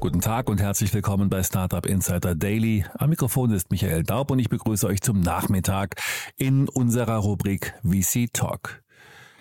Guten 0.00 0.22
Tag 0.22 0.48
und 0.48 0.62
herzlich 0.62 0.94
willkommen 0.94 1.28
bei 1.28 1.42
Startup 1.42 1.84
Insider 1.84 2.34
Daily. 2.34 2.86
Am 2.94 3.10
Mikrofon 3.10 3.50
ist 3.50 3.70
Michael 3.70 4.02
Daub 4.02 4.30
und 4.30 4.38
ich 4.38 4.48
begrüße 4.48 4.86
euch 4.86 5.02
zum 5.02 5.20
Nachmittag 5.20 6.00
in 6.38 6.70
unserer 6.70 7.16
Rubrik 7.16 7.74
VC 7.84 8.32
Talk. 8.32 8.82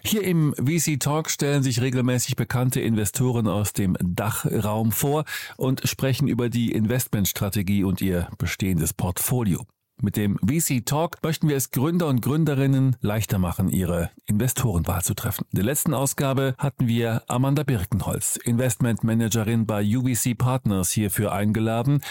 Hier 0.04 0.22
im 0.22 0.54
VC 0.58 1.00
Talk 1.00 1.30
stellen 1.30 1.64
sich 1.64 1.80
regelmäßig 1.80 2.36
bekannte 2.36 2.82
Investoren 2.82 3.48
aus 3.48 3.72
dem 3.72 3.96
Dachraum 4.02 4.92
vor 4.92 5.24
und 5.56 5.88
sprechen 5.88 6.28
über 6.28 6.50
die 6.50 6.74
Investmentstrategie 6.74 7.86
und 7.86 8.02
ihr 8.02 8.28
bestehendes 8.38 8.94
Portfolio. 8.94 9.66
Mit 10.02 10.16
dem 10.16 10.38
VC 10.38 10.86
Talk 10.86 11.18
möchten 11.24 11.50
wir 11.50 11.58
es 11.58 11.72
Gründer 11.72 12.08
und 12.08 12.22
Gründerinnen 12.22 12.96
leichter 13.02 13.38
machen, 13.38 13.68
ihre 13.68 14.12
Investorenwahl 14.28 15.02
zu 15.02 15.14
treffen. 15.14 15.46
In 15.52 15.58
der 15.58 15.66
letzten 15.66 15.94
Ausgabe 15.94 16.56
hatten 16.58 16.88
wir 16.88 17.24
Amanda 17.28 17.64
Birkenholz, 17.64 18.38
Investmentmanagerin 18.38 19.66
bei 19.66 19.84
UVC 19.84 20.38
Partners, 20.38 20.92
hierfür 20.92 21.34
eingeladen. 21.34 22.02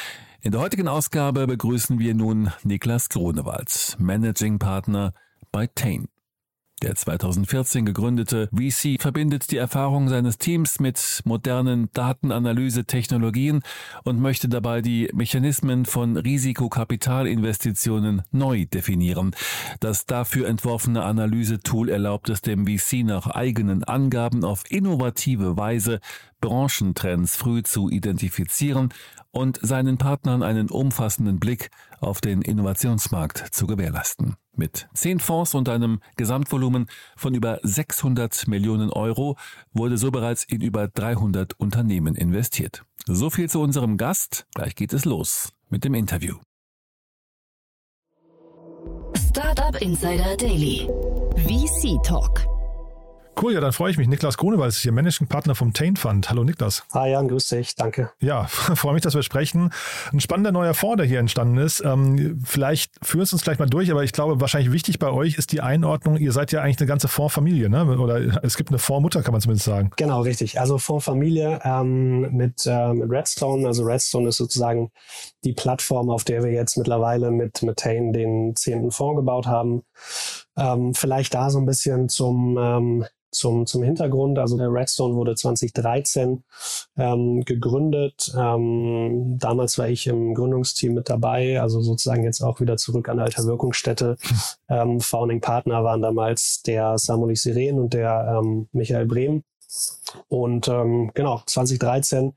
In 0.43 0.53
der 0.53 0.61
heutigen 0.61 0.87
Ausgabe 0.87 1.47
begrüßen 1.47 1.99
wir 1.99 2.15
nun 2.15 2.53
Niklas 2.63 3.09
Grunewald, 3.09 3.97
Managing 3.99 4.59
Partner 4.59 5.15
bei 5.51 5.67
Tain. 5.67 6.09
Der 6.83 6.95
2014 6.95 7.87
gegründete 7.87 8.49
VC 8.53 9.03
verbindet 9.03 9.51
die 9.51 9.57
Erfahrung 9.57 10.09
seines 10.09 10.39
Teams 10.39 10.79
mit 10.79 11.23
modernen 11.25 11.91
Datenanalyse-Technologien 11.93 13.63
und 14.05 14.21
möchte 14.21 14.49
dabei 14.49 14.81
die 14.81 15.11
Mechanismen 15.13 15.87
von 15.87 16.17
Risikokapitalinvestitionen 16.17 18.23
neu 18.31 18.67
definieren. 18.67 19.35
Das 19.81 20.07
dafür 20.07 20.47
entworfene 20.47 21.03
Analysetool 21.03 21.89
erlaubt 21.89 22.29
es 22.29 22.43
dem 22.43 22.65
VC 22.67 23.03
nach 23.05 23.27
eigenen 23.27 23.83
Angaben 23.83 24.45
auf 24.45 24.63
innovative 24.71 25.57
Weise 25.57 25.99
Branchentrends 26.41 27.35
früh 27.35 27.65
zu 27.65 27.91
identifizieren 27.91 28.91
und 29.39 29.61
seinen 29.63 29.99
Partnern 29.99 30.43
einen 30.43 30.69
umfassenden 30.69 31.39
Blick 31.39 31.71
auf 32.01 32.21
den 32.21 32.43
Innovationsmarkt 32.43 33.55
zu 33.55 33.69
gewährleisten. 33.69 34.35
Mit 34.57 34.89
zehn 34.95 35.21
Fonds 35.21 35.55
und 35.55 35.69
einem 35.69 36.01
Gesamtvolumen 36.17 36.89
von 37.17 37.35
über 37.35 37.61
600 37.63 38.49
Millionen 38.49 38.91
Euro 38.91 39.37
wurde 39.73 39.97
so 39.97 40.11
bereits 40.11 40.43
in 40.43 40.61
über 40.61 40.89
300 40.89 41.55
Unternehmen 41.61 42.17
investiert. 42.17 42.85
So 43.07 43.31
viel 43.31 43.49
zu 43.49 43.61
unserem 43.61 43.97
Gast. 43.97 44.47
Gleich 44.55 44.75
geht 44.75 44.93
es 44.93 45.05
los 45.05 45.53
mit 45.71 45.85
dem 45.85 45.95
Interview. 45.95 46.35
Startup 49.15 49.81
Insider 49.81 50.37
Daily. 50.37 50.89
VC 51.37 52.03
Talk. 52.03 52.58
Cool, 53.41 53.55
ja, 53.55 53.61
dann 53.61 53.73
freue 53.73 53.93
ich 53.93 53.99
mich. 53.99 54.09
Niklas 54.09 54.37
Grunewald 54.37 54.71
ist 54.71 54.83
hier 54.83 54.91
Managing 54.91 55.29
Partner 55.29 55.55
vom 55.55 55.73
Tain 55.73 55.95
Fund. 55.95 56.29
Hallo 56.29 56.43
Niklas. 56.43 56.83
Hi 56.93 57.13
Jan, 57.13 57.29
grüß 57.29 57.47
dich, 57.47 57.77
danke. 57.77 58.11
Ja, 58.21 58.47
freue 58.49 58.95
mich, 58.95 59.03
dass 59.03 59.15
wir 59.15 59.23
sprechen. 59.23 59.71
Ein 60.13 60.19
spannender 60.19 60.51
neuer 60.51 60.75
Fonds, 60.75 60.97
der 60.97 61.07
hier 61.07 61.21
entstanden 61.21 61.57
ist. 61.57 61.81
Ähm, 61.85 62.43
vielleicht 62.45 62.93
führst 63.01 63.31
du 63.31 63.37
uns 63.37 63.45
gleich 63.45 63.61
mal 63.61 63.69
durch, 63.69 63.93
aber 63.93 64.03
ich 64.03 64.11
glaube, 64.11 64.41
wahrscheinlich 64.41 64.73
wichtig 64.73 64.99
bei 64.99 65.13
euch 65.13 65.39
ist 65.39 65.53
die 65.53 65.61
Einordnung. 65.61 66.17
Ihr 66.17 66.33
seid 66.33 66.51
ja 66.51 66.63
eigentlich 66.63 66.79
eine 66.81 66.89
ganze 66.89 67.07
Fondsfamilie, 67.07 67.69
ne? 67.71 67.99
Oder 67.99 68.43
es 68.43 68.57
gibt 68.57 68.71
eine 68.71 68.81
Fondsmutter, 68.81 69.23
kann 69.23 69.31
man 69.31 69.41
zumindest 69.41 69.67
sagen. 69.67 69.93
Genau, 69.95 70.23
richtig. 70.23 70.59
Also 70.59 70.79
Fondsfamilie 70.79 71.61
ähm, 71.63 72.33
mit, 72.37 72.67
äh, 72.67 72.93
mit 72.93 73.09
Redstone. 73.09 73.69
Also 73.69 73.85
Redstone 73.85 74.31
ist 74.31 74.39
sozusagen 74.39 74.91
die 75.45 75.53
Plattform, 75.53 76.11
auf 76.11 76.25
der 76.25 76.43
wir 76.43 76.51
jetzt 76.51 76.77
mittlerweile 76.77 77.31
mit, 77.31 77.63
mit 77.63 77.77
Tain 77.77 78.13
den 78.13 78.57
zehnten 78.57 78.91
Fonds 78.91 79.21
gebaut 79.21 79.47
haben. 79.47 79.85
Ähm, 80.59 80.95
vielleicht 80.95 81.35
da 81.35 81.51
so 81.51 81.59
ein 81.59 81.67
bisschen 81.67 82.09
zum 82.09 82.59
ähm, 82.61 83.05
zum, 83.31 83.67
zum 83.67 83.83
Hintergrund, 83.83 84.39
also 84.39 84.57
der 84.57 84.73
Redstone 84.73 85.15
wurde 85.15 85.35
2013 85.35 86.43
ähm, 86.97 87.45
gegründet. 87.45 88.33
Ähm, 88.37 89.39
damals 89.39 89.79
war 89.79 89.89
ich 89.89 90.07
im 90.07 90.35
Gründungsteam 90.35 90.95
mit 90.95 91.11
dabei, 91.11 91.61
also 91.61 91.81
sozusagen 91.81 92.25
jetzt 92.25 92.41
auch 92.41 92.61
wieder 92.61 92.77
zurück 92.77 93.09
an 93.09 93.21
alter 93.21 93.45
Wirkungsstätte. 93.45 94.17
Ähm, 94.69 95.01
Founding 95.01 95.41
Partner 95.41 95.85
waren 95.85 96.03
damals 96.03 96.63
der 96.63 96.99
Samuel 96.99 97.37
Siren 97.37 97.79
und 97.79 97.95
der 97.95 98.41
ähm, 98.43 98.69
Michael 98.73 99.07
Brehm. 99.07 99.43
Und 100.29 100.69
ähm, 100.69 101.11
genau, 101.13 101.43
2013 101.45 102.33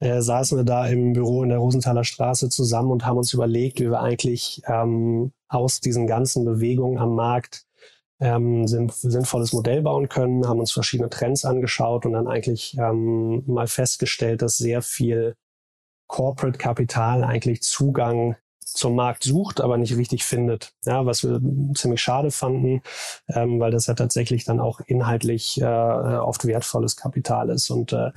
äh, 0.00 0.20
saßen 0.20 0.58
wir 0.58 0.64
da 0.64 0.86
im 0.88 1.12
Büro 1.12 1.44
in 1.44 1.50
der 1.50 1.58
Rosenthaler 1.58 2.02
Straße 2.02 2.48
zusammen 2.48 2.90
und 2.90 3.06
haben 3.06 3.18
uns 3.18 3.32
überlegt, 3.32 3.78
wie 3.78 3.90
wir 3.90 4.00
eigentlich 4.00 4.60
ähm, 4.66 5.32
aus 5.54 5.80
diesen 5.80 6.06
ganzen 6.06 6.44
Bewegungen 6.44 6.98
am 6.98 7.14
Markt 7.14 7.66
ähm, 8.20 8.66
sinnvolles 8.66 9.52
Modell 9.52 9.82
bauen 9.82 10.08
können, 10.08 10.46
haben 10.46 10.60
uns 10.60 10.72
verschiedene 10.72 11.10
Trends 11.10 11.44
angeschaut 11.44 12.06
und 12.06 12.12
dann 12.12 12.28
eigentlich 12.28 12.76
ähm, 12.78 13.42
mal 13.46 13.66
festgestellt, 13.66 14.42
dass 14.42 14.56
sehr 14.56 14.82
viel 14.82 15.36
Corporate 16.06 16.58
Kapital 16.58 17.24
eigentlich 17.24 17.62
Zugang 17.62 18.36
zum 18.74 18.94
Markt 18.94 19.24
sucht, 19.24 19.60
aber 19.60 19.78
nicht 19.78 19.96
richtig 19.96 20.24
findet. 20.24 20.72
Ja, 20.84 21.06
was 21.06 21.22
wir 21.22 21.40
ziemlich 21.74 22.00
schade 22.02 22.30
fanden, 22.30 22.82
ähm, 23.28 23.60
weil 23.60 23.70
das 23.70 23.86
ja 23.86 23.94
tatsächlich 23.94 24.44
dann 24.44 24.60
auch 24.60 24.80
inhaltlich 24.86 25.60
äh, 25.60 25.64
oft 25.64 26.44
wertvolles 26.44 26.96
Kapital 26.96 27.50
ist. 27.50 27.70
Und 27.70 27.92
äh, 27.92 28.10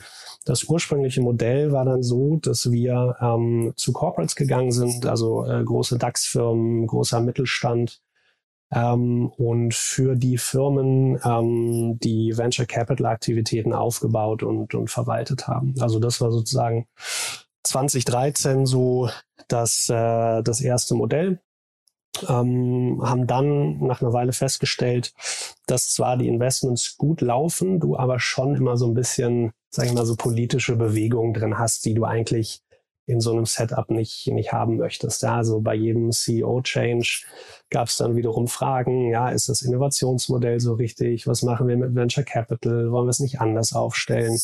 das 0.45 0.63
ursprüngliche 0.65 1.21
Modell 1.21 1.71
war 1.71 1.85
dann 1.85 2.03
so, 2.03 2.37
dass 2.37 2.71
wir 2.71 3.15
ähm, 3.21 3.73
zu 3.75 3.93
Corporates 3.93 4.35
gegangen 4.35 4.71
sind, 4.71 5.05
also 5.05 5.45
äh, 5.45 5.63
große 5.63 5.97
DAX-Firmen, 5.97 6.87
großer 6.87 7.21
Mittelstand, 7.21 8.01
ähm, 8.71 9.27
und 9.37 9.73
für 9.73 10.15
die 10.15 10.37
Firmen 10.37 11.19
ähm, 11.23 11.99
die 11.99 12.37
Venture 12.37 12.65
Capital 12.65 13.05
Aktivitäten 13.05 13.73
aufgebaut 13.73 14.43
und, 14.43 14.73
und 14.73 14.89
verwaltet 14.89 15.47
haben. 15.47 15.73
Also 15.79 15.99
das 15.99 16.19
war 16.19 16.31
sozusagen 16.31 16.87
2013 17.63 18.65
so 18.65 19.09
das, 19.47 19.89
äh, 19.89 20.43
das 20.43 20.61
erste 20.61 20.95
Modell. 20.95 21.41
Ähm, 22.27 22.99
haben 23.03 23.27
dann 23.27 23.77
nach 23.79 24.01
einer 24.01 24.11
Weile 24.11 24.33
festgestellt, 24.33 25.13
dass 25.67 25.93
zwar 25.93 26.17
die 26.17 26.27
Investments 26.27 26.97
gut 26.97 27.21
laufen, 27.21 27.79
du 27.79 27.95
aber 27.95 28.19
schon 28.19 28.55
immer 28.55 28.75
so 28.75 28.87
ein 28.87 28.95
bisschen, 28.95 29.51
sag 29.69 29.85
ich 29.85 29.93
mal, 29.93 30.05
so 30.05 30.15
politische 30.15 30.77
Bewegungen 30.77 31.35
drin 31.35 31.59
hast, 31.59 31.85
die 31.85 31.93
du 31.93 32.05
eigentlich 32.05 32.63
in 33.07 33.21
so 33.21 33.31
einem 33.31 33.45
Setup 33.45 33.89
nicht, 33.89 34.27
nicht 34.27 34.51
haben 34.51 34.77
möchtest. 34.77 35.23
Ja, 35.23 35.37
also 35.37 35.61
bei 35.61 35.73
jedem 35.73 36.11
CEO-Change 36.11 37.25
gab 37.69 37.87
es 37.87 37.95
dann 37.95 38.17
wiederum 38.17 38.47
Fragen, 38.49 39.09
ja, 39.09 39.29
ist 39.29 39.47
das 39.47 39.61
Innovationsmodell 39.61 40.59
so 40.59 40.73
richtig? 40.73 41.25
Was 41.25 41.41
machen 41.41 41.69
wir 41.69 41.77
mit 41.77 41.95
Venture 41.95 42.25
Capital? 42.25 42.91
Wollen 42.91 43.07
wir 43.07 43.11
es 43.11 43.21
nicht 43.21 43.39
anders 43.39 43.73
aufstellen? 43.73 44.37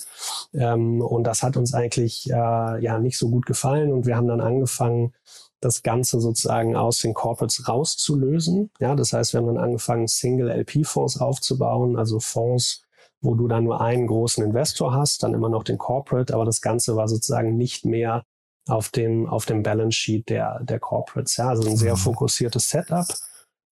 Ähm, 0.53 1.01
und 1.01 1.25
das 1.25 1.43
hat 1.43 1.57
uns 1.57 1.73
eigentlich 1.73 2.29
äh, 2.29 2.33
ja 2.33 2.99
nicht 2.99 3.17
so 3.17 3.29
gut 3.29 3.45
gefallen 3.45 3.91
und 3.91 4.05
wir 4.05 4.15
haben 4.15 4.27
dann 4.27 4.41
angefangen, 4.41 5.13
das 5.59 5.83
Ganze 5.83 6.19
sozusagen 6.19 6.75
aus 6.75 6.99
den 6.99 7.13
Corporates 7.13 7.67
rauszulösen. 7.67 8.69
Ja, 8.79 8.95
das 8.95 9.13
heißt, 9.13 9.33
wir 9.33 9.39
haben 9.39 9.47
dann 9.47 9.57
angefangen, 9.57 10.07
Single-LP-Fonds 10.07 11.19
aufzubauen, 11.19 11.97
also 11.97 12.19
Fonds, 12.19 12.83
wo 13.21 13.35
du 13.35 13.47
dann 13.47 13.63
nur 13.63 13.79
einen 13.79 14.07
großen 14.07 14.43
Investor 14.43 14.93
hast, 14.93 15.23
dann 15.23 15.33
immer 15.33 15.49
noch 15.49 15.63
den 15.63 15.77
Corporate, 15.77 16.33
aber 16.33 16.43
das 16.43 16.61
Ganze 16.61 16.95
war 16.95 17.07
sozusagen 17.07 17.55
nicht 17.55 17.85
mehr 17.85 18.25
auf 18.67 18.89
dem, 18.89 19.27
auf 19.27 19.45
dem 19.45 19.63
Balance 19.63 19.97
Sheet 19.97 20.29
der, 20.29 20.59
der 20.63 20.79
Corporates. 20.79 21.37
Ja, 21.37 21.49
also 21.49 21.69
ein 21.69 21.77
sehr 21.77 21.93
mhm. 21.93 21.99
fokussiertes 21.99 22.69
Setup, 22.69 23.05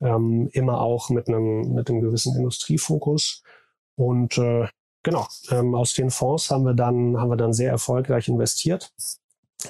ähm, 0.00 0.48
immer 0.52 0.80
auch 0.80 1.10
mit 1.10 1.28
einem, 1.28 1.74
mit 1.74 1.90
einem 1.90 2.00
gewissen 2.00 2.36
Industriefokus. 2.36 3.42
Und 3.96 4.38
äh, 4.38 4.68
genau, 5.02 5.26
ähm, 5.50 5.74
aus 5.74 5.94
den 5.94 6.10
Fonds 6.10 6.50
haben 6.50 6.64
wir 6.64 6.74
dann, 6.74 7.18
haben 7.18 7.30
wir 7.30 7.36
dann 7.36 7.52
sehr 7.52 7.70
erfolgreich 7.70 8.28
investiert 8.28 8.92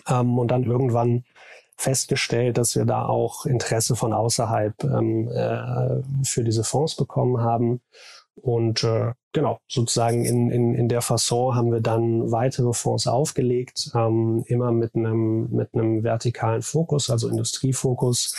ähm, 0.08 0.38
und 0.38 0.50
dann 0.50 0.64
irgendwann 0.64 1.25
festgestellt, 1.76 2.58
dass 2.58 2.75
wir 2.75 2.84
da 2.84 3.06
auch 3.06 3.46
Interesse 3.46 3.94
von 3.94 4.12
außerhalb 4.12 4.82
ähm, 4.84 5.28
äh, 5.28 6.02
für 6.25 6.43
diese 6.43 6.64
Fonds 6.64 6.96
bekommen 6.96 7.40
haben. 7.40 7.81
Und 8.34 8.84
äh, 8.84 9.12
genau, 9.32 9.60
sozusagen 9.69 10.25
in, 10.25 10.50
in, 10.50 10.75
in 10.75 10.88
der 10.88 11.02
Fasson 11.02 11.54
haben 11.54 11.72
wir 11.72 11.80
dann 11.80 12.30
weitere 12.30 12.72
Fonds 12.72 13.06
aufgelegt, 13.06 13.90
ähm, 13.94 14.44
immer 14.46 14.72
mit 14.72 14.94
einem, 14.94 15.50
mit 15.50 15.75
einem 15.75 16.02
vertikalen 16.02 16.62
Fokus, 16.62 17.10
also 17.10 17.28
Industriefokus. 17.28 18.34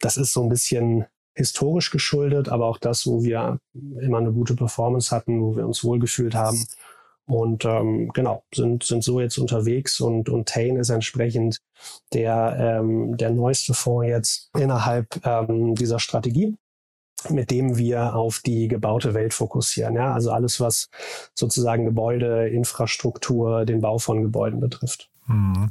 Das 0.00 0.16
ist 0.16 0.32
so 0.32 0.42
ein 0.42 0.48
bisschen 0.48 1.06
historisch 1.34 1.90
geschuldet, 1.90 2.48
aber 2.48 2.66
auch 2.66 2.78
das, 2.78 3.06
wo 3.06 3.22
wir 3.22 3.60
immer 3.74 4.18
eine 4.18 4.32
gute 4.32 4.54
Performance 4.54 5.14
hatten, 5.14 5.40
wo 5.40 5.56
wir 5.56 5.66
uns 5.66 5.84
wohlgefühlt 5.84 6.34
haben. 6.34 6.66
und 7.26 7.64
ähm, 7.64 8.10
genau, 8.12 8.42
sind, 8.52 8.82
sind 8.82 9.04
so 9.04 9.20
jetzt 9.20 9.38
unterwegs 9.38 10.00
und, 10.00 10.28
und 10.28 10.48
Tane 10.48 10.80
ist 10.80 10.90
entsprechend 10.90 11.60
der, 12.12 12.80
ähm, 12.80 13.16
der 13.16 13.30
neueste 13.30 13.74
Fonds 13.74 14.08
jetzt 14.08 14.50
innerhalb 14.56 15.24
ähm, 15.24 15.74
dieser 15.74 16.00
Strategie 16.00 16.56
mit 17.30 17.50
dem 17.50 17.76
wir 17.76 18.14
auf 18.14 18.40
die 18.44 18.68
gebaute 18.68 19.14
Welt 19.14 19.34
fokussieren. 19.34 19.94
Ja? 19.94 20.12
Also 20.12 20.30
alles, 20.30 20.60
was 20.60 20.88
sozusagen 21.34 21.84
Gebäude, 21.84 22.48
Infrastruktur, 22.48 23.64
den 23.64 23.80
Bau 23.80 23.98
von 23.98 24.22
Gebäuden 24.22 24.60
betrifft. 24.60 25.10
Mhm. 25.26 25.70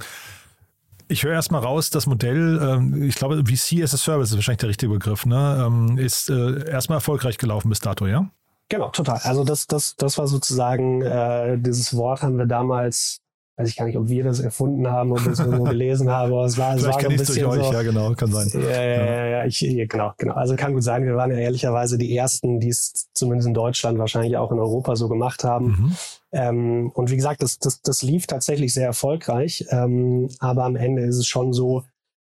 Ich 1.09 1.23
höre 1.23 1.33
erstmal 1.33 1.61
raus, 1.61 1.89
das 1.89 2.05
Modell, 2.05 2.59
ähm, 2.61 3.03
ich 3.03 3.15
glaube, 3.15 3.41
VC 3.45 3.81
as 3.81 3.93
a 3.93 3.97
Service 3.97 4.29
ist 4.29 4.35
wahrscheinlich 4.35 4.59
der 4.59 4.69
richtige 4.69 4.91
Begriff, 4.91 5.25
ne? 5.25 5.63
Ähm, 5.65 5.97
ist 5.97 6.29
äh, 6.29 6.69
erstmal 6.69 6.97
erfolgreich 6.97 7.37
gelaufen 7.37 7.69
bis 7.69 7.79
dato, 7.79 8.07
ja? 8.07 8.29
Genau, 8.67 8.89
total. 8.89 9.19
Also 9.23 9.45
das, 9.45 9.67
das, 9.67 9.95
das 9.95 10.17
war 10.17 10.27
sozusagen, 10.27 11.01
äh, 11.01 11.57
dieses 11.57 11.95
Wort 11.95 12.23
haben 12.23 12.37
wir 12.37 12.45
damals 12.45 13.21
weiß 13.57 13.69
ich 13.69 13.75
gar 13.75 13.85
nicht, 13.85 13.97
ob 13.97 14.07
wir 14.07 14.23
das 14.23 14.39
erfunden 14.39 14.87
haben 14.87 15.11
oder 15.11 15.31
es 15.31 15.39
irgendwo 15.39 15.63
gelesen 15.69 16.11
haben, 16.11 16.31
aber 16.31 16.45
es 16.45 16.57
war, 16.57 16.75
es 16.75 16.85
war 16.85 17.01
so 17.01 17.07
ein 17.07 17.17
bisschen 17.17 17.43
durch 17.43 17.59
euch, 17.59 17.65
so, 17.65 17.73
ja 17.73 17.81
genau, 17.81 18.13
kann 18.13 18.31
sein. 18.31 18.49
Ja, 18.53 18.83
ja, 18.83 19.05
ja, 19.05 19.25
ja 19.25 19.45
ich, 19.45 19.59
genau, 19.59 20.13
genau. 20.17 20.35
Also 20.35 20.55
kann 20.55 20.73
gut 20.73 20.83
sein, 20.83 21.05
wir 21.05 21.15
waren 21.15 21.31
ja 21.31 21.37
ehrlicherweise 21.37 21.97
die 21.97 22.15
Ersten, 22.15 22.59
die 22.59 22.69
es 22.69 23.09
zumindest 23.13 23.47
in 23.47 23.55
Deutschland, 23.55 23.97
wahrscheinlich 23.97 24.37
auch 24.37 24.51
in 24.51 24.59
Europa 24.59 24.95
so 24.95 25.09
gemacht 25.09 25.43
haben. 25.43 25.65
Mhm. 25.65 25.95
Ähm, 26.33 26.91
und 26.93 27.09
wie 27.09 27.15
gesagt, 27.15 27.41
das, 27.41 27.57
das, 27.57 27.81
das 27.81 28.03
lief 28.03 28.27
tatsächlich 28.27 28.73
sehr 28.73 28.85
erfolgreich, 28.85 29.65
ähm, 29.71 30.29
aber 30.39 30.63
am 30.65 30.75
Ende 30.75 31.01
ist 31.03 31.17
es 31.17 31.25
schon 31.25 31.51
so, 31.51 31.83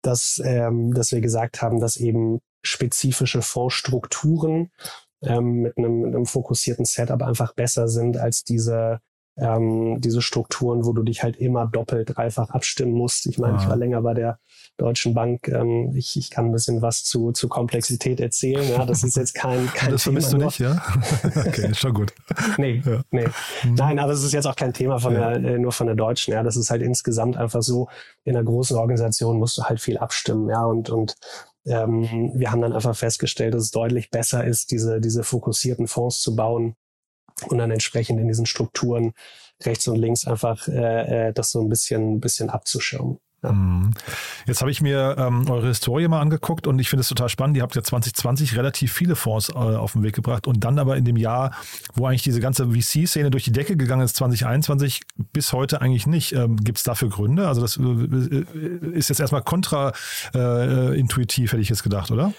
dass, 0.03 0.43
ähm, 0.45 0.93
dass 0.93 1.11
wir 1.11 1.23
gesagt 1.23 1.63
haben, 1.63 1.81
dass 1.81 1.97
eben 1.97 2.41
spezifische 2.63 3.41
Fondsstrukturen 3.41 4.71
ähm, 5.23 5.63
mit, 5.63 5.79
einem, 5.79 6.01
mit 6.01 6.15
einem 6.15 6.27
fokussierten 6.27 6.85
Setup 6.85 7.23
einfach 7.23 7.55
besser 7.55 7.89
sind 7.89 8.19
als 8.19 8.45
diese 8.45 9.01
ähm, 9.37 10.01
diese 10.01 10.23
Strukturen, 10.23 10.85
wo 10.85 10.93
du 10.93 11.03
dich 11.03 11.23
halt 11.23 11.37
immer 11.37 11.67
doppelt, 11.67 12.17
dreifach 12.17 12.51
abstimmen 12.51 12.93
musst. 12.93 13.27
Ich 13.27 13.39
meine, 13.39 13.59
ah. 13.59 13.63
ich 13.63 13.69
war 13.69 13.77
länger 13.77 14.01
bei 14.03 14.15
der 14.15 14.39
Deutschen 14.77 15.15
Bank. 15.15 15.49
Ähm, 15.49 15.93
ich, 15.97 16.17
ich 16.17 16.31
kann 16.31 16.47
ein 16.47 16.53
bisschen 16.53 16.83
was 16.83 17.05
zu, 17.05 17.33
zu 17.33 17.49
Komplexität 17.49 18.21
erzählen. 18.21 18.69
Ja, 18.69 18.87
das 18.87 19.03
ist 19.03 19.17
jetzt 19.17 19.35
kein, 19.35 19.67
kein 19.75 19.91
das 19.91 20.05
Thema. 20.05 20.19
Das 20.19 20.31
vermisst 20.31 20.33
du 20.33 20.37
nicht, 20.39 20.59
ja? 20.61 20.83
okay, 21.47 21.71
ist 21.71 21.81
schon 21.81 21.95
gut. 21.95 22.13
nee, 22.59 22.83
ja. 22.85 23.03
nee. 23.11 23.27
Mhm. 23.65 23.75
Nein, 23.75 23.99
aber 23.99 24.13
es 24.13 24.23
ist 24.23 24.33
jetzt 24.33 24.47
auch 24.47 24.57
kein 24.57 24.73
Thema 24.73 24.99
von 24.99 25.15
ja. 25.15 25.37
der, 25.37 25.55
äh, 25.55 25.59
nur 25.59 25.73
von 25.73 25.87
der 25.87 25.97
Deutschen. 25.97 26.33
Ja, 26.33 26.43
das 26.43 26.57
ist 26.57 26.71
halt 26.71 26.83
insgesamt 26.83 27.37
einfach 27.37 27.63
so, 27.63 27.89
in 28.25 28.37
einer 28.37 28.45
großen 28.45 28.77
Organisation 28.77 29.39
musst 29.39 29.59
du 29.59 29.65
halt 29.65 29.81
viel 29.81 29.99
abstimmen. 29.99 30.49
Ja, 30.49 30.65
und, 30.65 30.91
und 30.91 31.17
ähm, 31.67 32.33
wir 32.35 32.53
haben 32.53 32.61
dann 32.61 32.73
einfach 32.73 32.95
festgestellt, 32.95 33.55
dass 33.55 33.63
es 33.63 33.71
deutlich 33.71 34.11
besser 34.11 34.45
ist, 34.45 34.71
diese, 34.71 35.01
diese 35.01 35.25
fokussierten 35.25 35.87
Fonds 35.87 36.21
zu 36.21 36.37
bauen, 36.37 36.77
und 37.49 37.59
dann 37.59 37.71
entsprechend 37.71 38.21
in 38.21 38.29
diesen 38.29 38.47
Strukturen 38.47 39.13
rechts 39.63 39.89
und 39.89 39.97
links 39.97 40.27
einfach 40.27 40.69
äh, 40.69 41.29
äh 41.29 41.33
das 41.33 41.51
so 41.51 41.61
ein 41.61 41.69
bisschen, 41.69 42.21
bisschen 42.21 42.51
abzuschirmen. 42.51 43.19
Mhm. 43.53 43.91
Jetzt 44.47 44.61
habe 44.61 44.71
ich 44.71 44.81
mir 44.81 45.17
ähm, 45.19 45.51
eure 45.51 45.69
Historie 45.69 46.09
mal 46.09 46.21
angeguckt 46.21 46.67
und 46.67 46.79
ich 46.79 46.89
finde 46.89 47.03
es 47.03 47.09
total 47.09 47.29
spannend. 47.29 47.57
Ihr 47.57 47.63
habt 47.63 47.75
ja 47.75 47.83
2020 47.83 48.57
relativ 48.57 48.93
viele 48.93 49.17
Fonds 49.17 49.51
äh, 49.51 49.55
auf 49.55 49.93
den 49.93 50.03
Weg 50.03 50.15
gebracht 50.15 50.47
und 50.47 50.65
dann 50.65 50.79
aber 50.79 50.97
in 50.97 51.05
dem 51.05 51.17
Jahr, 51.17 51.53
wo 51.95 52.07
eigentlich 52.07 52.23
diese 52.23 52.41
ganze 52.41 52.71
VC-Szene 52.71 53.31
durch 53.31 53.45
die 53.45 53.53
Decke 53.53 53.77
gegangen 53.77 54.03
ist, 54.03 54.17
2021 54.17 55.03
bis 55.33 55.53
heute 55.53 55.81
eigentlich 55.81 56.07
nicht. 56.07 56.33
Ähm, 56.33 56.57
Gibt 56.57 56.79
es 56.79 56.85
dafür 56.85 57.09
Gründe? 57.09 57.49
Also 57.49 57.61
das 57.61 57.77
äh, 57.77 57.83
äh 57.83 58.45
ist 58.93 59.09
jetzt 59.09 59.21
erstmal 59.21 59.43
kontraintuitiv, 59.43 61.51
äh, 61.51 61.53
hätte 61.53 61.63
ich 61.63 61.69
jetzt 61.69 61.83
gedacht, 61.83 62.11
oder? 62.11 62.33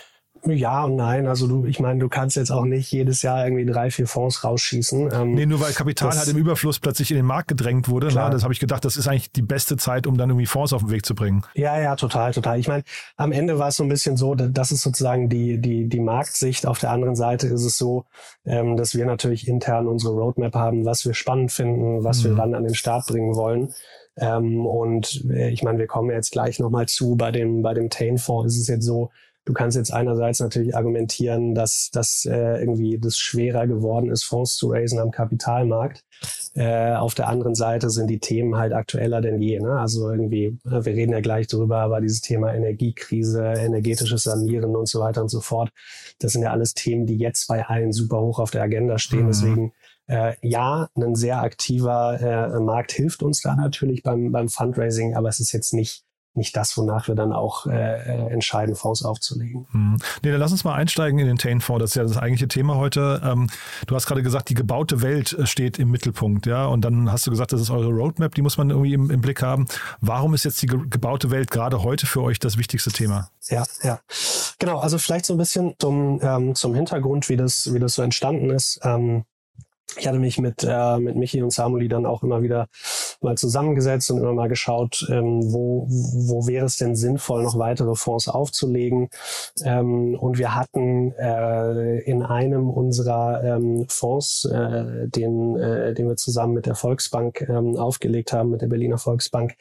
Ja 0.47 0.83
und 0.83 0.95
nein. 0.95 1.27
Also 1.27 1.47
du, 1.47 1.65
ich 1.65 1.79
meine, 1.79 1.99
du 1.99 2.09
kannst 2.09 2.35
jetzt 2.35 2.51
auch 2.51 2.65
nicht 2.65 2.91
jedes 2.91 3.21
Jahr 3.21 3.45
irgendwie 3.45 3.65
drei, 3.65 3.91
vier 3.91 4.07
Fonds 4.07 4.43
rausschießen. 4.43 5.09
Ähm, 5.13 5.33
nee, 5.33 5.45
nur 5.45 5.59
weil 5.59 5.73
Kapital 5.73 6.09
das, 6.09 6.19
halt 6.19 6.29
im 6.29 6.37
Überfluss 6.37 6.79
plötzlich 6.79 7.11
in 7.11 7.17
den 7.17 7.25
Markt 7.25 7.47
gedrängt 7.47 7.89
wurde. 7.89 8.07
Klar. 8.07 8.25
Na, 8.25 8.33
das 8.33 8.43
habe 8.43 8.53
ich 8.53 8.59
gedacht, 8.59 8.85
das 8.85 8.97
ist 8.97 9.07
eigentlich 9.07 9.31
die 9.31 9.41
beste 9.41 9.77
Zeit, 9.77 10.07
um 10.07 10.17
dann 10.17 10.29
irgendwie 10.29 10.45
Fonds 10.45 10.73
auf 10.73 10.81
den 10.81 10.91
Weg 10.91 11.05
zu 11.05 11.15
bringen. 11.15 11.43
Ja, 11.55 11.79
ja, 11.79 11.95
total, 11.95 12.33
total. 12.33 12.59
Ich 12.59 12.67
meine, 12.67 12.83
am 13.17 13.31
Ende 13.31 13.59
war 13.59 13.69
es 13.69 13.77
so 13.77 13.83
ein 13.83 13.89
bisschen 13.89 14.17
so, 14.17 14.35
das 14.35 14.71
ist 14.71 14.81
sozusagen 14.81 15.29
die, 15.29 15.59
die, 15.59 15.87
die 15.87 15.99
Marktsicht. 15.99 16.65
Auf 16.65 16.79
der 16.79 16.91
anderen 16.91 17.15
Seite 17.15 17.47
ist 17.47 17.63
es 17.63 17.77
so, 17.77 18.05
ähm, 18.45 18.77
dass 18.77 18.95
wir 18.95 19.05
natürlich 19.05 19.47
intern 19.47 19.87
unsere 19.87 20.13
Roadmap 20.13 20.55
haben, 20.55 20.85
was 20.85 21.05
wir 21.05 21.13
spannend 21.13 21.51
finden, 21.51 22.03
was 22.03 22.23
mhm. 22.23 22.29
wir 22.29 22.35
dann 22.35 22.55
an 22.55 22.63
den 22.63 22.75
Start 22.75 23.07
bringen 23.07 23.35
wollen. 23.35 23.73
Ähm, 24.17 24.65
und 24.65 25.25
äh, 25.29 25.49
ich 25.49 25.63
meine, 25.63 25.79
wir 25.79 25.87
kommen 25.87 26.09
jetzt 26.09 26.31
gleich 26.31 26.59
nochmal 26.59 26.87
zu, 26.87 27.15
bei 27.15 27.31
dem, 27.31 27.61
bei 27.61 27.73
dem 27.73 27.89
Tain-Fonds 27.89 28.53
ist 28.53 28.61
es 28.61 28.67
jetzt 28.67 28.85
so, 28.85 29.11
Du 29.45 29.53
kannst 29.53 29.77
jetzt 29.77 29.93
einerseits 29.93 30.39
natürlich 30.39 30.75
argumentieren, 30.75 31.53
dass 31.53 31.89
das 31.93 32.25
äh, 32.25 32.59
irgendwie 32.59 32.97
das 32.97 33.17
schwerer 33.17 33.67
geworden 33.67 34.09
ist, 34.09 34.23
Fonds 34.23 34.55
zu 34.55 34.71
raisen 34.71 34.99
am 34.99 35.11
Kapitalmarkt. 35.11 36.03
Äh, 36.55 36.93
auf 36.95 37.13
der 37.13 37.27
anderen 37.27 37.53
Seite 37.53 37.91
sind 37.91 38.07
die 38.07 38.19
Themen 38.19 38.55
halt 38.57 38.73
aktueller 38.73 39.21
denn 39.21 39.39
je. 39.39 39.59
Ne? 39.59 39.79
Also 39.79 40.09
irgendwie, 40.09 40.57
äh, 40.65 40.83
wir 40.85 40.93
reden 40.93 41.11
ja 41.11 41.19
gleich 41.19 41.45
drüber, 41.45 41.77
aber 41.77 42.01
dieses 42.01 42.21
Thema 42.21 42.53
Energiekrise, 42.55 43.43
energetisches 43.43 44.23
Sanieren 44.23 44.75
und 44.75 44.87
so 44.87 44.99
weiter 44.99 45.21
und 45.21 45.29
so 45.29 45.41
fort, 45.41 45.69
das 46.19 46.31
sind 46.31 46.41
ja 46.41 46.51
alles 46.51 46.73
Themen, 46.73 47.05
die 47.05 47.17
jetzt 47.17 47.47
bei 47.47 47.65
allen 47.65 47.91
super 47.91 48.21
hoch 48.21 48.39
auf 48.39 48.49
der 48.49 48.63
Agenda 48.63 48.97
stehen. 48.97 49.23
Mhm. 49.23 49.27
Deswegen 49.27 49.73
äh, 50.07 50.33
ja, 50.41 50.89
ein 50.95 51.15
sehr 51.15 51.41
aktiver 51.41 52.19
äh, 52.19 52.59
Markt 52.59 52.91
hilft 52.93 53.21
uns 53.21 53.41
da 53.41 53.55
natürlich 53.55 54.01
beim, 54.01 54.31
beim 54.31 54.49
Fundraising, 54.49 55.15
aber 55.15 55.29
es 55.29 55.39
ist 55.39 55.51
jetzt 55.51 55.73
nicht 55.73 56.04
nicht 56.37 56.55
das, 56.55 56.77
wonach 56.77 57.07
wir 57.07 57.15
dann 57.15 57.33
auch 57.33 57.65
äh, 57.67 57.71
äh, 57.71 58.31
entscheiden, 58.31 58.75
Fonds 58.75 59.03
aufzulegen. 59.03 59.67
Hm. 59.71 59.97
Nee, 60.23 60.31
dann 60.31 60.39
lass 60.39 60.51
uns 60.51 60.63
mal 60.63 60.73
einsteigen 60.73 61.19
in 61.19 61.27
den 61.27 61.37
Tain-Fonds. 61.37 61.81
Das 61.81 61.91
ist 61.91 61.95
ja 61.95 62.03
das 62.03 62.17
eigentliche 62.17 62.47
Thema 62.47 62.75
heute. 62.75 63.21
Ähm, 63.23 63.49
du 63.87 63.95
hast 63.95 64.05
gerade 64.05 64.23
gesagt, 64.23 64.49
die 64.49 64.53
gebaute 64.53 65.01
Welt 65.01 65.33
äh, 65.33 65.45
steht 65.45 65.79
im 65.79 65.91
Mittelpunkt, 65.91 66.45
ja. 66.45 66.65
Und 66.65 66.81
dann 66.81 67.11
hast 67.11 67.25
du 67.27 67.31
gesagt, 67.31 67.53
das 67.53 67.61
ist 67.61 67.69
eure 67.69 67.89
Roadmap, 67.89 68.35
die 68.35 68.41
muss 68.41 68.57
man 68.57 68.69
irgendwie 68.69 68.93
im, 68.93 69.09
im 69.11 69.21
Blick 69.21 69.41
haben. 69.41 69.65
Warum 70.01 70.33
ist 70.33 70.45
jetzt 70.45 70.61
die 70.61 70.67
gebaute 70.67 71.31
Welt 71.31 71.51
gerade 71.51 71.83
heute 71.83 72.05
für 72.05 72.21
euch 72.21 72.39
das 72.39 72.57
wichtigste 72.57 72.91
Thema? 72.91 73.29
Ja, 73.47 73.63
ja. 73.83 73.99
Genau, 74.59 74.79
also 74.79 74.97
vielleicht 74.97 75.25
so 75.25 75.33
ein 75.33 75.37
bisschen 75.37 75.75
zum, 75.79 76.19
ähm, 76.21 76.55
zum 76.55 76.73
Hintergrund, 76.73 77.29
wie 77.29 77.37
das, 77.37 77.73
wie 77.73 77.79
das 77.79 77.95
so 77.95 78.01
entstanden 78.01 78.49
ist. 78.49 78.79
Ähm, 78.83 79.25
ich 79.97 80.07
hatte 80.07 80.19
mich 80.19 80.39
mit, 80.39 80.65
äh, 80.67 80.97
mit 80.99 81.15
Michi 81.15 81.41
und 81.41 81.51
Samuli 81.51 81.87
dann 81.87 82.05
auch 82.05 82.23
immer 82.23 82.41
wieder 82.41 82.67
mal 83.21 83.37
zusammengesetzt 83.37 84.11
und 84.11 84.19
immer 84.19 84.33
mal 84.33 84.49
geschaut, 84.49 85.05
ähm, 85.09 85.41
wo, 85.51 85.87
wo 85.87 86.47
wäre 86.47 86.65
es 86.65 86.77
denn 86.77 86.95
sinnvoll, 86.95 87.43
noch 87.43 87.57
weitere 87.57 87.95
Fonds 87.95 88.27
aufzulegen. 88.27 89.09
Ähm, 89.63 90.15
und 90.19 90.37
wir 90.37 90.55
hatten 90.55 91.11
äh, 91.13 91.99
in 92.01 92.23
einem 92.23 92.69
unserer 92.69 93.43
ähm, 93.43 93.85
Fonds, 93.87 94.45
äh, 94.45 95.07
den, 95.07 95.57
äh, 95.57 95.93
den 95.93 96.07
wir 96.07 96.15
zusammen 96.15 96.53
mit 96.53 96.65
der 96.65 96.75
Volksbank 96.75 97.41
ähm, 97.49 97.77
aufgelegt 97.77 98.33
haben, 98.33 98.51
mit 98.51 98.61
der 98.61 98.67
Berliner 98.67 98.97
Volksbank, 98.97 99.55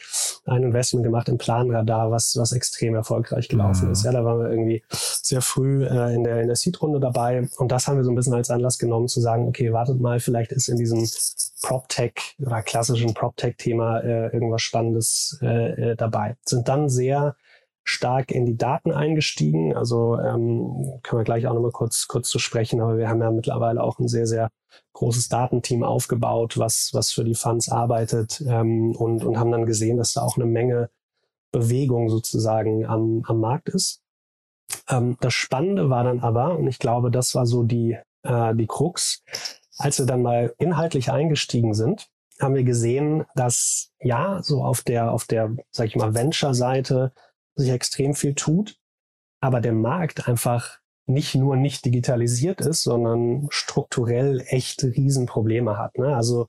ein 0.46 0.62
Investment 0.62 1.04
gemacht 1.04 1.28
im 1.28 1.38
Planradar, 1.38 2.10
was, 2.10 2.36
was 2.36 2.52
extrem 2.52 2.94
erfolgreich 2.94 3.48
gelaufen 3.48 3.86
mhm. 3.86 3.92
ist. 3.92 4.04
Ja, 4.04 4.12
da 4.12 4.24
waren 4.24 4.40
wir 4.40 4.50
irgendwie 4.50 4.82
sehr 4.90 5.40
früh 5.40 5.84
äh, 5.84 6.14
in 6.14 6.24
der, 6.24 6.40
in 6.40 6.48
der 6.48 6.56
Seed-Runde 6.56 7.00
dabei. 7.00 7.48
Und 7.58 7.72
das 7.72 7.88
haben 7.88 7.96
wir 7.96 8.04
so 8.04 8.10
ein 8.10 8.14
bisschen 8.14 8.34
als 8.34 8.50
Anlass 8.50 8.78
genommen, 8.78 9.08
zu 9.08 9.20
sagen, 9.20 9.48
okay, 9.48 9.72
wartet 9.72 10.00
mal, 10.00 10.20
vielleicht 10.24 10.52
ist 10.52 10.68
in 10.68 10.76
diesem 10.76 11.08
PropTech 11.62 12.36
oder 12.38 12.62
klassischen 12.62 13.14
PropTech-Thema 13.14 14.00
äh, 14.00 14.28
irgendwas 14.32 14.62
Spannendes 14.62 15.38
äh, 15.42 15.92
äh, 15.92 15.96
dabei. 15.96 16.36
Sind 16.44 16.68
dann 16.68 16.88
sehr 16.88 17.36
stark 17.84 18.30
in 18.30 18.46
die 18.46 18.56
Daten 18.56 18.92
eingestiegen. 18.92 19.76
Also 19.76 20.18
ähm, 20.18 21.00
können 21.02 21.20
wir 21.20 21.24
gleich 21.24 21.46
auch 21.46 21.54
nochmal 21.54 21.70
kurz, 21.70 22.08
kurz 22.08 22.30
zu 22.30 22.38
sprechen, 22.38 22.80
aber 22.80 22.96
wir 22.96 23.08
haben 23.08 23.20
ja 23.20 23.30
mittlerweile 23.30 23.82
auch 23.82 23.98
ein 23.98 24.08
sehr, 24.08 24.26
sehr 24.26 24.50
großes 24.94 25.28
Datenteam 25.28 25.84
aufgebaut, 25.84 26.58
was, 26.58 26.90
was 26.94 27.12
für 27.12 27.24
die 27.24 27.34
Funds 27.34 27.68
arbeitet 27.68 28.42
ähm, 28.46 28.96
und, 28.96 29.24
und 29.24 29.38
haben 29.38 29.52
dann 29.52 29.66
gesehen, 29.66 29.98
dass 29.98 30.14
da 30.14 30.22
auch 30.22 30.36
eine 30.36 30.46
Menge 30.46 30.90
Bewegung 31.52 32.08
sozusagen 32.08 32.86
am, 32.86 33.22
am 33.26 33.38
Markt 33.38 33.68
ist. 33.68 34.02
Ähm, 34.88 35.16
das 35.20 35.34
Spannende 35.34 35.90
war 35.90 36.04
dann 36.04 36.20
aber, 36.20 36.58
und 36.58 36.66
ich 36.66 36.78
glaube, 36.78 37.10
das 37.10 37.34
war 37.34 37.46
so 37.46 37.62
die, 37.62 37.98
äh, 38.22 38.54
die 38.54 38.66
Krux, 38.66 39.22
als 39.78 39.98
wir 39.98 40.06
dann 40.06 40.22
mal 40.22 40.54
inhaltlich 40.58 41.10
eingestiegen 41.10 41.74
sind, 41.74 42.08
haben 42.40 42.54
wir 42.54 42.64
gesehen, 42.64 43.24
dass 43.34 43.92
ja, 44.00 44.42
so 44.42 44.62
auf 44.62 44.82
der, 44.82 45.12
auf 45.12 45.24
der, 45.24 45.54
sag 45.70 45.86
ich 45.86 45.96
mal, 45.96 46.14
Venture-Seite 46.14 47.12
sich 47.54 47.70
extrem 47.70 48.14
viel 48.14 48.34
tut, 48.34 48.76
aber 49.40 49.60
der 49.60 49.72
Markt 49.72 50.28
einfach 50.28 50.78
nicht 51.06 51.34
nur 51.34 51.56
nicht 51.56 51.84
digitalisiert 51.84 52.60
ist, 52.60 52.82
sondern 52.82 53.46
strukturell 53.50 54.42
echt 54.46 54.82
Riesenprobleme 54.82 55.76
hat. 55.76 55.98
Ne? 55.98 56.16
Also 56.16 56.48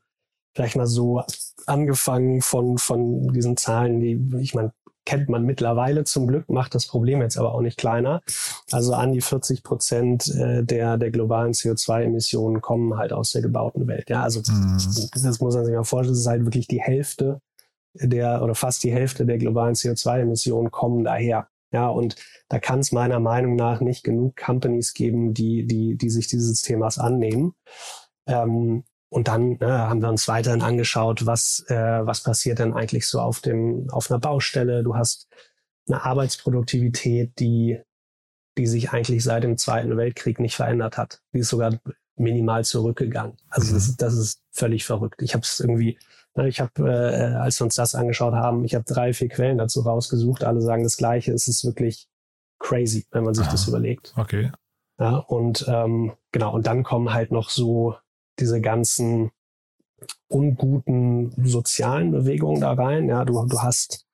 vielleicht 0.53 0.77
mal 0.77 0.87
so 0.87 1.21
angefangen 1.65 2.41
von, 2.41 2.77
von 2.77 3.33
diesen 3.33 3.57
Zahlen, 3.57 3.99
die, 3.99 4.39
ich 4.39 4.55
meine, 4.55 4.71
kennt 5.05 5.29
man 5.29 5.43
mittlerweile 5.43 6.03
zum 6.03 6.27
Glück, 6.27 6.49
macht 6.49 6.75
das 6.75 6.87
Problem 6.87 7.21
jetzt 7.21 7.37
aber 7.37 7.53
auch 7.53 7.61
nicht 7.61 7.77
kleiner. 7.77 8.21
Also 8.71 8.93
an 8.93 9.11
die 9.11 9.21
40 9.21 9.63
Prozent 9.63 10.27
äh, 10.35 10.63
der, 10.63 10.97
der 10.97 11.11
globalen 11.11 11.53
CO2-Emissionen 11.53 12.61
kommen 12.61 12.97
halt 12.97 13.13
aus 13.13 13.31
der 13.31 13.41
gebauten 13.41 13.87
Welt. 13.87 14.09
Ja, 14.09 14.23
also 14.23 14.41
mhm. 14.47 14.77
das 15.13 15.39
muss 15.39 15.55
man 15.55 15.65
sich 15.65 15.75
mal 15.75 15.83
vorstellen, 15.83 16.13
das 16.13 16.21
ist 16.21 16.27
halt 16.27 16.45
wirklich 16.45 16.67
die 16.67 16.81
Hälfte 16.81 17.41
der 17.93 18.43
oder 18.43 18.55
fast 18.55 18.83
die 18.83 18.91
Hälfte 18.91 19.25
der 19.25 19.37
globalen 19.37 19.75
CO2-Emissionen 19.75 20.71
kommen 20.71 21.03
daher. 21.03 21.47
Ja, 21.71 21.87
und 21.87 22.15
da 22.47 22.59
kann 22.59 22.79
es 22.79 22.91
meiner 22.91 23.19
Meinung 23.19 23.55
nach 23.55 23.81
nicht 23.81 24.03
genug 24.03 24.35
Companies 24.37 24.93
geben, 24.93 25.33
die, 25.33 25.65
die, 25.65 25.97
die 25.97 26.09
sich 26.09 26.27
dieses 26.27 26.61
Themas 26.61 26.99
annehmen. 26.99 27.53
Ähm, 28.27 28.83
und 29.09 29.27
dann 29.27 29.57
ne, 29.59 29.89
haben 29.89 30.01
wir 30.01 30.09
uns 30.09 30.27
weiterhin 30.27 30.61
angeschaut, 30.61 31.25
was, 31.25 31.63
äh, 31.67 32.05
was 32.05 32.23
passiert 32.23 32.59
denn 32.59 32.73
eigentlich 32.73 33.07
so 33.07 33.19
auf, 33.19 33.39
dem, 33.39 33.87
auf 33.91 34.09
einer 34.09 34.19
Baustelle. 34.19 34.83
Du 34.83 34.95
hast 34.95 35.27
eine 35.87 36.03
Arbeitsproduktivität, 36.03 37.39
die, 37.39 37.79
die 38.57 38.67
sich 38.67 38.91
eigentlich 38.91 39.23
seit 39.23 39.43
dem 39.43 39.57
Zweiten 39.57 39.95
Weltkrieg 39.97 40.39
nicht 40.39 40.55
verändert 40.55 40.97
hat. 40.97 41.21
Die 41.33 41.39
ist 41.39 41.49
sogar 41.49 41.79
minimal 42.15 42.65
zurückgegangen. 42.65 43.37
Also 43.49 43.73
das, 43.73 43.89
mhm. 43.89 43.95
das 43.97 44.13
ist 44.15 44.41
völlig 44.51 44.85
verrückt. 44.85 45.21
Ich 45.21 45.33
habe 45.33 45.43
es 45.43 45.59
irgendwie, 45.59 45.99
ne, 46.35 46.47
ich 46.47 46.59
habe, 46.59 46.89
äh, 46.89 47.35
als 47.35 47.59
wir 47.59 47.65
uns 47.65 47.75
das 47.75 47.95
angeschaut 47.95 48.33
haben, 48.33 48.63
ich 48.65 48.73
habe 48.73 48.85
drei, 48.85 49.13
vier 49.13 49.29
Quellen 49.29 49.57
dazu 49.57 49.81
rausgesucht. 49.81 50.43
Alle 50.43 50.61
sagen 50.61 50.83
das 50.83 50.97
Gleiche. 50.97 51.31
Es 51.33 51.47
ist 51.47 51.63
wirklich 51.65 52.07
crazy, 52.59 53.05
wenn 53.11 53.23
man 53.23 53.33
sich 53.33 53.45
Aha. 53.45 53.51
das 53.51 53.67
überlegt. 53.67 54.13
Okay. 54.17 54.51
Ja, 54.97 55.17
und 55.17 55.65
ähm, 55.67 56.13
genau, 56.31 56.53
und 56.53 56.67
dann 56.67 56.83
kommen 56.83 57.13
halt 57.13 57.31
noch 57.31 57.49
so 57.49 57.95
diese 58.39 58.61
ganzen 58.61 59.31
unguten 60.27 61.31
sozialen 61.45 62.11
Bewegungen 62.11 62.61
da 62.61 62.73
rein. 62.73 63.07
Ja, 63.07 63.25
du, 63.25 63.45
du 63.45 63.61
hast 63.61 64.05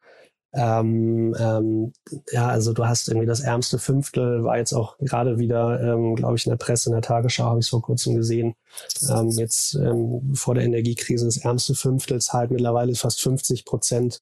ähm, 0.54 1.34
ähm, 1.40 1.94
ja, 2.32 2.48
also 2.50 2.74
du 2.74 2.86
hast 2.86 3.08
irgendwie 3.08 3.28
das 3.28 3.40
ärmste 3.40 3.80
Fünftel, 3.80 4.44
war 4.44 4.58
jetzt 4.58 4.74
auch 4.74 4.98
gerade 4.98 5.40
wieder, 5.40 5.82
ähm, 5.82 6.16
glaube 6.16 6.36
ich, 6.36 6.46
in 6.46 6.50
der 6.50 6.58
Presse, 6.58 6.90
in 6.90 6.94
der 6.94 7.02
Tagesschau 7.02 7.46
habe 7.46 7.60
ich 7.60 7.66
es 7.68 7.70
vor 7.70 7.82
kurzem 7.82 8.16
gesehen. 8.16 8.56
Ähm, 9.10 9.30
jetzt 9.30 9.76
ähm, 9.76 10.34
vor 10.36 10.56
der 10.56 10.66
Energiekrise, 10.66 11.26
das 11.26 11.38
ärmste 11.38 11.74
Fünftel 11.74 12.20
zahlt 12.20 12.52
mittlerweile 12.52 12.94
fast 12.96 13.22
50 13.22 13.64
Prozent 13.64 14.22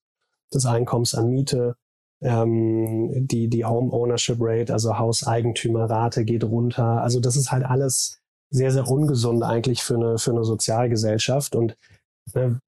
des 0.53 0.65
Einkommens 0.65 1.15
an 1.15 1.29
Miete. 1.29 1.75
Ähm, 2.21 3.27
die, 3.27 3.47
die 3.47 3.65
Home 3.65 3.91
Ownership 3.91 4.37
Rate, 4.39 4.73
also 4.73 4.99
Hauseigentümerrate 4.99 6.25
geht 6.25 6.43
runter. 6.43 7.01
Also 7.01 7.19
das 7.19 7.37
ist 7.37 7.51
halt 7.51 7.65
alles 7.65 8.18
sehr, 8.49 8.71
sehr 8.71 8.87
ungesund 8.87 9.43
eigentlich 9.43 9.83
für 9.83 9.95
eine, 9.95 10.17
für 10.17 10.31
eine 10.31 10.43
Sozialgesellschaft. 10.43 11.55
Und 11.55 11.75
ne, 12.33 12.59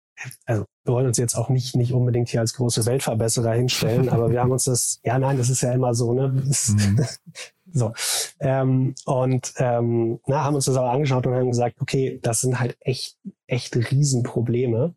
also 0.46 0.66
wir 0.84 0.94
wollen 0.94 1.08
uns 1.08 1.18
jetzt 1.18 1.36
auch 1.36 1.50
nicht, 1.50 1.76
nicht 1.76 1.94
unbedingt 1.94 2.30
hier 2.30 2.40
als 2.40 2.54
große 2.54 2.86
Weltverbesserer 2.86 3.54
hinstellen, 3.54 4.10
aber 4.10 4.32
wir 4.32 4.42
haben 4.42 4.52
uns 4.52 4.66
das, 4.66 5.00
ja 5.04 5.18
nein, 5.20 5.38
das 5.38 5.50
ist 5.50 5.62
ja 5.62 5.72
immer 5.72 5.94
so, 5.94 6.14
ne? 6.14 6.30
Mhm. 6.30 7.06
so. 7.72 7.94
Ähm, 8.40 8.96
und 9.06 9.54
ähm, 9.58 10.20
na, 10.28 10.44
haben 10.44 10.56
uns 10.56 10.66
das 10.66 10.78
aber 10.78 10.92
angeschaut 10.92 11.26
und 11.26 11.34
haben 11.34 11.50
gesagt, 11.50 11.78
okay, 11.82 12.20
das 12.22 12.42
sind 12.42 12.60
halt 12.60 12.78
echt, 12.80 13.18
echt 13.48 13.76
Riesenprobleme. 13.76 14.96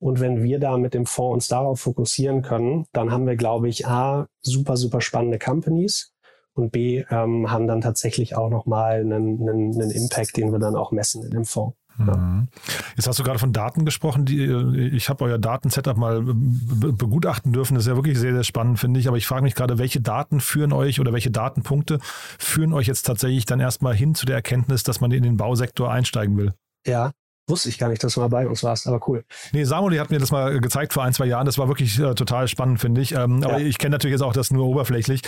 Und 0.00 0.20
wenn 0.20 0.42
wir 0.44 0.60
da 0.60 0.78
mit 0.78 0.94
dem 0.94 1.06
Fonds 1.06 1.34
uns 1.34 1.48
darauf 1.48 1.80
fokussieren 1.80 2.42
können, 2.42 2.86
dann 2.92 3.10
haben 3.10 3.26
wir, 3.26 3.34
glaube 3.34 3.68
ich, 3.68 3.86
A, 3.86 4.28
super, 4.42 4.76
super 4.76 5.00
spannende 5.00 5.40
Companies 5.40 6.12
und 6.58 6.72
B, 6.72 7.04
ähm, 7.10 7.50
haben 7.50 7.66
dann 7.66 7.80
tatsächlich 7.80 8.36
auch 8.36 8.50
nochmal 8.50 9.00
einen, 9.00 9.40
einen, 9.40 9.80
einen 9.80 9.90
Impact, 9.90 10.36
den 10.36 10.52
wir 10.52 10.58
dann 10.58 10.76
auch 10.76 10.92
messen 10.92 11.22
in 11.24 11.30
dem 11.30 11.44
Fonds. 11.44 11.76
Ja. 11.98 12.16
Mhm. 12.16 12.48
Jetzt 12.96 13.08
hast 13.08 13.18
du 13.18 13.22
gerade 13.22 13.38
von 13.38 13.52
Daten 13.52 13.84
gesprochen. 13.84 14.24
Die, 14.24 14.44
ich 14.92 15.08
habe 15.08 15.24
euer 15.24 15.38
Datensetup 15.38 15.96
mal 15.96 16.22
begutachten 16.22 17.52
dürfen. 17.52 17.74
Das 17.74 17.84
ist 17.84 17.88
ja 17.88 17.96
wirklich 17.96 18.18
sehr, 18.18 18.32
sehr 18.32 18.44
spannend, 18.44 18.78
finde 18.78 19.00
ich. 19.00 19.08
Aber 19.08 19.16
ich 19.16 19.26
frage 19.26 19.42
mich 19.42 19.54
gerade, 19.54 19.78
welche 19.78 20.00
Daten 20.00 20.40
führen 20.40 20.72
euch 20.72 21.00
oder 21.00 21.12
welche 21.12 21.30
Datenpunkte 21.30 21.98
führen 22.38 22.72
euch 22.72 22.86
jetzt 22.86 23.02
tatsächlich 23.02 23.46
dann 23.46 23.60
erstmal 23.60 23.94
hin 23.94 24.14
zu 24.14 24.26
der 24.26 24.36
Erkenntnis, 24.36 24.82
dass 24.82 25.00
man 25.00 25.10
in 25.10 25.22
den 25.22 25.36
Bausektor 25.36 25.90
einsteigen 25.90 26.36
will? 26.36 26.54
Ja, 26.86 27.10
wusste 27.48 27.68
ich 27.68 27.78
gar 27.78 27.88
nicht, 27.88 28.04
dass 28.04 28.14
du 28.14 28.20
mal 28.20 28.28
bei 28.28 28.46
uns 28.46 28.62
warst, 28.62 28.86
aber 28.86 29.00
cool. 29.08 29.24
Nee, 29.52 29.64
Samuel 29.64 29.98
hat 29.98 30.10
mir 30.10 30.18
das 30.18 30.30
mal 30.30 30.60
gezeigt 30.60 30.92
vor 30.92 31.02
ein, 31.02 31.12
zwei 31.12 31.26
Jahren. 31.26 31.46
Das 31.46 31.58
war 31.58 31.68
wirklich 31.68 31.98
äh, 31.98 32.14
total 32.14 32.46
spannend, 32.46 32.80
finde 32.80 33.00
ich. 33.00 33.12
Ähm, 33.12 33.42
ja. 33.42 33.48
Aber 33.48 33.60
ich 33.60 33.78
kenne 33.78 33.92
natürlich 33.92 34.12
jetzt 34.12 34.22
auch 34.22 34.32
das 34.32 34.50
nur 34.50 34.66
oberflächlich. 34.66 35.22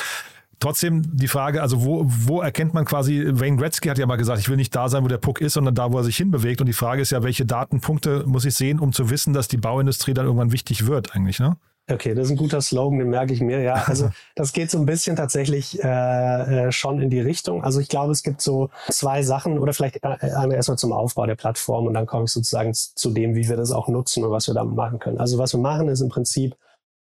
Trotzdem 0.60 1.16
die 1.16 1.26
Frage, 1.26 1.62
also 1.62 1.84
wo, 1.84 2.04
wo 2.06 2.42
erkennt 2.42 2.74
man 2.74 2.84
quasi, 2.84 3.24
Wayne 3.32 3.56
Gretzky 3.56 3.88
hat 3.88 3.96
ja 3.96 4.04
mal 4.04 4.16
gesagt, 4.16 4.40
ich 4.40 4.48
will 4.50 4.58
nicht 4.58 4.76
da 4.76 4.90
sein, 4.90 5.02
wo 5.02 5.08
der 5.08 5.16
Puck 5.16 5.40
ist, 5.40 5.54
sondern 5.54 5.74
da, 5.74 5.90
wo 5.90 5.96
er 5.96 6.04
sich 6.04 6.18
hinbewegt. 6.18 6.60
Und 6.60 6.66
die 6.66 6.74
Frage 6.74 7.00
ist 7.00 7.10
ja, 7.10 7.22
welche 7.22 7.46
Datenpunkte 7.46 8.24
muss 8.26 8.44
ich 8.44 8.54
sehen, 8.54 8.78
um 8.78 8.92
zu 8.92 9.08
wissen, 9.08 9.32
dass 9.32 9.48
die 9.48 9.56
Bauindustrie 9.56 10.12
dann 10.12 10.26
irgendwann 10.26 10.52
wichtig 10.52 10.86
wird 10.86 11.16
eigentlich, 11.16 11.40
ne? 11.40 11.56
Okay, 11.90 12.14
das 12.14 12.26
ist 12.26 12.32
ein 12.32 12.36
guter 12.36 12.60
Slogan, 12.60 12.98
den 12.98 13.08
merke 13.08 13.32
ich 13.32 13.40
mir. 13.40 13.62
Ja, 13.62 13.84
also 13.86 14.10
das 14.36 14.52
geht 14.52 14.70
so 14.70 14.78
ein 14.78 14.84
bisschen 14.84 15.16
tatsächlich 15.16 15.82
äh, 15.82 16.66
äh, 16.66 16.72
schon 16.72 17.00
in 17.00 17.08
die 17.08 17.20
Richtung. 17.20 17.64
Also 17.64 17.80
ich 17.80 17.88
glaube, 17.88 18.12
es 18.12 18.22
gibt 18.22 18.42
so 18.42 18.68
zwei 18.90 19.22
Sachen 19.22 19.58
oder 19.58 19.72
vielleicht 19.72 19.96
äh, 20.04 20.08
einmal 20.20 20.52
erstmal 20.52 20.78
zum 20.78 20.92
Aufbau 20.92 21.24
der 21.24 21.36
Plattform 21.36 21.86
und 21.86 21.94
dann 21.94 22.04
komme 22.04 22.24
ich 22.24 22.32
sozusagen 22.32 22.74
zu 22.74 23.10
dem, 23.10 23.34
wie 23.34 23.48
wir 23.48 23.56
das 23.56 23.72
auch 23.72 23.88
nutzen 23.88 24.24
und 24.24 24.30
was 24.30 24.46
wir 24.46 24.54
damit 24.54 24.76
machen 24.76 24.98
können. 24.98 25.18
Also 25.18 25.38
was 25.38 25.54
wir 25.54 25.60
machen, 25.60 25.88
ist 25.88 26.02
im 26.02 26.10
Prinzip 26.10 26.54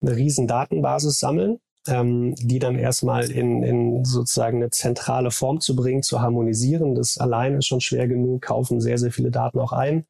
eine 0.03 0.15
riesen 0.15 0.47
Datenbasis 0.47 1.19
sammeln 1.19 1.59
ähm, 1.87 2.35
die 2.37 2.59
dann 2.59 2.77
erstmal 2.77 3.31
in, 3.31 3.63
in 3.63 4.05
sozusagen 4.05 4.59
eine 4.59 4.71
zentrale 4.71 5.31
Form 5.31 5.61
zu 5.61 5.75
bringen, 5.75 6.03
zu 6.03 6.21
harmonisieren. 6.21 6.95
Das 6.95 7.19
allein 7.19 7.57
ist 7.57 7.67
schon 7.67 7.81
schwer 7.81 8.09
genug, 8.09 8.43
kaufen 8.43 8.81
sehr, 8.81 8.99
sehr 8.99 9.13
viele 9.13 9.31
Daten 9.31 9.59
auch 9.59 9.73
ein. 9.73 10.07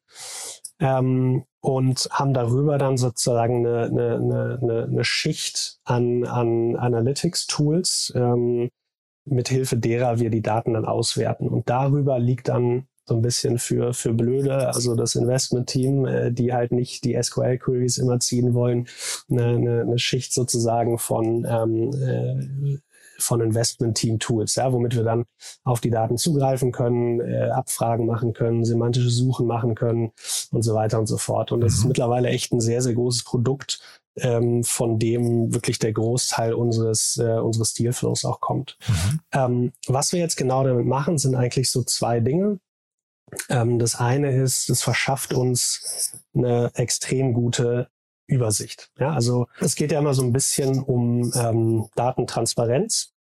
Ähm, 0.79 1.45
und 1.61 2.09
haben 2.11 2.33
darüber 2.33 2.77
dann 2.79 2.97
sozusagen 2.97 3.65
eine, 3.65 3.85
eine, 3.85 4.59
eine, 4.61 4.87
eine 4.89 5.03
Schicht 5.03 5.79
an, 5.83 6.25
an 6.25 6.75
Analytics-Tools, 6.75 8.13
ähm, 8.15 8.69
mit 9.25 9.49
Hilfe 9.49 9.77
derer 9.77 10.19
wir 10.19 10.31
die 10.31 10.41
Daten 10.41 10.73
dann 10.73 10.85
auswerten. 10.85 11.47
Und 11.47 11.69
darüber 11.69 12.17
liegt 12.17 12.47
dann 12.47 12.87
so 13.05 13.15
ein 13.15 13.21
bisschen 13.21 13.57
für, 13.57 13.93
für 13.93 14.13
Blöde, 14.13 14.67
also 14.67 14.95
das 14.95 15.15
Investment-Team, 15.15 16.05
äh, 16.05 16.31
die 16.31 16.53
halt 16.53 16.71
nicht 16.71 17.03
die 17.03 17.21
SQL-Queries 17.21 17.97
immer 17.97 18.19
ziehen 18.19 18.53
wollen, 18.53 18.87
eine, 19.29 19.45
eine, 19.45 19.81
eine 19.81 19.99
Schicht 19.99 20.33
sozusagen 20.33 20.97
von 20.97 21.45
ähm, 21.49 21.91
äh, 21.93 22.77
von 23.21 23.41
Investment-Team-Tools, 23.41 24.55
ja, 24.55 24.71
womit 24.73 24.95
wir 24.95 25.03
dann 25.03 25.25
auf 25.63 25.79
die 25.79 25.89
Daten 25.89 26.17
zugreifen 26.17 26.71
können, 26.71 27.21
äh, 27.21 27.49
Abfragen 27.51 28.05
machen 28.05 28.33
können, 28.33 28.65
semantische 28.65 29.09
Suchen 29.09 29.47
machen 29.47 29.75
können 29.75 30.11
und 30.51 30.63
so 30.63 30.73
weiter 30.73 30.99
und 30.99 31.07
so 31.07 31.17
fort. 31.17 31.51
Und 31.51 31.61
das 31.61 31.73
mhm. 31.73 31.79
ist 31.79 31.85
mittlerweile 31.85 32.29
echt 32.29 32.51
ein 32.51 32.61
sehr, 32.61 32.81
sehr 32.81 32.93
großes 32.93 33.23
Produkt, 33.23 33.79
ähm, 34.17 34.63
von 34.63 34.99
dem 34.99 35.53
wirklich 35.53 35.79
der 35.79 35.93
Großteil 35.93 36.53
unseres, 36.53 37.17
äh, 37.17 37.39
unseres 37.39 37.73
Dealflows 37.73 38.25
auch 38.25 38.41
kommt. 38.41 38.77
Mhm. 38.87 39.19
Ähm, 39.33 39.73
was 39.87 40.11
wir 40.11 40.19
jetzt 40.19 40.35
genau 40.35 40.63
damit 40.63 40.85
machen, 40.85 41.17
sind 41.17 41.35
eigentlich 41.35 41.71
so 41.71 41.83
zwei 41.83 42.19
Dinge. 42.19 42.59
Ähm, 43.49 43.79
das 43.79 43.95
eine 43.95 44.35
ist, 44.35 44.69
es 44.69 44.81
verschafft 44.81 45.33
uns 45.33 46.19
eine 46.33 46.71
extrem 46.75 47.33
gute 47.33 47.89
Übersicht. 48.27 48.91
Ja, 48.97 49.13
also 49.13 49.47
es 49.59 49.75
geht 49.75 49.91
ja 49.91 49.99
immer 49.99 50.13
so 50.13 50.23
ein 50.23 50.33
bisschen 50.33 50.81
um 50.81 51.31
ähm, 51.35 51.87
Datentransparenz. 51.95 53.13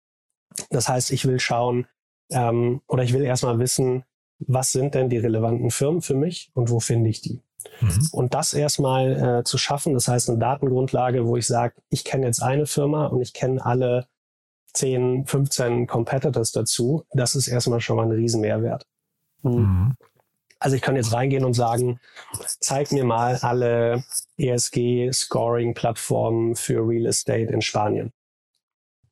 Das 0.70 0.90
heißt, 0.90 1.12
ich 1.12 1.26
will 1.26 1.40
schauen 1.40 1.88
ähm, 2.32 2.82
oder 2.88 3.04
ich 3.04 3.14
will 3.14 3.24
erstmal 3.24 3.60
wissen, 3.60 4.04
was 4.40 4.72
sind 4.72 4.96
denn 4.96 5.10
die 5.10 5.18
relevanten 5.18 5.72
Firmen 5.72 6.02
für 6.02 6.16
mich 6.16 6.50
und 6.54 6.70
wo 6.70 6.80
finde 6.80 7.10
ich 7.10 7.22
die? 7.22 7.42
Mhm. 7.82 8.08
Und 8.12 8.34
das 8.34 8.54
erstmal 8.54 9.40
äh, 9.40 9.44
zu 9.44 9.58
schaffen, 9.58 9.94
das 9.94 10.08
heißt 10.08 10.30
eine 10.30 10.40
Datengrundlage, 10.40 11.26
wo 11.26 11.36
ich 11.36 11.46
sage, 11.46 11.76
ich 11.90 12.06
kenne 12.06 12.26
jetzt 12.26 12.42
eine 12.42 12.66
Firma 12.66 13.08
und 13.08 13.22
ich 13.22 13.34
kenne 13.34 13.64
alle 13.66 14.08
10, 14.74 15.26
15 15.26 15.88
Competitors 15.88 16.52
dazu, 16.52 17.04
das 17.12 17.36
ist 17.36 17.48
erstmal 17.48 17.82
schon 17.82 17.98
mal 17.98 18.06
ein 18.06 18.12
Riesenmehrwert. 18.12 18.86
Mhm. 19.42 19.96
Also 20.60 20.76
ich 20.76 20.82
kann 20.82 20.98
jetzt 20.98 21.14
reingehen 21.14 21.46
und 21.46 21.54
sagen, 21.54 22.02
zeig 22.60 22.92
mir 22.92 23.06
mal 23.06 23.38
alle 23.38 24.04
ESG-Scoring-Plattformen 24.38 26.56
für 26.56 26.86
Real 26.86 27.06
Estate 27.06 27.54
in 27.54 27.62
Spanien. 27.62 28.12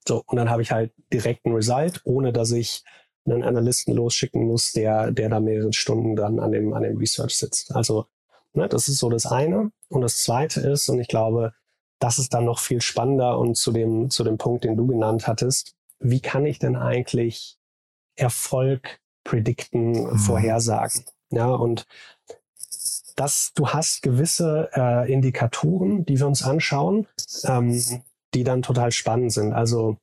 So, 0.06 0.24
und 0.26 0.36
dann 0.38 0.50
habe 0.50 0.62
ich 0.62 0.72
halt 0.72 0.92
direkt 1.12 1.46
ein 1.46 1.54
Result, 1.54 2.02
ohne 2.04 2.34
dass 2.34 2.52
ich 2.52 2.84
einen 3.26 3.44
Analysten 3.44 3.94
losschicken 3.94 4.46
muss, 4.46 4.74
der, 4.74 5.12
der 5.12 5.30
da 5.30 5.40
mehrere 5.40 5.74
Stunden 5.74 6.16
dann 6.16 6.40
an 6.40 6.52
dem, 6.52 6.74
an 6.74 6.84
dem 6.84 6.98
Research 6.98 7.38
sitzt. 7.38 7.76
Also, 7.76 8.06
ne, 8.54 8.68
das 8.68 8.88
ist 8.88 9.00
so 9.00 9.10
das 9.10 9.26
eine. 9.26 9.72
Und 9.90 10.02
das 10.02 10.24
zweite 10.24 10.62
ist, 10.62 10.90
und 10.90 11.00
ich 11.00 11.08
glaube, 11.08 11.54
das 12.00 12.20
ist 12.20 12.34
dann 12.34 12.46
noch 12.46 12.60
viel 12.60 12.82
spannender 12.82 13.40
und 13.40 13.56
zu 13.56 13.72
dem, 13.72 14.10
zu 14.10 14.24
dem 14.24 14.38
Punkt, 14.38 14.64
den 14.64 14.78
du 14.78 14.88
genannt 14.88 15.28
hattest, 15.28 15.76
wie 16.00 16.22
kann 16.22 16.46
ich 16.46 16.60
denn 16.60 16.76
eigentlich 16.76 17.58
Erfolg 18.16 19.00
predikten, 19.28 19.92
mhm. 19.92 20.18
vorhersagen. 20.18 21.04
Ja, 21.30 21.48
und 21.48 21.86
das, 23.16 23.52
du 23.56 23.70
hast 23.70 24.02
gewisse 24.02 24.70
äh, 24.74 25.12
Indikatoren, 25.12 26.06
die 26.06 26.20
wir 26.20 26.28
uns 26.28 26.44
anschauen, 26.44 27.08
ähm, 27.46 27.84
die 28.34 28.44
dann 28.44 28.62
total 28.62 28.92
spannend 28.92 29.34
sind. 29.34 29.54
Also 29.54 29.98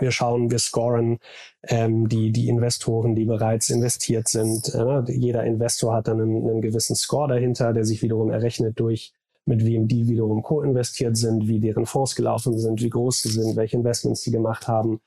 wir 0.00 0.10
schauen, 0.10 0.50
wir 0.50 0.58
scoren 0.58 1.18
ähm, 1.62 2.08
die, 2.08 2.32
die 2.32 2.48
Investoren, 2.48 3.14
die 3.14 3.24
bereits 3.26 3.70
investiert 3.70 4.28
sind. 4.28 4.74
Äh, 4.74 5.12
jeder 5.12 5.44
Investor 5.44 5.94
hat 5.94 6.08
dann 6.08 6.20
einen, 6.20 6.48
einen 6.48 6.62
gewissen 6.62 6.96
Score 6.96 7.28
dahinter, 7.28 7.72
der 7.72 7.84
sich 7.84 8.02
wiederum 8.02 8.30
errechnet 8.30 8.80
durch 8.80 9.12
mit 9.48 9.64
wem 9.64 9.88
die 9.88 10.06
wiederum 10.06 10.42
co-investiert 10.42 11.16
sind, 11.16 11.48
wie 11.48 11.58
deren 11.58 11.86
Fonds 11.86 12.14
gelaufen 12.14 12.58
sind, 12.58 12.82
wie 12.82 12.90
groß 12.90 13.22
sie 13.22 13.30
sind, 13.30 13.56
welche 13.56 13.76
Investments 13.76 14.22
sie 14.22 14.30
gemacht 14.30 14.68
haben. 14.68 15.00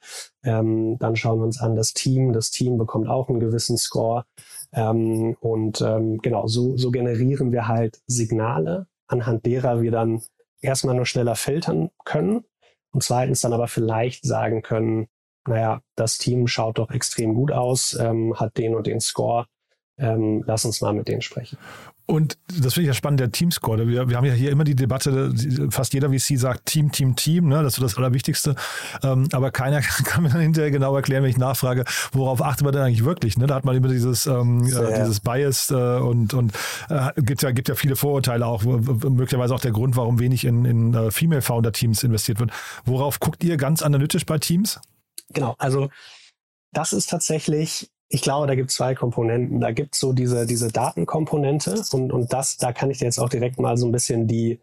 Ähm, 0.44 0.98
dann 1.00 1.16
schauen 1.16 1.40
wir 1.40 1.46
uns 1.46 1.62
an 1.62 1.76
das 1.76 1.94
Team. 1.94 2.34
Das 2.34 2.50
Team 2.52 2.78
bekommt 2.78 3.08
auch 3.08 3.30
einen 3.30 3.40
gewissen 3.40 3.78
Score. 3.78 4.26
Ähm, 4.74 5.38
und 5.40 5.82
ähm, 5.82 6.18
genau, 6.18 6.48
so, 6.48 6.76
so 6.76 6.92
generieren 6.92 7.52
wir 7.52 7.68
halt 7.68 8.02
Signale, 8.08 8.88
anhand 9.08 9.46
derer 9.46 9.82
wir 9.82 9.92
dann 9.92 10.22
erstmal 10.62 10.96
nur 10.96 11.06
schneller 11.06 11.36
filtern 11.36 11.92
können 12.04 12.44
und 12.92 13.04
zweitens 13.04 13.42
dann 13.42 13.54
aber 13.54 13.68
vielleicht 13.68 14.26
sagen 14.26 14.62
können, 14.62 15.08
naja, 15.48 15.82
das 15.96 16.18
Team 16.18 16.48
schaut 16.48 16.78
doch 16.78 16.92
extrem 16.92 17.34
gut 17.34 17.52
aus, 17.52 17.98
ähm, 18.00 18.40
hat 18.40 18.58
den 18.58 18.76
und 18.76 18.88
den 18.88 19.00
Score 19.00 19.46
ähm, 20.02 20.44
lass 20.46 20.66
uns 20.66 20.82
mal 20.82 20.94
mit 20.94 21.08
denen 21.08 21.22
sprechen. 21.22 21.58
Und 22.12 22.38
das 22.48 22.74
finde 22.74 22.82
ich 22.82 22.88
ja 22.88 22.94
spannend, 22.94 23.22
der 23.22 23.32
Teamscore. 23.32 23.88
Wir, 23.88 24.10
wir 24.10 24.18
haben 24.18 24.26
ja 24.26 24.34
hier 24.34 24.52
immer 24.52 24.66
die 24.66 24.76
Debatte, 24.76 25.34
fast 25.70 25.94
jeder 25.94 26.10
VC 26.10 26.38
sagt 26.38 26.66
Team, 26.66 26.92
Team, 26.92 27.16
Team, 27.16 27.48
ne? 27.48 27.64
das 27.64 27.76
ist 27.76 27.82
das 27.82 27.98
Allerwichtigste. 27.98 28.56
Ähm, 29.02 29.30
aber 29.32 29.50
keiner 29.52 29.80
kann 30.04 30.24
mir 30.24 30.30
dann 30.30 30.42
hinterher 30.42 30.72
genau 30.72 30.94
erklären, 30.94 31.24
wenn 31.24 31.30
ich 31.30 31.38
nachfrage, 31.38 31.86
worauf 32.12 32.42
achtet 32.42 32.66
man 32.66 32.74
denn 32.74 32.82
eigentlich 32.82 33.06
wirklich? 33.06 33.38
Ne? 33.38 33.48
Da 33.48 33.56
hat 33.56 33.64
man 33.64 33.78
immer 33.78 33.88
dieses, 33.88 34.28
ähm, 34.28 34.66
äh, 34.66 35.00
dieses 35.00 35.22
Bias 35.22 35.72
äh, 35.72 35.74
und, 35.74 36.34
und 36.34 36.52
äh, 36.90 37.12
gibt, 37.22 37.44
ja, 37.44 37.52
gibt 37.52 37.70
ja 37.70 37.76
viele 37.76 37.96
Vorurteile 37.96 38.46
auch, 38.46 38.64
möglicherweise 38.64 39.56
auch 39.56 39.62
der 39.62 39.72
Grund, 39.72 39.96
warum 39.96 40.20
wenig 40.20 40.44
in, 40.44 40.66
in 40.66 40.94
uh, 40.94 41.12
Female 41.12 41.42
Founder 41.42 41.72
Teams 41.72 42.04
investiert 42.04 42.42
wird. 42.42 42.52
Worauf 42.84 43.22
guckt 43.22 43.42
ihr 43.42 43.56
ganz 43.56 43.82
analytisch 43.82 44.26
bei 44.26 44.38
Teams? 44.38 44.82
Genau, 45.30 45.56
also 45.60 45.90
das 46.74 46.92
ist 46.92 47.10
tatsächlich 47.10 47.90
ich 48.14 48.22
glaube, 48.22 48.46
da 48.46 48.56
gibt 48.56 48.70
es 48.70 48.76
zwei 48.76 48.94
Komponenten. 48.94 49.62
Da 49.62 49.72
gibt 49.72 49.96
es 49.96 50.02
so 50.02 50.12
diese, 50.12 50.46
diese 50.46 50.70
Datenkomponente 50.70 51.82
und, 51.94 52.12
und 52.12 52.34
das, 52.34 52.58
da 52.58 52.74
kann 52.74 52.92
ich 52.92 52.98
dir 52.98 53.06
jetzt 53.06 53.20
auch 53.20 53.30
direkt 53.30 53.60
mal 53.60 53.78
so 53.78 53.86
ein 53.86 53.92
bisschen 53.94 54.28
die, 54.28 54.60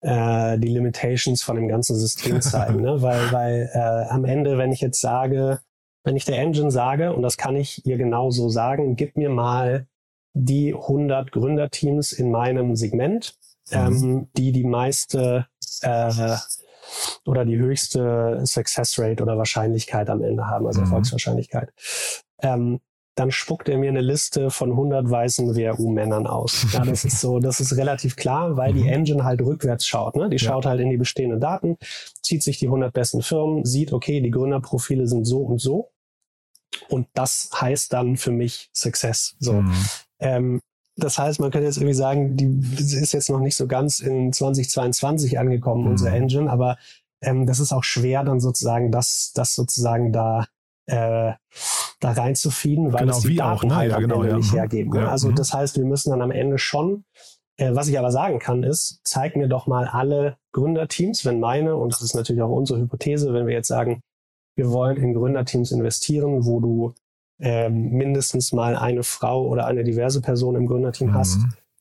äh, 0.00 0.58
die 0.58 0.68
Limitations 0.68 1.42
von 1.42 1.56
dem 1.56 1.68
ganzen 1.68 1.96
System 1.96 2.40
zeigen. 2.40 2.82
ne? 2.82 3.00
Weil, 3.00 3.32
weil 3.32 3.70
äh, 3.72 4.10
am 4.10 4.24
Ende, 4.24 4.58
wenn 4.58 4.72
ich 4.72 4.80
jetzt 4.80 5.00
sage, 5.00 5.60
wenn 6.02 6.16
ich 6.16 6.24
der 6.24 6.38
Engine 6.38 6.72
sage, 6.72 7.12
und 7.12 7.22
das 7.22 7.36
kann 7.36 7.54
ich 7.54 7.86
ihr 7.86 7.98
genauso 7.98 8.48
sagen, 8.48 8.96
gib 8.96 9.16
mir 9.16 9.30
mal 9.30 9.86
die 10.34 10.74
100 10.74 11.30
Gründerteams 11.30 12.10
in 12.10 12.32
meinem 12.32 12.74
Segment, 12.74 13.36
mhm. 13.70 13.76
ähm, 13.76 14.28
die 14.36 14.50
die 14.50 14.64
meiste 14.64 15.46
äh, 15.82 16.36
oder 17.24 17.44
die 17.44 17.58
höchste 17.58 18.40
Success 18.44 18.98
Rate 18.98 19.22
oder 19.22 19.38
Wahrscheinlichkeit 19.38 20.10
am 20.10 20.24
Ende 20.24 20.48
haben, 20.48 20.66
also 20.66 20.80
mhm. 20.80 20.86
Erfolgswahrscheinlichkeit 20.86 21.72
ähm, 22.42 22.80
dann 23.14 23.30
spuckt 23.30 23.68
er 23.68 23.76
mir 23.76 23.90
eine 23.90 24.00
Liste 24.00 24.50
von 24.50 24.70
100 24.70 25.10
weißen 25.10 25.54
WRU-Männern 25.54 26.26
aus. 26.26 26.66
Ja, 26.72 26.84
das 26.84 27.04
ist 27.04 27.20
so, 27.20 27.40
das 27.40 27.60
ist 27.60 27.76
relativ 27.76 28.16
klar, 28.16 28.56
weil 28.56 28.72
die 28.72 28.84
mhm. 28.84 28.88
Engine 28.88 29.24
halt 29.24 29.42
rückwärts 29.42 29.86
schaut. 29.86 30.16
Ne? 30.16 30.30
Die 30.30 30.36
ja. 30.36 30.48
schaut 30.48 30.64
halt 30.64 30.80
in 30.80 30.88
die 30.88 30.96
bestehenden 30.96 31.38
Daten, 31.38 31.76
zieht 32.22 32.42
sich 32.42 32.58
die 32.58 32.66
100 32.66 32.92
besten 32.92 33.22
Firmen, 33.22 33.64
sieht, 33.66 33.92
okay, 33.92 34.20
die 34.20 34.30
Gründerprofile 34.30 35.06
sind 35.06 35.26
so 35.26 35.40
und 35.40 35.60
so. 35.60 35.90
Und 36.88 37.06
das 37.12 37.50
heißt 37.54 37.92
dann 37.92 38.16
für 38.16 38.32
mich 38.32 38.70
Success. 38.72 39.36
So. 39.38 39.54
Mhm. 39.54 39.74
Ähm, 40.18 40.60
das 40.96 41.18
heißt, 41.18 41.40
man 41.40 41.50
könnte 41.50 41.66
jetzt 41.66 41.76
irgendwie 41.78 41.94
sagen, 41.94 42.36
die 42.36 42.46
ist 42.78 43.12
jetzt 43.12 43.28
noch 43.28 43.40
nicht 43.40 43.56
so 43.56 43.66
ganz 43.66 44.00
in 44.00 44.32
2022 44.32 45.38
angekommen, 45.38 45.84
mhm. 45.84 45.90
unsere 45.90 46.14
Engine, 46.16 46.50
aber 46.50 46.78
ähm, 47.20 47.46
das 47.46 47.60
ist 47.60 47.72
auch 47.72 47.84
schwer, 47.84 48.24
dann 48.24 48.40
sozusagen 48.40 48.90
das, 48.90 49.32
das 49.34 49.54
sozusagen 49.54 50.12
da 50.12 50.46
äh, 50.86 51.32
da 52.00 52.12
reinzufeeden, 52.12 52.92
weil 52.92 53.00
genau, 53.00 53.16
es 53.16 53.22
die 53.22 53.36
Daten 53.36 53.58
auch, 53.58 53.64
ne? 53.64 53.76
halt 53.76 53.90
ja, 53.92 53.98
genau, 53.98 54.24
ja. 54.24 54.36
nicht 54.36 54.52
mhm. 54.52 54.56
hergeben. 54.56 54.92
Ne? 54.92 55.02
Ja, 55.02 55.08
also 55.08 55.28
mhm. 55.28 55.36
das 55.36 55.52
heißt, 55.52 55.78
wir 55.78 55.84
müssen 55.84 56.10
dann 56.10 56.22
am 56.22 56.30
Ende 56.30 56.58
schon, 56.58 57.04
äh, 57.56 57.74
was 57.74 57.88
ich 57.88 57.98
aber 57.98 58.10
sagen 58.10 58.38
kann, 58.38 58.62
ist, 58.62 59.00
zeig 59.04 59.36
mir 59.36 59.48
doch 59.48 59.66
mal 59.66 59.86
alle 59.86 60.36
Gründerteams, 60.52 61.24
wenn 61.24 61.40
meine, 61.40 61.76
und 61.76 61.92
das 61.92 62.02
ist 62.02 62.14
natürlich 62.14 62.42
auch 62.42 62.50
unsere 62.50 62.80
Hypothese, 62.80 63.32
wenn 63.32 63.46
wir 63.46 63.54
jetzt 63.54 63.68
sagen, 63.68 64.00
wir 64.56 64.70
wollen 64.70 64.96
in 64.96 65.14
Gründerteams 65.14 65.70
investieren, 65.70 66.44
wo 66.44 66.60
du 66.60 66.94
ähm, 67.40 67.90
mindestens 67.90 68.52
mal 68.52 68.76
eine 68.76 69.02
Frau 69.02 69.46
oder 69.46 69.66
eine 69.66 69.84
diverse 69.84 70.20
Person 70.20 70.56
im 70.56 70.66
Gründerteam 70.66 71.08
mhm. 71.08 71.14
hast. 71.14 71.38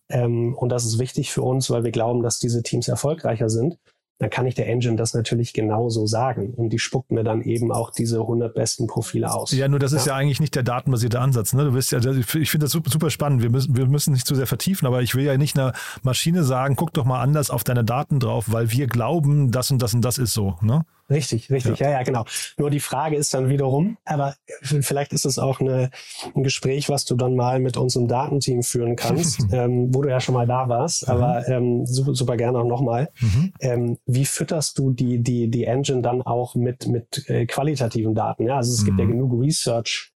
Ähm, 0.10 0.55
und 0.55 0.70
das 0.70 0.86
ist 0.86 1.00
wichtig 1.00 1.31
für 1.31 1.41
uns, 1.41 1.70
weil 1.70 1.84
wir 1.84 1.91
glauben, 1.91 2.24
dass 2.24 2.39
diese 2.39 2.63
Teams 2.63 2.88
erfolgreicher 2.88 3.50
sind 3.50 3.77
dann 4.22 4.30
kann 4.30 4.46
ich 4.46 4.54
der 4.54 4.68
Engine 4.68 4.98
das 4.98 5.16
natürlich 5.16 5.51
genauso 5.51 6.06
sagen. 6.06 6.54
Und 6.56 6.70
die 6.70 6.78
spuckt 6.78 7.10
mir 7.10 7.24
dann 7.24 7.42
eben 7.42 7.72
auch 7.72 7.90
diese 7.90 8.20
100 8.20 8.54
besten 8.54 8.86
Profile 8.86 9.34
aus. 9.34 9.51
Ja, 9.51 9.68
nur 9.68 9.80
das 9.80 9.94
ja. 9.94 9.98
ist 9.98 10.06
ja 10.06 10.13
eigentlich 10.13 10.40
nicht 10.40 10.54
der 10.54 10.62
datenbasierte 10.62 11.20
Ansatz. 11.20 11.54
Ne? 11.54 11.63
Du 11.63 11.72
bist 11.72 11.92
ja, 11.92 11.98
ich 12.06 12.28
finde 12.28 12.66
das 12.66 12.72
super, 12.72 12.92
super 12.92 13.10
spannend. 13.10 13.42
Wir 13.42 13.50
müssen, 13.50 13.75
wir 13.75 13.88
müssen 13.88 14.13
nicht 14.13 14.28
zu 14.28 14.36
sehr 14.36 14.46
vertiefen, 14.46 14.86
aber 14.86 15.01
ich 15.01 15.16
will 15.16 15.25
ja 15.25 15.38
nicht 15.38 15.58
einer 15.58 15.74
Maschine 16.04 16.44
sagen, 16.44 16.75
guck 16.75 16.94
doch 16.94 17.04
mal 17.04 17.20
anders 17.20 17.50
auf 17.50 17.63
deine 17.63 17.84
Daten 17.84 18.20
drauf, 18.20 18.46
weil 18.50 18.72
wir 18.72 18.86
glauben, 18.86 19.50
das 19.50 19.72
und 19.72 19.82
das 19.82 19.96
und 19.96 20.06
das 20.06 20.20
ist 20.20 20.36
so. 20.36 20.56
Ne? 20.62 20.86
Richtig, 21.12 21.51
richtig, 21.51 21.80
ja. 21.80 21.88
ja, 21.88 21.98
ja, 21.98 22.03
genau. 22.03 22.25
Nur 22.58 22.70
die 22.70 22.80
Frage 22.80 23.18
ist 23.18 23.34
dann 23.34 23.50
wiederum, 23.50 23.98
aber 24.05 24.36
vielleicht 24.62 25.12
ist 25.14 25.25
es 25.25 25.38
auch 25.38 25.59
eine, 25.59 25.92
ein 26.36 26.44
Gespräch, 26.44 26.90
was 26.90 27.05
du 27.05 27.16
dann 27.16 27.36
mal 27.36 27.59
mit 27.59 27.75
unserem 27.75 28.07
Datenteam 28.07 28.64
führen 28.64 28.96
kannst, 28.96 29.46
ähm, 29.51 29.94
wo 29.94 30.01
du 30.01 30.09
ja 30.09 30.22
schon 30.22 30.36
mal 30.36 30.48
da 30.48 30.70
warst, 30.70 31.07
mhm. 31.07 31.14
aber 31.14 31.48
ähm, 31.50 31.86
super, 31.86 32.16
super 32.16 32.38
gerne 32.38 32.59
auch 32.59 32.66
nochmal. 32.66 33.09
Mhm. 33.20 33.53
Ähm, 33.59 33.98
wie 34.05 34.25
fütterst 34.25 34.79
du 34.79 34.92
die, 34.92 35.22
die, 35.22 35.51
die 35.51 35.66
Engine 35.66 36.01
dann 36.01 36.22
auch 36.22 36.55
mit, 36.55 36.88
mit 36.88 37.29
äh, 37.29 37.46
qualitativen 37.46 38.16
Daten? 38.16 38.48
Ja, 38.48 38.57
also 38.57 38.72
es 38.72 38.81
mhm. 38.81 38.86
gibt 38.86 39.00
ja 39.00 39.05
mhm. 39.05 39.12
genug 39.12 39.42
Research 39.42 40.14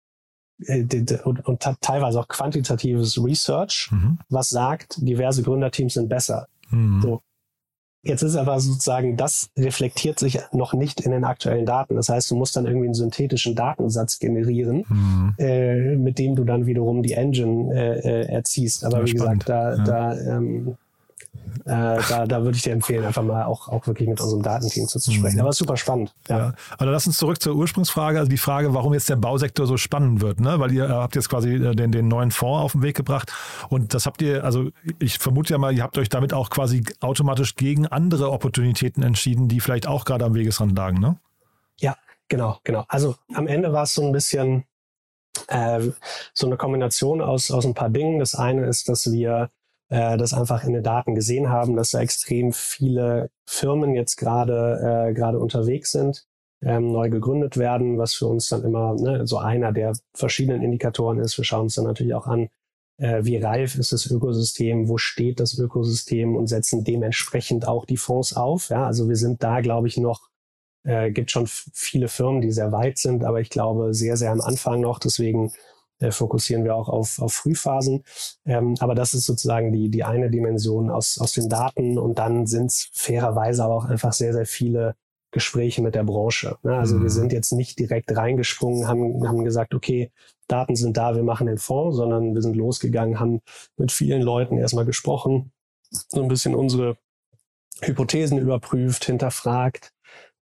äh, 0.67 0.85
und, 1.25 1.45
und 1.45 1.63
teilweise 1.81 2.21
auch 2.21 2.29
quantitatives 2.29 3.23
Research, 3.23 3.89
mhm. 3.91 4.19
was 4.29 4.49
sagt, 4.51 4.97
diverse 4.99 5.43
Gründerteams 5.43 5.95
sind 5.95 6.09
besser. 6.09 6.47
Mhm. 6.71 7.03
So, 7.03 7.23
Jetzt 8.05 8.23
ist 8.23 8.37
aber 8.37 8.61
sozusagen, 8.61 9.17
das 9.17 9.51
reflektiert 9.57 10.19
sich 10.19 10.39
noch 10.53 10.75
nicht 10.75 11.01
in 11.01 11.11
den 11.11 11.25
aktuellen 11.25 11.67
Daten. 11.67 11.97
Das 11.97 12.09
heißt, 12.09 12.31
du 12.31 12.37
musst 12.37 12.57
dann 12.57 12.67
irgendwie 12.67 12.87
einen 12.87 12.95
synthetischen 12.95 13.55
Datensatz 13.55 14.19
generieren, 14.19 14.85
mhm. 14.89 15.35
äh, 15.39 15.97
mit 15.97 16.19
dem 16.19 16.37
du 16.37 16.45
dann 16.45 16.67
wiederum 16.67 17.03
die 17.03 17.13
Engine 17.13 17.75
äh, 17.75 17.99
äh 18.01 18.33
erziehst. 18.33 18.85
Aber 18.85 18.99
ja, 18.99 19.05
wie 19.05 19.19
spannend. 19.19 19.47
gesagt, 19.47 19.49
da, 19.49 19.77
ja. 19.77 19.85
da 19.85 20.37
ähm, 20.37 20.77
äh, 21.67 21.99
da, 22.09 22.27
da 22.27 22.43
würde 22.43 22.57
ich 22.57 22.63
dir 22.63 22.73
empfehlen, 22.73 23.05
einfach 23.05 23.23
mal 23.23 23.45
auch, 23.45 23.69
auch 23.69 23.87
wirklich 23.87 24.07
mit 24.09 24.21
unserem 24.21 24.43
Datenteam 24.43 24.87
zu, 24.87 24.99
sprechen. 24.99 25.37
Mhm. 25.37 25.41
Aber 25.41 25.53
super 25.53 25.77
spannend. 25.77 26.15
Ja. 26.29 26.39
ja. 26.39 26.55
Also 26.79 26.93
lass 26.93 27.07
uns 27.07 27.17
zurück 27.17 27.41
zur 27.41 27.55
Ursprungsfrage, 27.55 28.19
also 28.19 28.29
die 28.29 28.37
Frage, 28.39 28.75
warum 28.75 28.93
jetzt 28.93 29.09
der 29.09 29.17
Bausektor 29.17 29.67
so 29.67 29.79
spannend 29.79 30.21
wird, 30.21 30.41
ne? 30.41 30.61
Weil 30.61 30.73
ihr 30.73 30.89
habt 30.89 31.15
jetzt 31.15 31.31
quasi 31.31 31.55
äh, 31.55 31.75
den, 31.75 31.91
den 31.91 32.09
neuen 32.09 32.31
Fonds 32.33 32.63
auf 32.63 32.73
den 32.73 32.83
Weg 32.83 32.97
gebracht 32.97 33.33
und 33.71 33.95
das 33.95 34.05
habt 34.05 34.21
ihr, 34.21 34.45
also 34.45 34.71
ich 34.99 35.19
vermute 35.19 35.55
ja 35.55 35.59
mal, 35.59 35.75
ihr 35.75 35.83
habt 35.83 35.97
euch 35.97 36.11
damit 36.11 36.35
auch 36.35 36.51
quasi 36.51 36.85
automatisch 37.01 37.57
gegen 37.57 37.87
andere 37.87 38.31
Opportunitäten 38.31 39.03
entschieden, 39.03 39.49
die 39.49 39.61
vielleicht 39.61 39.87
auch 39.87 40.05
gerade 40.05 40.25
am 40.27 40.35
Wegesrand 40.35 40.77
lagen, 40.77 41.01
ne? 41.01 41.17
Ja, 41.79 41.97
genau, 42.29 42.59
genau. 42.65 42.85
Also 42.89 43.17
am 43.33 43.47
Ende 43.47 43.73
war 43.73 43.85
es 43.85 43.95
so 43.95 44.03
ein 44.03 44.13
bisschen 44.13 44.65
äh, 45.49 45.81
so 46.35 46.47
eine 46.47 46.57
Kombination 46.57 47.21
aus, 47.21 47.51
aus 47.51 47.65
ein 47.65 47.75
paar 47.75 47.91
Dingen. 47.91 48.19
Das 48.19 48.35
eine 48.35 48.67
ist, 48.67 48.89
dass 48.89 49.11
wir 49.11 49.51
äh, 49.89 50.17
das 50.17 50.35
einfach 50.35 50.65
in 50.65 50.73
den 50.73 50.83
Daten 50.83 51.15
gesehen 51.15 51.49
haben, 51.49 51.77
dass 51.77 51.91
da 51.91 52.01
extrem 52.01 52.53
viele 52.53 53.31
Firmen 53.47 53.95
jetzt 53.95 54.17
gerade 54.17 55.09
äh, 55.11 55.15
gerade 55.15 55.39
unterwegs 55.39 55.93
sind, 55.93 56.27
ähm, 56.63 56.93
neu 56.93 57.11
gegründet 57.11 57.57
werden, 57.57 57.99
was 57.99 58.15
für 58.15 58.27
uns 58.27 58.49
dann 58.49 58.65
immer 58.65 58.95
ne, 58.95 59.27
so 59.27 59.39
einer 59.39 59.73
der 59.73 59.95
verschiedenen 60.15 60.63
Indikatoren 60.63 61.19
ist. 61.19 61.37
Wir 61.37 61.45
schauen 61.45 61.63
uns 61.63 61.75
dann 61.75 61.85
natürlich 61.85 62.15
auch 62.15 62.27
an, 62.27 62.49
äh, 62.99 63.25
wie 63.25 63.37
reif 63.37 63.77
ist 63.77 63.93
das 63.93 64.07
Ökosystem, 64.11 64.89
wo 64.89 64.99
steht 64.99 65.41
das 65.41 65.59
Ökosystem 65.59 66.37
und 66.37 66.47
setzen 66.47 66.85
dementsprechend 66.85 67.67
auch 67.67 67.85
die 67.85 67.97
Fonds 67.97 68.37
auf. 68.37 68.69
Ja, 68.71 68.87
also 68.87 69.09
wir 69.09 69.17
sind 69.17 69.43
da, 69.43 69.61
glaube 69.61 69.89
ich, 69.89 69.97
noch 69.97 70.29
äh, 70.85 71.11
gibt 71.11 71.31
schon 71.31 71.47
viele 71.47 72.09
Firmen, 72.09 72.43
die 72.43 72.53
sehr 72.53 72.73
weit 72.73 72.99
sind, 72.99 73.25
aber 73.25 73.41
ich 73.41 73.51
glaube 73.51 73.95
sehr, 73.95 74.17
sehr 74.17 74.31
am 74.31 74.41
Anfang 74.41 74.81
noch. 74.81 74.99
Deswegen 74.99 75.53
äh, 76.05 76.13
fokussieren 76.13 76.65
wir 76.65 76.77
auch 76.77 76.89
auf, 76.89 77.19
auf 77.21 77.33
Frühphasen. 77.33 78.05
Ähm, 78.45 78.75
aber 78.81 78.95
das 78.95 79.15
ist 79.15 79.27
sozusagen 79.27 79.73
die, 79.73 79.89
die 79.89 80.05
eine 80.05 80.31
Dimension 80.31 80.91
aus, 80.91 81.19
aus 81.19 81.33
den 81.33 81.49
Daten. 81.49 81.99
Und 81.99 82.19
dann 82.19 82.47
sind 82.47 82.67
es 82.67 82.91
fairerweise 82.93 83.65
aber 83.65 83.75
auch 83.75 83.85
einfach 83.87 84.13
sehr, 84.13 84.33
sehr 84.33 84.47
viele 84.47 84.97
Gespräche 85.31 85.83
mit 85.83 85.95
der 85.95 86.05
Branche. 86.05 86.59
Ne? 86.63 86.77
Also 86.77 86.97
mhm. 86.97 87.03
wir 87.05 87.11
sind 87.11 87.33
jetzt 87.33 87.53
nicht 87.53 87.79
direkt 87.79 88.15
reingesprungen, 88.15 88.87
haben, 88.87 89.27
haben 89.27 89.45
gesagt, 89.45 89.75
okay, 89.75 90.11
Daten 90.47 90.77
sind 90.77 90.97
da, 90.97 91.17
wir 91.17 91.23
machen 91.23 91.47
den 91.47 91.59
Fonds, 91.59 91.97
sondern 91.97 92.35
wir 92.35 92.43
sind 92.43 92.55
losgegangen, 92.55 93.19
haben 93.19 93.41
mit 93.77 93.91
vielen 93.91 94.23
Leuten 94.23 94.59
erstmal 94.59 94.85
gesprochen, 94.85 95.53
so 95.91 96.23
ein 96.23 96.29
bisschen 96.29 96.55
unsere 96.55 96.97
Hypothesen 97.81 98.39
überprüft, 98.39 99.07
hinterfragt. 99.07 99.93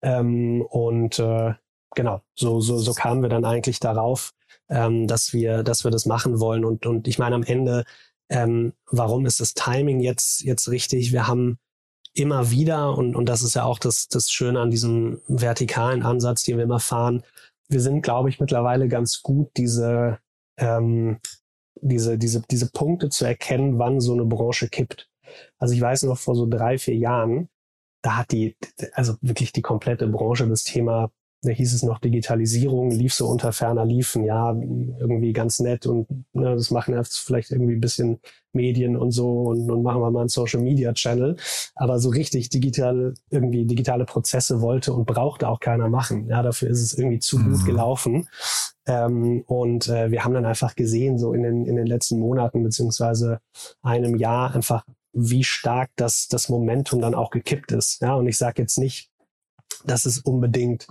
Ähm, 0.02 0.62
und 0.62 1.18
äh, 1.20 1.54
genau, 1.94 2.20
so, 2.34 2.60
so, 2.60 2.76
so 2.78 2.92
kamen 2.92 3.22
wir 3.22 3.28
dann 3.28 3.44
eigentlich 3.44 3.78
darauf, 3.78 4.32
ähm, 4.72 5.06
dass 5.06 5.32
wir, 5.32 5.62
dass 5.62 5.84
wir 5.84 5.90
das 5.90 6.06
machen 6.06 6.40
wollen. 6.40 6.64
Und, 6.64 6.86
und 6.86 7.06
ich 7.06 7.18
meine 7.18 7.34
am 7.34 7.42
Ende, 7.42 7.84
ähm, 8.30 8.72
warum 8.90 9.26
ist 9.26 9.40
das 9.40 9.54
Timing 9.54 10.00
jetzt, 10.00 10.40
jetzt 10.42 10.68
richtig? 10.68 11.12
Wir 11.12 11.28
haben 11.28 11.58
immer 12.14 12.50
wieder, 12.50 12.96
und, 12.96 13.14
und 13.14 13.28
das 13.28 13.42
ist 13.42 13.54
ja 13.54 13.64
auch 13.64 13.78
das, 13.78 14.08
das 14.08 14.30
Schöne 14.30 14.60
an 14.60 14.70
diesem 14.70 15.20
vertikalen 15.28 16.02
Ansatz, 16.02 16.44
den 16.44 16.56
wir 16.56 16.64
immer 16.64 16.80
fahren, 16.80 17.22
wir 17.68 17.80
sind, 17.80 18.02
glaube 18.02 18.28
ich, 18.28 18.40
mittlerweile 18.40 18.88
ganz 18.88 19.22
gut, 19.22 19.50
diese, 19.56 20.18
ähm, 20.58 21.18
diese, 21.80 22.18
diese, 22.18 22.42
diese 22.50 22.70
Punkte 22.70 23.08
zu 23.08 23.24
erkennen, 23.24 23.78
wann 23.78 24.00
so 24.00 24.12
eine 24.12 24.24
Branche 24.24 24.68
kippt. 24.68 25.08
Also 25.58 25.74
ich 25.74 25.80
weiß 25.80 26.02
noch 26.04 26.18
vor 26.18 26.34
so 26.34 26.46
drei, 26.46 26.78
vier 26.78 26.96
Jahren, 26.96 27.48
da 28.02 28.16
hat 28.16 28.32
die, 28.32 28.56
also 28.92 29.16
wirklich 29.20 29.52
die 29.52 29.62
komplette 29.62 30.06
Branche 30.06 30.46
das 30.48 30.64
Thema 30.64 31.10
da 31.42 31.50
hieß 31.50 31.74
es 31.74 31.82
noch 31.82 31.98
Digitalisierung, 31.98 32.92
lief 32.92 33.14
so 33.14 33.26
unter 33.26 33.52
ferner 33.52 33.84
Liefen, 33.84 34.24
ja, 34.24 34.52
irgendwie 34.52 35.32
ganz 35.32 35.58
nett 35.58 35.86
und 35.86 36.06
ne, 36.32 36.54
das 36.54 36.70
machen 36.70 36.94
jetzt 36.94 37.18
vielleicht 37.18 37.50
irgendwie 37.50 37.74
ein 37.74 37.80
bisschen 37.80 38.20
Medien 38.52 38.96
und 38.96 39.10
so 39.10 39.42
und, 39.42 39.68
und 39.68 39.82
machen 39.82 40.00
wir 40.00 40.10
mal 40.12 40.20
einen 40.20 40.28
Social 40.28 40.60
Media 40.60 40.92
Channel. 40.92 41.36
Aber 41.74 41.98
so 41.98 42.10
richtig 42.10 42.48
digital, 42.50 43.14
irgendwie 43.30 43.66
digitale 43.66 44.04
Prozesse 44.04 44.60
wollte 44.60 44.92
und 44.92 45.06
brauchte 45.06 45.48
auch 45.48 45.58
keiner 45.58 45.88
machen. 45.88 46.28
Ja, 46.28 46.42
dafür 46.42 46.70
ist 46.70 46.80
es 46.80 46.96
irgendwie 46.96 47.18
zu 47.18 47.38
mhm. 47.38 47.52
gut 47.52 47.64
gelaufen. 47.64 48.28
Ähm, 48.86 49.42
und 49.46 49.88
äh, 49.88 50.12
wir 50.12 50.24
haben 50.24 50.34
dann 50.34 50.46
einfach 50.46 50.76
gesehen, 50.76 51.18
so 51.18 51.32
in 51.32 51.42
den, 51.42 51.66
in 51.66 51.74
den 51.74 51.86
letzten 51.86 52.20
Monaten 52.20 52.62
beziehungsweise 52.62 53.40
einem 53.82 54.16
Jahr 54.16 54.54
einfach, 54.54 54.84
wie 55.12 55.42
stark 55.42 55.90
das, 55.96 56.28
das 56.28 56.48
Momentum 56.48 57.00
dann 57.00 57.14
auch 57.14 57.30
gekippt 57.30 57.72
ist. 57.72 58.00
Ja, 58.00 58.14
und 58.14 58.28
ich 58.28 58.38
sage 58.38 58.62
jetzt 58.62 58.78
nicht, 58.78 59.10
dass 59.84 60.06
es 60.06 60.18
unbedingt 60.18 60.86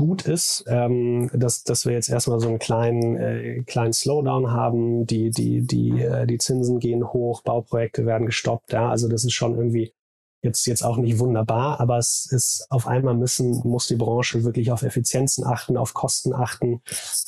gut 0.00 0.26
ist, 0.26 0.64
ähm, 0.66 1.30
dass, 1.34 1.62
dass 1.62 1.84
wir 1.84 1.92
jetzt 1.92 2.08
erstmal 2.08 2.40
so 2.40 2.48
einen 2.48 2.58
kleinen, 2.58 3.16
äh, 3.16 3.62
kleinen 3.66 3.92
Slowdown 3.92 4.50
haben, 4.50 5.06
die, 5.06 5.28
die, 5.28 5.60
die, 5.60 6.00
äh, 6.00 6.26
die 6.26 6.38
Zinsen 6.38 6.78
gehen 6.78 7.12
hoch, 7.12 7.42
Bauprojekte 7.42 8.06
werden 8.06 8.24
gestoppt, 8.24 8.72
ja, 8.72 8.88
also 8.88 9.08
das 9.08 9.24
ist 9.24 9.34
schon 9.34 9.56
irgendwie 9.56 9.92
jetzt, 10.40 10.64
jetzt 10.64 10.82
auch 10.82 10.96
nicht 10.96 11.18
wunderbar, 11.18 11.80
aber 11.80 11.98
es 11.98 12.26
ist 12.32 12.66
auf 12.70 12.86
einmal 12.86 13.12
müssen, 13.12 13.60
muss 13.68 13.88
die 13.88 13.96
Branche 13.96 14.42
wirklich 14.42 14.72
auf 14.72 14.82
Effizienzen 14.82 15.44
achten, 15.44 15.76
auf 15.76 15.92
Kosten 15.92 16.32
achten 16.32 16.80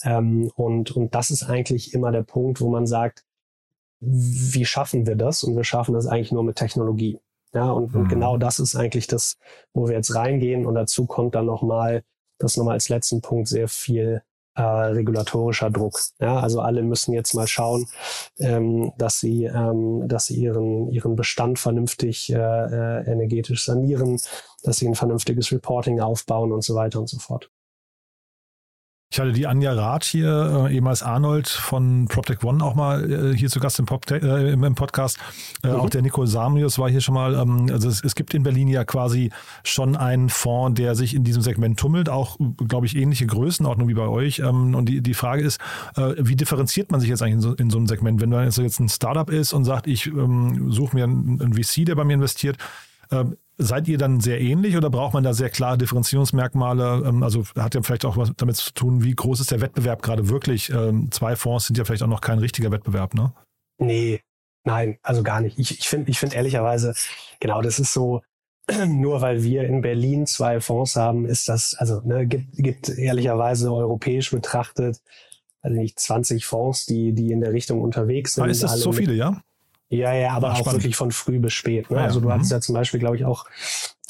ähm, 0.03 0.51
und, 0.57 0.93
und 0.93 1.15
das 1.15 1.31
ist 1.31 1.43
eigentlich 1.43 1.93
immer 1.93 2.11
der 2.11 2.23
Punkt, 2.23 2.63
wo 2.63 2.71
man 2.71 2.87
sagt, 2.87 3.23
wie 4.01 4.65
schaffen 4.65 5.07
wir 5.07 5.15
das? 5.15 5.45
Und 5.45 5.57
wir 5.57 5.65
schaffen 5.65 5.93
das 5.93 6.07
eigentlich 6.07 6.33
nur 6.33 6.43
mit 6.43 6.57
Technologie. 6.57 7.21
Ja, 7.55 7.71
und, 7.71 7.93
mhm. 7.93 8.01
und 8.01 8.09
genau 8.09 8.39
das 8.39 8.59
ist 8.59 8.75
eigentlich 8.75 9.07
das, 9.07 9.37
wo 9.75 9.87
wir 9.87 9.95
jetzt 9.95 10.15
reingehen. 10.15 10.67
Und 10.67 10.75
dazu 10.75 11.07
kommt 11.07 11.35
dann 11.35 11.47
nochmal 11.47 12.03
das 12.43 12.57
nochmal 12.57 12.75
als 12.75 12.89
letzten 12.89 13.21
Punkt 13.21 13.49
sehr 13.49 13.69
viel 13.69 14.23
äh, 14.55 14.63
regulatorischer 14.63 15.71
Druck. 15.71 16.01
Ja, 16.21 16.39
also 16.41 16.61
alle 16.61 16.83
müssen 16.83 17.15
jetzt 17.15 17.35
mal 17.35 17.47
schauen, 17.47 17.87
ähm, 18.39 18.93
dass 18.99 19.21
sie, 19.21 19.45
ähm, 19.45 20.09
dass 20.09 20.27
sie 20.27 20.37
ihren, 20.37 20.91
ihren 20.91 21.17
Bestand 21.17 21.59
vernünftig 21.59 22.31
äh, 22.33 22.37
äh, 22.37 23.11
energetisch 23.11 23.65
sanieren, 23.65 24.21
dass 24.63 24.77
sie 24.77 24.89
ein 24.89 24.95
vernünftiges 24.95 25.53
Reporting 25.53 26.01
aufbauen 26.01 26.53
und 26.53 26.63
so 26.63 26.75
weiter 26.75 27.01
und 27.01 27.09
so 27.09 27.19
fort. 27.19 27.51
Ich 29.13 29.21
hatte 29.21 29.33
die 29.33 29.47
Anja 29.47 29.75
Rath 29.75 30.05
hier, 30.05 30.69
äh, 30.71 30.75
ehemals 30.75 31.03
Arnold 31.03 31.47
von 31.47 32.09
PropTech 32.09 32.43
One 32.45 32.65
auch 32.65 32.75
mal 32.75 33.13
äh, 33.13 33.37
hier 33.37 33.51
zu 33.51 33.61
Gast 33.61 33.79
im, 33.79 33.85
Pop 33.85 34.11
äh, 34.11 34.53
im 34.53 34.75
Podcast. 34.75 35.19
Äh, 35.63 35.69
mhm. 35.69 35.75
Auch 35.75 35.91
der 35.91 36.01
Nico 36.01 36.25
Samius 36.25 36.79
war 36.79 36.89
hier 36.89 37.03
schon 37.03 37.17
mal. 37.17 37.35
Ähm, 37.35 37.69
also 37.71 37.91
es, 37.91 38.03
es, 38.03 38.15
gibt 38.15 38.33
in 38.33 38.43
Berlin 38.43 38.69
ja 38.69 38.87
quasi 38.87 39.31
schon 39.65 39.97
einen 39.97 40.31
Fonds, 40.31 40.81
der 40.81 40.95
sich 40.95 41.15
in 41.15 41.25
diesem 41.25 41.43
Segment 41.43 41.79
tummelt, 41.79 42.09
auch, 42.09 42.39
glaube 42.67 42.87
ich, 42.87 42.97
ähnliche 42.97 43.27
Größenordnung 43.27 43.87
wie 43.87 43.95
bei 43.95 44.09
euch. 44.09 44.39
Ähm, 44.39 44.75
und 44.75 44.87
die, 44.87 45.03
die 45.03 45.13
Frage 45.13 45.43
ist, 45.43 45.61
äh, 45.97 46.15
wie 46.17 46.35
differenziert 46.35 46.91
man 46.91 47.01
sich 47.01 47.11
jetzt 47.11 47.21
eigentlich 47.21 47.35
in 47.35 47.41
so, 47.43 47.53
in 47.53 47.69
so 47.69 47.77
einem 47.77 47.89
Segment? 47.89 48.19
Wenn 48.23 48.31
man 48.31 48.49
jetzt 48.49 48.81
ein 48.81 48.89
Startup 48.89 49.29
ist 49.29 49.53
und 49.53 49.67
sagt, 49.67 49.89
ich 49.89 50.07
ähm, 50.07 50.73
suche 50.73 50.97
mir 50.97 51.05
einen, 51.05 51.39
einen 51.39 51.53
VC, 51.53 51.85
der 51.85 51.97
bei 51.97 52.05
mir 52.05 52.15
investiert, 52.15 52.57
ähm, 53.11 53.37
Seid 53.59 53.87
ihr 53.87 53.99
dann 53.99 54.21
sehr 54.21 54.41
ähnlich 54.41 54.77
oder 54.77 54.89
braucht 54.89 55.15
man 55.15 55.23
da 55.23 55.35
sehr 55.35 55.51
klare 55.51 55.77
Differenzierungsmerkmale? 55.79 57.03
Ähm, 57.07 57.23
also 57.23 57.45
hat 57.57 57.75
ja 57.75 57.83
vielleicht 57.83 58.05
auch 58.05 58.17
was 58.17 58.33
damit 58.37 58.57
zu 58.57 58.73
tun, 58.73 59.05
wie 59.05 59.15
groß 59.15 59.41
ist 59.41 59.51
der 59.51 59.61
Wettbewerb 59.61 60.03
gerade 60.03 60.29
wirklich? 60.29 60.71
Ähm, 60.71 61.11
zwei 61.11 61.37
Fonds 61.37 61.67
sind 61.67 61.77
ja 61.79 61.85
vielleicht 61.85 62.03
auch 62.03 62.09
noch 62.09 62.23
kein 62.23 62.39
richtiger 62.39 62.71
Wettbewerb, 62.71 63.15
ne? 63.15 63.33
Nee, 63.79 64.21
nein, 64.65 64.99
also 65.03 65.23
gar 65.23 65.41
nicht. 65.41 65.59
Ich, 65.59 65.79
ich 65.79 65.89
finde 65.89 66.11
ich 66.11 66.19
finde 66.19 66.37
ehrlicherweise, 66.37 66.95
genau, 67.41 67.61
das 67.61 67.79
ist 67.79 67.93
so, 67.93 68.23
nur 68.87 69.21
weil 69.21 69.43
wir 69.43 69.65
in 69.65 69.83
Berlin 69.83 70.27
zwei 70.27 70.61
Fonds 70.61 70.97
haben, 70.97 71.27
ist 71.27 71.49
das, 71.49 71.75
also 71.75 72.01
ne, 72.05 72.27
gibt, 72.27 72.57
gibt 72.57 72.89
ehrlicherweise 72.89 73.73
europäisch 73.73 74.31
betrachtet, 74.31 75.01
also 75.61 75.77
nicht 75.77 76.01
20 76.01 76.47
Fonds, 76.47 76.87
die, 76.87 77.13
die 77.13 77.33
in 77.33 77.41
der 77.41 77.53
Richtung 77.53 77.83
unterwegs 77.83 78.35
sind. 78.35 78.45
Ah, 78.45 78.47
ist 78.47 78.63
das 78.63 78.81
so 78.81 78.93
viele, 78.93 79.13
ja? 79.15 79.43
Ja, 79.93 80.15
ja, 80.15 80.33
aber 80.33 80.49
Ach, 80.49 80.53
auch 80.55 80.59
spannend. 80.61 80.81
wirklich 80.81 80.97
von 80.97 81.13
früh 81.13 81.39
bis 81.39 81.53
spät. 81.53 81.91
Ne? 81.91 81.99
Ja, 81.99 82.05
also 82.05 82.21
du 82.21 82.29
mhm. 82.29 82.33
hattest 82.33 82.51
ja 82.51 82.61
zum 82.63 82.75
Beispiel, 82.75 82.99
glaube 82.99 83.17
ich, 83.17 83.27
auch 83.27 83.45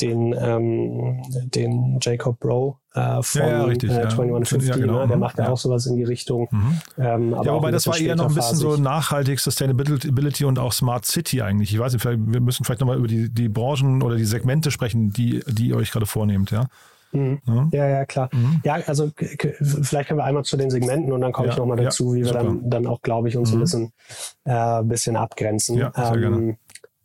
den, 0.01 0.33
ähm, 0.39 1.21
den 1.33 1.99
Jacob 2.01 2.39
Bro 2.39 2.79
äh, 2.95 3.21
von 3.21 3.41
ja, 3.41 3.49
ja, 3.49 3.65
richtig, 3.65 3.91
äh, 3.91 4.09
2150, 4.09 4.69
ja, 4.69 4.77
genau. 4.77 5.01
ne? 5.01 5.09
der 5.09 5.17
macht 5.17 5.39
ja, 5.39 5.49
auch 5.49 5.59
sowas 5.59 5.87
in 5.87 5.97
die 5.97 6.05
Richtung. 6.05 6.47
Mhm. 6.53 6.81
Ähm, 6.99 7.35
aber 7.35 7.47
ja, 7.47 7.53
wobei 7.55 7.73
das 7.73 7.89
war 7.89 7.99
eher 7.99 8.15
noch 8.15 8.29
ein 8.29 8.35
bisschen 8.35 8.57
so 8.57 8.77
nachhaltig, 8.77 9.41
Sustainability 9.41 10.45
und 10.45 10.61
auch 10.61 10.73
Smart 10.73 11.05
City 11.05 11.43
eigentlich. 11.43 11.75
Ich 11.75 11.81
weiß 11.81 11.95
nicht, 11.95 12.05
wir 12.05 12.41
müssen 12.41 12.65
vielleicht 12.65 12.81
nochmal 12.81 12.97
über 12.97 13.09
die, 13.09 13.29
die 13.29 13.49
Branchen 13.49 14.03
oder 14.03 14.15
die 14.15 14.25
Segmente 14.25 14.71
sprechen, 14.71 15.13
die, 15.13 15.43
die 15.49 15.69
ihr 15.69 15.77
euch 15.77 15.91
gerade 15.91 16.07
vornehmt, 16.07 16.53
ja. 16.53 16.67
Mhm. 17.13 17.41
Ja, 17.73 17.89
ja, 17.89 18.05
klar. 18.07 18.31
Mhm. 18.33 18.61
Ja, 18.65 18.75
also 18.87 19.11
vielleicht 19.17 20.09
können 20.09 20.19
wir 20.19 20.25
einmal 20.25 20.45
zu 20.45 20.57
den 20.57 20.71
Segmenten 20.71 21.13
und 21.13 21.21
dann 21.21 21.33
komme 21.33 21.49
ja, 21.49 21.53
ich 21.53 21.59
nochmal 21.59 21.77
dazu, 21.77 22.15
ja, 22.15 22.21
wie 22.21 22.25
wir 22.25 22.33
dann, 22.33 22.69
dann 22.69 22.87
auch, 22.87 23.03
glaube 23.03 23.29
ich, 23.29 23.37
uns 23.37 23.51
mhm. 23.51 23.59
ein 23.59 23.61
bisschen, 23.61 23.93
äh, 24.45 24.83
bisschen 24.83 25.17
abgrenzen. 25.17 25.79
Ja, 25.79 25.93
sehr 25.95 26.15
ähm, 26.15 26.21
gerne. 26.21 26.59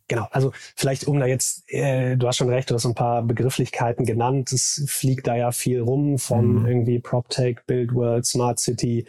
Genau, 0.10 0.28
also 0.32 0.54
vielleicht 0.76 1.06
um 1.06 1.20
da 1.20 1.26
jetzt, 1.26 1.70
äh, 1.70 2.16
du 2.16 2.28
hast 2.28 2.38
schon 2.38 2.50
recht, 2.50 2.70
du 2.70 2.76
hast 2.76 2.86
ein 2.86 2.96
paar 2.96 3.24
Begrifflichkeiten 3.24 4.06
genannt. 4.06 4.54
Es 4.54 4.86
fliegt 4.88 5.28
da 5.28 5.36
ja 5.36 5.52
viel 5.52 5.82
rum 5.82 6.18
von 6.18 6.60
mhm. 6.62 6.66
irgendwie 6.66 7.00
PropTech, 7.00 7.58
Build 7.68 7.94
World, 7.94 8.26
Smart 8.26 8.60
City. 8.60 9.06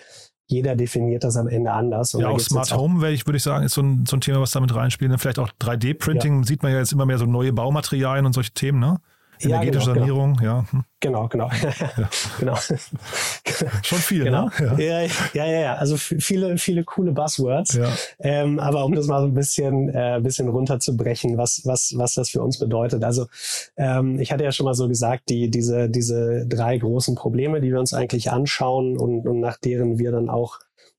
Jeder 0.47 0.75
definiert 0.75 1.23
das 1.23 1.37
am 1.37 1.47
Ende 1.47 1.71
anders. 1.73 2.15
Und 2.15 2.23
ja, 2.23 2.29
auch 2.29 2.41
Smart 2.41 2.75
Home, 2.75 3.07
auch, 3.07 3.11
ich, 3.11 3.27
würde 3.27 3.37
ich 3.37 3.43
sagen, 3.45 3.65
ist 3.65 3.75
so 3.75 3.83
ein, 3.83 4.07
so 4.07 4.17
ein 4.17 4.21
Thema, 4.21 4.41
was 4.41 4.51
damit 4.51 4.75
reinspielt. 4.75 5.13
Vielleicht 5.21 5.39
auch 5.39 5.51
3D-Printing, 5.61 6.39
ja. 6.39 6.45
sieht 6.45 6.65
man 6.65 6.73
ja 6.73 6.79
jetzt 6.79 6.93
immer 6.93 7.07
mehr 7.07 7.19
so 7.19 7.27
neue 7.27 7.53
Baumaterialien 7.53 8.27
und 8.27 8.33
solche 8.33 8.53
Themen, 8.53 8.81
ne? 8.81 8.99
Energetische 9.41 9.89
ja, 9.89 9.95
genau, 9.95 10.07
Sanierung, 10.07 10.35
genau. 10.35 10.51
ja. 10.51 10.65
Hm. 10.71 10.85
Genau, 11.01 11.29
genau. 11.29 11.49
Ja. 11.49 12.09
genau. 12.41 12.57
Schon 13.83 13.99
viel, 13.99 14.25
genau. 14.25 14.47
ne? 14.59 14.77
Ja. 14.79 15.01
ja, 15.33 15.45
ja, 15.45 15.61
ja. 15.61 15.75
Also 15.77 15.97
viele, 15.97 16.59
viele 16.59 16.85
coole 16.85 17.13
Buzzwords. 17.13 17.75
Ja. 17.75 17.89
Ähm, 18.19 18.59
aber 18.59 18.85
um 18.85 18.95
das 18.95 19.07
mal 19.07 19.21
so 19.21 19.27
ein 19.27 19.35
bisschen, 19.35 19.89
äh, 19.91 20.21
bisschen 20.23 20.49
runterzubrechen, 20.49 21.37
was, 21.37 21.63
was, 21.65 21.95
was 21.97 22.15
das 22.15 22.31
für 22.31 22.43
uns 22.43 22.59
bedeutet. 22.59 23.05
Also 23.05 23.27
ähm, 23.77 24.19
ich 24.19 24.33
hatte 24.33 24.45
ja 24.45 24.51
schon 24.51 24.65
mal 24.65 24.75
so 24.75 24.89
gesagt, 24.89 25.29
die, 25.29 25.51
diese, 25.51 25.89
diese 25.89 26.47
drei 26.47 26.79
großen 26.79 27.15
Probleme, 27.15 27.61
die 27.61 27.71
wir 27.71 27.79
uns 27.79 27.95
eigentlich 27.95 28.31
anschauen 28.31 28.99
und, 28.99 29.27
und 29.27 29.41
nach 29.41 29.59
deren 29.59 29.99
wir 29.99 30.11
dann 30.11 30.29
auch 30.29 30.59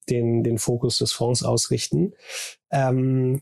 den, 0.10 0.44
den 0.44 0.58
Fokus 0.58 0.98
des 0.98 1.12
Fonds 1.12 1.44
ausrichten. 1.44 2.14
Ähm, 2.72 3.42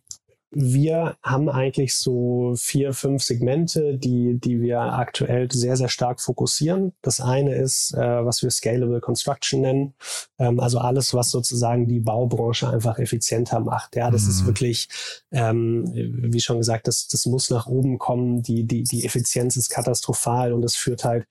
wir 0.51 1.17
haben 1.23 1.49
eigentlich 1.49 1.95
so 1.97 2.53
vier, 2.55 2.93
fünf 2.93 3.23
Segmente, 3.23 3.97
die, 3.97 4.39
die 4.39 4.61
wir 4.61 4.79
aktuell 4.79 5.51
sehr, 5.51 5.75
sehr 5.75 5.89
stark 5.89 6.21
fokussieren. 6.21 6.93
Das 7.01 7.19
eine 7.19 7.55
ist, 7.55 7.93
äh, 7.93 8.25
was 8.25 8.41
wir 8.43 8.49
Scalable 8.49 9.01
Construction 9.01 9.61
nennen. 9.61 9.93
Ähm, 10.39 10.59
also 10.59 10.79
alles, 10.79 11.13
was 11.13 11.31
sozusagen 11.31 11.87
die 11.87 11.99
Baubranche 11.99 12.69
einfach 12.69 12.97
effizienter 12.97 13.59
macht. 13.59 13.95
Ja, 13.97 14.09
das 14.09 14.23
mhm. 14.23 14.29
ist 14.29 14.45
wirklich, 14.45 14.87
ähm, 15.31 15.85
wie 15.93 16.39
schon 16.39 16.57
gesagt, 16.57 16.87
das, 16.87 17.07
das 17.07 17.25
muss 17.25 17.49
nach 17.49 17.67
oben 17.67 17.97
kommen. 17.97 18.41
Die, 18.41 18.63
die, 18.63 18.83
die 18.83 19.05
Effizienz 19.05 19.57
ist 19.57 19.69
katastrophal 19.69 20.53
und 20.53 20.63
es 20.63 20.75
führt 20.75 21.03
halt 21.03 21.27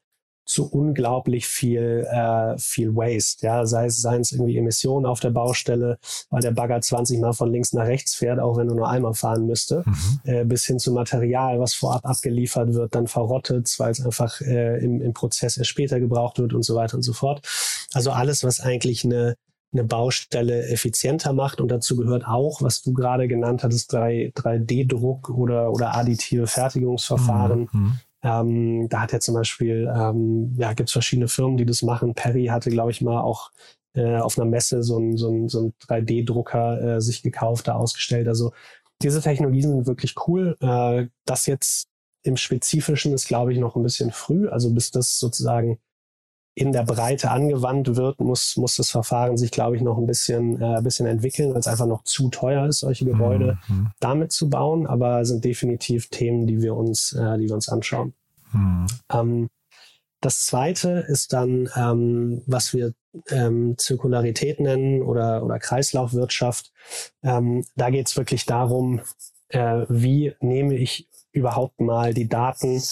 zu 0.47 0.71
unglaublich 0.71 1.47
viel, 1.47 2.07
äh, 2.11 2.57
viel 2.57 2.95
Waste. 2.95 3.45
Ja, 3.45 3.67
sei 3.67 3.87
es, 3.87 4.01
seien 4.01 4.21
es 4.21 4.33
irgendwie 4.33 4.57
Emissionen 4.57 5.05
auf 5.05 5.19
der 5.19 5.31
Baustelle, 5.31 5.99
weil 6.31 6.41
der 6.41 6.53
Bagger 6.53 6.81
20 6.81 7.21
Mal 7.21 7.33
von 7.33 7.53
links 7.53 7.73
nach 7.73 7.87
rechts 7.87 8.15
fährt, 8.15 8.39
auch 8.39 8.57
wenn 8.57 8.69
er 8.69 8.77
nur 8.77 8.89
einmal 8.89 9.15
fahren 9.15 9.47
müsste, 9.47 9.83
mhm. 9.85 10.21
äh, 10.25 10.45
bis 10.45 10.65
hin 10.65 10.79
zu 10.79 10.93
Material, 10.93 11.59
was 11.59 11.75
vorab 11.75 12.07
abgeliefert 12.07 12.75
wird, 12.75 12.95
dann 12.95 13.09
verrottet, 13.09 13.75
weil 13.79 13.91
es 13.91 14.05
einfach 14.05 14.41
äh, 14.41 14.79
im, 14.79 15.03
im 15.03 15.13
Prozess 15.13 15.57
erst 15.57 15.71
später 15.71 15.99
gebraucht 15.99 16.39
wird 16.39 16.55
und 16.55 16.63
so 16.63 16.77
weiter 16.77 16.97
und 16.97 17.03
so 17.03 17.13
fort. 17.13 17.45
Also 17.93 18.13
alles, 18.13 18.45
was 18.45 18.61
eigentlich 18.61 19.05
eine 19.05 19.35
eine 19.73 19.85
Baustelle 19.85 20.69
effizienter 20.69 21.33
macht. 21.33 21.61
Und 21.61 21.69
dazu 21.69 21.97
gehört 21.97 22.27
auch, 22.27 22.63
was 22.63 22.83
du 22.83 22.93
gerade 22.93 23.29
genannt 23.29 23.63
hattest, 23.63 23.93
3, 23.93 24.33
3D-Druck 24.35 25.29
oder, 25.29 25.71
oder 25.71 25.95
additive 25.95 26.47
Fertigungsverfahren. 26.47 27.69
Mhm. 27.71 28.01
Ähm, 28.27 28.89
da 28.89 29.03
hat 29.03 29.13
er 29.13 29.21
zum 29.21 29.35
Beispiel, 29.35 29.89
ähm, 29.95 30.55
ja, 30.59 30.73
gibt 30.73 30.89
es 30.89 30.93
verschiedene 30.93 31.29
Firmen, 31.29 31.57
die 31.57 31.67
das 31.67 31.83
machen. 31.83 32.15
Perry 32.15 32.47
hatte, 32.47 32.71
glaube 32.71 32.91
ich, 32.91 33.01
mal 33.01 33.21
auch 33.21 33.53
äh, 33.95 34.17
auf 34.17 34.37
einer 34.39 34.51
Messe 34.51 34.83
so 34.83 34.99
ein, 34.99 35.17
so 35.17 35.49
so 35.49 35.61
ein 35.61 35.75
3D-Drucker 35.87 36.97
äh, 36.97 37.01
sich 37.01 37.23
gekauft, 37.23 37.69
da 37.69 37.75
ausgestellt. 37.77 38.27
Also 38.29 38.53
diese 39.03 39.21
Technologien 39.23 39.71
sind 39.71 39.87
wirklich 39.87 40.15
cool. 40.27 40.57
Äh, 40.61 41.07
das 41.25 41.47
jetzt 41.47 41.89
im 42.23 42.37
Spezifischen 42.37 43.13
ist, 43.15 43.29
glaube 43.29 43.53
ich, 43.53 43.59
noch 43.61 43.77
ein 43.77 43.83
bisschen 43.85 44.11
früh. 44.11 44.49
Also 44.49 44.73
bis 44.75 44.91
das 44.91 45.19
sozusagen 45.21 45.79
in 46.57 46.73
der 46.73 46.85
Breite 46.85 47.31
angewandt 47.31 47.97
wird, 47.97 48.19
muss, 48.19 48.57
muss 48.57 48.77
das 48.77 48.91
Verfahren 48.91 49.37
sich, 49.37 49.51
glaube 49.51 49.77
ich, 49.77 49.83
noch 49.83 49.99
ein 49.99 50.07
bisschen, 50.07 50.61
äh, 50.61 50.81
bisschen 50.81 51.07
entwickeln, 51.07 51.53
weil 51.53 51.61
es 51.61 51.67
einfach 51.67 51.87
noch 51.87 52.03
zu 52.05 52.31
teuer 52.31 52.67
ist, 52.67 52.81
solche 52.81 53.05
Gebäude 53.05 53.59
mhm. 53.69 53.91
damit 54.01 54.33
zu 54.33 54.49
bauen. 54.49 54.87
Aber 54.87 55.23
sind 55.27 55.45
definitiv 55.45 56.09
Themen, 56.09 56.47
die 56.47 56.63
wir 56.63 56.75
uns, 56.75 57.13
äh, 57.13 57.37
die 57.37 57.49
wir 57.49 57.55
uns 57.55 57.69
anschauen. 57.69 58.15
Mhm. 58.53 58.87
Ähm, 59.13 59.49
das 60.23 60.47
zweite 60.47 61.05
ist 61.07 61.35
dann, 61.35 61.69
ähm, 61.77 62.41
was 62.47 62.73
wir 62.73 62.95
ähm, 63.29 63.77
Zirkularität 63.77 64.59
nennen 64.59 65.03
oder, 65.03 65.45
oder 65.45 65.59
Kreislaufwirtschaft. 65.59 66.73
Ähm, 67.23 67.67
da 67.77 67.91
geht 67.91 68.07
es 68.07 68.17
wirklich 68.17 68.47
darum, 68.47 69.03
äh, 69.49 69.85
wie 69.91 70.35
nehme 70.41 70.75
ich 70.75 71.07
überhaupt 71.37 71.81
mal 71.81 72.15
die 72.15 72.29
Daten 72.29 72.83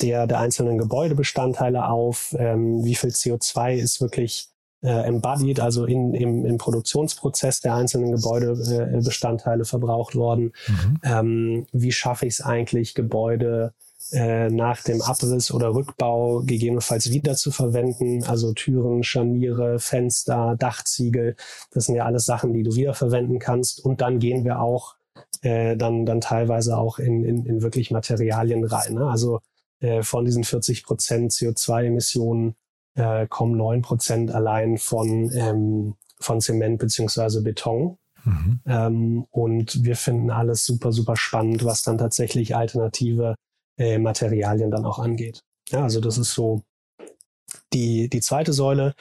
der, 0.00 0.26
der 0.26 0.40
einzelnen 0.40 0.78
Gebäudebestandteile 0.78 1.88
auf, 1.88 2.34
ähm, 2.38 2.84
wie 2.84 2.94
viel 2.94 3.10
CO2 3.10 3.74
ist 3.74 4.00
wirklich 4.00 4.48
äh, 4.82 5.06
embodied, 5.06 5.60
also 5.60 5.84
in, 5.84 6.12
im, 6.12 6.44
im 6.44 6.58
Produktionsprozess 6.58 7.60
der 7.60 7.74
einzelnen 7.74 8.10
Gebäudebestandteile 8.10 9.64
verbraucht 9.64 10.16
worden. 10.16 10.52
Mhm. 10.66 10.98
Ähm, 11.04 11.66
wie 11.72 11.92
schaffe 11.92 12.26
ich 12.26 12.34
es 12.34 12.40
eigentlich, 12.40 12.94
Gebäude 12.94 13.72
äh, 14.10 14.50
nach 14.50 14.82
dem 14.82 15.00
Abriss 15.00 15.52
oder 15.52 15.74
Rückbau 15.74 16.40
gegebenenfalls 16.40 17.10
wieder 17.10 17.36
zu 17.36 17.52
verwenden. 17.52 18.24
Also 18.24 18.52
Türen, 18.52 19.04
Scharniere, 19.04 19.78
Fenster, 19.78 20.56
Dachziegel, 20.58 21.36
das 21.70 21.86
sind 21.86 21.94
ja 21.94 22.04
alles 22.04 22.26
Sachen, 22.26 22.52
die 22.52 22.64
du 22.64 22.74
wiederverwenden 22.74 23.38
kannst. 23.38 23.84
Und 23.84 24.00
dann 24.00 24.18
gehen 24.18 24.44
wir 24.44 24.60
auch 24.60 24.96
äh, 25.40 25.76
dann, 25.76 26.06
dann 26.06 26.20
teilweise 26.20 26.76
auch 26.76 26.98
in, 26.98 27.24
in, 27.24 27.46
in 27.46 27.62
wirklich 27.62 27.90
Materialien 27.90 28.64
rein. 28.64 28.94
Ne? 28.94 29.06
Also 29.06 29.40
äh, 29.80 30.02
von 30.02 30.24
diesen 30.24 30.44
40 30.44 30.84
Prozent 30.84 31.32
CO2-Emissionen 31.32 32.54
äh, 32.94 33.26
kommen 33.26 33.56
9 33.56 33.82
Prozent 33.82 34.30
allein 34.30 34.78
von, 34.78 35.30
ähm, 35.34 35.94
von 36.20 36.40
Zement 36.40 36.78
beziehungsweise 36.78 37.42
Beton. 37.42 37.98
Mhm. 38.24 38.60
Ähm, 38.66 39.26
und 39.30 39.84
wir 39.84 39.96
finden 39.96 40.30
alles 40.30 40.64
super, 40.64 40.92
super 40.92 41.16
spannend, 41.16 41.64
was 41.64 41.82
dann 41.82 41.98
tatsächlich 41.98 42.54
alternative 42.54 43.34
äh, 43.78 43.98
Materialien 43.98 44.70
dann 44.70 44.84
auch 44.84 44.98
angeht. 44.98 45.40
Ja, 45.70 45.82
also 45.82 46.00
das 46.00 46.18
ist 46.18 46.32
so 46.32 46.62
die, 47.72 48.08
die 48.08 48.20
zweite 48.20 48.52
Säule. 48.52 48.94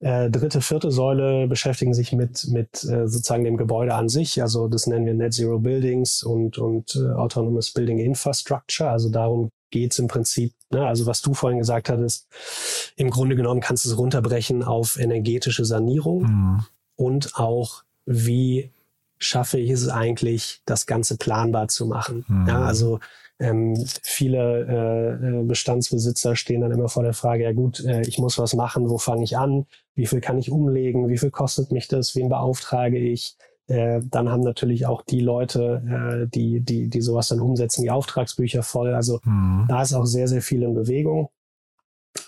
Äh, 0.00 0.30
dritte, 0.30 0.60
vierte 0.60 0.90
Säule 0.90 1.46
beschäftigen 1.46 1.94
sich 1.94 2.12
mit, 2.12 2.48
mit 2.48 2.84
äh, 2.84 3.08
sozusagen 3.08 3.44
dem 3.44 3.56
Gebäude 3.56 3.94
an 3.94 4.08
sich. 4.08 4.42
Also 4.42 4.68
das 4.68 4.86
nennen 4.86 5.06
wir 5.06 5.14
Net 5.14 5.34
Zero 5.34 5.58
Buildings 5.58 6.22
und, 6.22 6.58
und 6.58 6.96
äh, 6.96 7.12
Autonomous 7.12 7.72
Building 7.72 7.98
Infrastructure. 7.98 8.90
Also 8.90 9.08
darum 9.10 9.50
geht's 9.70 9.98
im 9.98 10.08
Prinzip. 10.08 10.54
Ne? 10.70 10.86
Also 10.86 11.06
was 11.06 11.22
du 11.22 11.34
vorhin 11.34 11.58
gesagt 11.58 11.88
hattest, 11.88 12.26
im 12.96 13.10
Grunde 13.10 13.36
genommen 13.36 13.60
kannst 13.60 13.84
du 13.84 13.90
es 13.90 13.98
runterbrechen 13.98 14.62
auf 14.62 14.98
energetische 14.98 15.64
Sanierung 15.64 16.22
mhm. 16.22 16.64
und 16.96 17.36
auch 17.36 17.82
wie 18.06 18.70
schaffe 19.18 19.58
ich 19.58 19.70
es 19.70 19.88
eigentlich, 19.88 20.60
das 20.66 20.86
Ganze 20.86 21.16
planbar 21.16 21.68
zu 21.68 21.86
machen. 21.86 22.24
Mhm. 22.28 22.46
Ja, 22.48 22.62
also 22.62 23.00
ähm, 23.38 23.76
viele 24.02 24.66
äh, 24.66 25.40
äh, 25.40 25.42
Bestandsbesitzer 25.44 26.36
stehen 26.36 26.62
dann 26.62 26.72
immer 26.72 26.88
vor 26.88 27.02
der 27.02 27.12
Frage, 27.12 27.44
ja 27.44 27.52
gut, 27.52 27.84
äh, 27.84 28.00
ich 28.02 28.18
muss 28.18 28.38
was 28.38 28.54
machen, 28.54 28.88
wo 28.88 28.98
fange 28.98 29.24
ich 29.24 29.36
an, 29.36 29.66
wie 29.94 30.06
viel 30.06 30.20
kann 30.20 30.38
ich 30.38 30.50
umlegen, 30.50 31.08
wie 31.08 31.18
viel 31.18 31.30
kostet 31.30 31.70
mich 31.70 31.88
das, 31.88 32.16
wen 32.16 32.28
beauftrage 32.28 32.98
ich. 32.98 33.36
Äh, 33.68 34.00
dann 34.04 34.30
haben 34.30 34.42
natürlich 34.42 34.86
auch 34.86 35.02
die 35.02 35.20
Leute, 35.20 35.82
äh, 36.24 36.28
die, 36.28 36.60
die, 36.60 36.88
die 36.88 37.00
sowas 37.02 37.28
dann 37.28 37.40
umsetzen, 37.40 37.82
die 37.82 37.90
Auftragsbücher 37.90 38.62
voll. 38.62 38.94
Also 38.94 39.20
mhm. 39.24 39.66
da 39.68 39.82
ist 39.82 39.92
auch 39.92 40.06
sehr, 40.06 40.28
sehr 40.28 40.42
viel 40.42 40.62
in 40.62 40.74
Bewegung. 40.74 41.28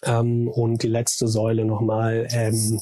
Ähm, 0.02 0.48
und 0.48 0.82
die 0.82 0.88
letzte 0.88 1.26
Säule 1.26 1.64
nochmal, 1.64 2.28
ähm, 2.30 2.80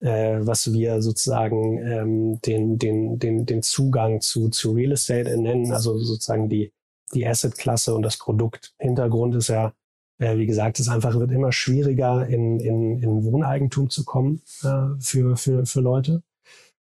äh, 0.00 0.38
was 0.40 0.70
wir 0.72 1.00
sozusagen 1.00 1.78
ähm, 1.78 2.40
den, 2.42 2.78
den, 2.78 3.18
den, 3.18 3.46
den 3.46 3.62
Zugang 3.62 4.20
zu, 4.20 4.50
zu 4.50 4.72
Real 4.72 4.92
Estate 4.92 5.40
nennen, 5.40 5.72
also 5.72 5.96
sozusagen 5.98 6.50
die, 6.50 6.72
die 7.14 7.26
Asset-Klasse 7.26 7.94
und 7.94 8.02
das 8.02 8.18
Produkt. 8.18 8.74
Hintergrund 8.78 9.34
ist 9.34 9.48
ja, 9.48 9.72
äh, 10.18 10.36
wie 10.36 10.46
gesagt, 10.46 10.80
es 10.80 10.88
einfach 10.88 11.14
wird 11.14 11.30
immer 11.30 11.52
schwieriger, 11.52 12.26
in, 12.26 12.60
in, 12.60 12.98
in 13.02 13.24
Wohneigentum 13.24 13.90
zu 13.90 14.04
kommen 14.04 14.42
äh, 14.62 15.00
für, 15.00 15.36
für, 15.36 15.66
für 15.66 15.80
Leute. 15.80 16.22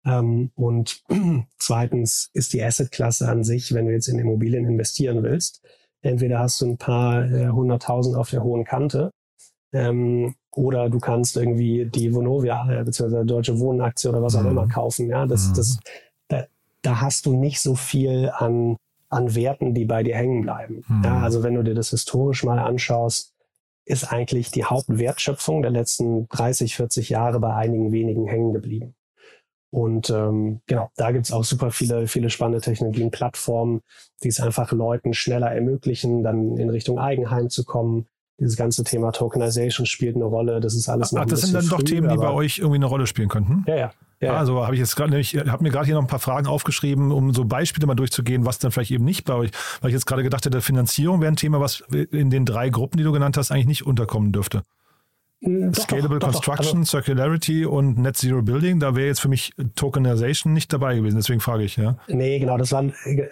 Ähm, 0.04 0.50
und 0.54 1.02
zweitens 1.58 2.30
ist 2.32 2.52
die 2.52 2.62
Asset-Klasse 2.62 3.28
an 3.28 3.44
sich, 3.44 3.72
wenn 3.74 3.86
du 3.86 3.92
jetzt 3.92 4.08
in 4.08 4.18
Immobilien 4.18 4.66
investieren 4.66 5.22
willst, 5.22 5.62
entweder 6.02 6.38
hast 6.38 6.60
du 6.60 6.66
ein 6.66 6.78
paar 6.78 7.24
äh, 7.24 7.48
hunderttausend 7.48 8.16
auf 8.16 8.30
der 8.30 8.42
hohen 8.42 8.64
Kante 8.64 9.10
ähm, 9.72 10.34
oder 10.52 10.88
du 10.88 10.98
kannst 10.98 11.36
irgendwie 11.36 11.86
die 11.86 12.14
Vonovia 12.14 12.70
äh, 12.70 12.84
bzw. 12.84 13.24
Deutsche 13.24 13.58
Wohnenaktie 13.58 14.08
oder 14.08 14.22
was 14.22 14.36
auch 14.36 14.42
mhm. 14.42 14.50
immer 14.50 14.68
kaufen. 14.68 15.08
Ja, 15.08 15.26
das, 15.26 15.48
mhm. 15.48 15.54
das, 15.54 15.78
da, 16.28 16.44
da 16.82 17.00
hast 17.00 17.26
du 17.26 17.34
nicht 17.34 17.60
so 17.60 17.74
viel 17.74 18.30
an 18.36 18.76
an 19.14 19.34
Werten, 19.34 19.74
die 19.74 19.84
bei 19.84 20.02
dir 20.02 20.16
hängen 20.16 20.42
bleiben. 20.42 20.84
Mhm. 20.88 21.02
Ja, 21.04 21.20
also 21.20 21.42
wenn 21.42 21.54
du 21.54 21.62
dir 21.62 21.74
das 21.74 21.90
historisch 21.90 22.44
mal 22.44 22.58
anschaust, 22.58 23.34
ist 23.86 24.12
eigentlich 24.12 24.50
die 24.50 24.64
Hauptwertschöpfung 24.64 25.62
der 25.62 25.70
letzten 25.70 26.28
30, 26.28 26.76
40 26.76 27.10
Jahre 27.10 27.40
bei 27.40 27.54
einigen 27.54 27.92
wenigen 27.92 28.26
hängen 28.26 28.52
geblieben. 28.52 28.94
Und 29.70 30.08
ähm, 30.10 30.60
genau, 30.66 30.90
da 30.96 31.10
gibt's 31.10 31.32
auch 31.32 31.42
super 31.42 31.72
viele, 31.72 32.06
viele 32.06 32.30
spannende 32.30 32.60
Technologien, 32.60 33.10
Plattformen, 33.10 33.82
die 34.22 34.28
es 34.28 34.40
einfach 34.40 34.70
Leuten 34.70 35.14
schneller 35.14 35.50
ermöglichen, 35.50 36.22
dann 36.22 36.56
in 36.56 36.70
Richtung 36.70 37.00
Eigenheim 37.00 37.50
zu 37.50 37.64
kommen. 37.64 38.06
Dieses 38.40 38.56
ganze 38.56 38.82
Thema 38.82 39.12
Tokenization 39.12 39.86
spielt 39.86 40.16
eine 40.16 40.24
Rolle. 40.24 40.60
Das 40.60 40.74
ist 40.74 40.88
alles 40.88 41.12
noch 41.12 41.22
Ach, 41.22 41.26
das 41.26 41.42
sind 41.42 41.54
dann 41.54 41.68
doch 41.68 41.78
früh, 41.78 41.84
Themen, 41.84 42.08
die 42.08 42.16
bei 42.16 42.30
euch 42.30 42.58
irgendwie 42.58 42.76
eine 42.76 42.86
Rolle 42.86 43.06
spielen 43.06 43.28
könnten? 43.28 43.64
Ja, 43.66 43.76
ja. 43.76 43.90
Ja. 44.20 44.36
Also 44.36 44.64
habe 44.64 44.74
ich 44.74 44.80
jetzt 44.80 44.96
gerade, 44.96 45.18
ich 45.18 45.36
habe 45.36 45.62
mir 45.62 45.70
gerade 45.70 45.86
hier 45.86 45.94
noch 45.94 46.02
ein 46.02 46.08
paar 46.08 46.18
Fragen 46.18 46.46
aufgeschrieben, 46.46 47.12
um 47.12 47.34
so 47.34 47.44
Beispiele 47.44 47.86
mal 47.86 47.94
durchzugehen, 47.94 48.46
was 48.46 48.58
dann 48.58 48.72
vielleicht 48.72 48.90
eben 48.90 49.04
nicht 49.04 49.24
bei 49.24 49.34
euch, 49.34 49.50
weil 49.80 49.90
ich 49.90 49.94
jetzt 49.94 50.06
gerade 50.06 50.22
gedacht 50.22 50.46
hätte, 50.46 50.62
Finanzierung 50.62 51.20
wäre 51.20 51.32
ein 51.32 51.36
Thema, 51.36 51.60
was 51.60 51.82
in 51.90 52.30
den 52.30 52.46
drei 52.46 52.70
Gruppen, 52.70 52.96
die 52.96 53.04
du 53.04 53.12
genannt 53.12 53.36
hast, 53.36 53.50
eigentlich 53.50 53.66
nicht 53.66 53.86
unterkommen 53.86 54.32
dürfte. 54.32 54.62
Doch, 55.44 55.82
Scalable 55.82 56.18
doch, 56.18 56.32
Construction, 56.32 56.82
doch, 56.82 56.88
Circularity 56.88 57.66
und 57.66 57.98
Net 57.98 58.16
Zero 58.16 58.42
Building, 58.42 58.80
da 58.80 58.96
wäre 58.96 59.08
jetzt 59.08 59.20
für 59.20 59.28
mich 59.28 59.52
Tokenization 59.74 60.52
nicht 60.52 60.72
dabei 60.72 60.96
gewesen, 60.96 61.16
deswegen 61.16 61.40
frage 61.40 61.64
ich, 61.64 61.76
ja. 61.76 61.98
Nee, 62.08 62.38
genau, 62.38 62.56
das 62.56 62.72
war, 62.72 62.84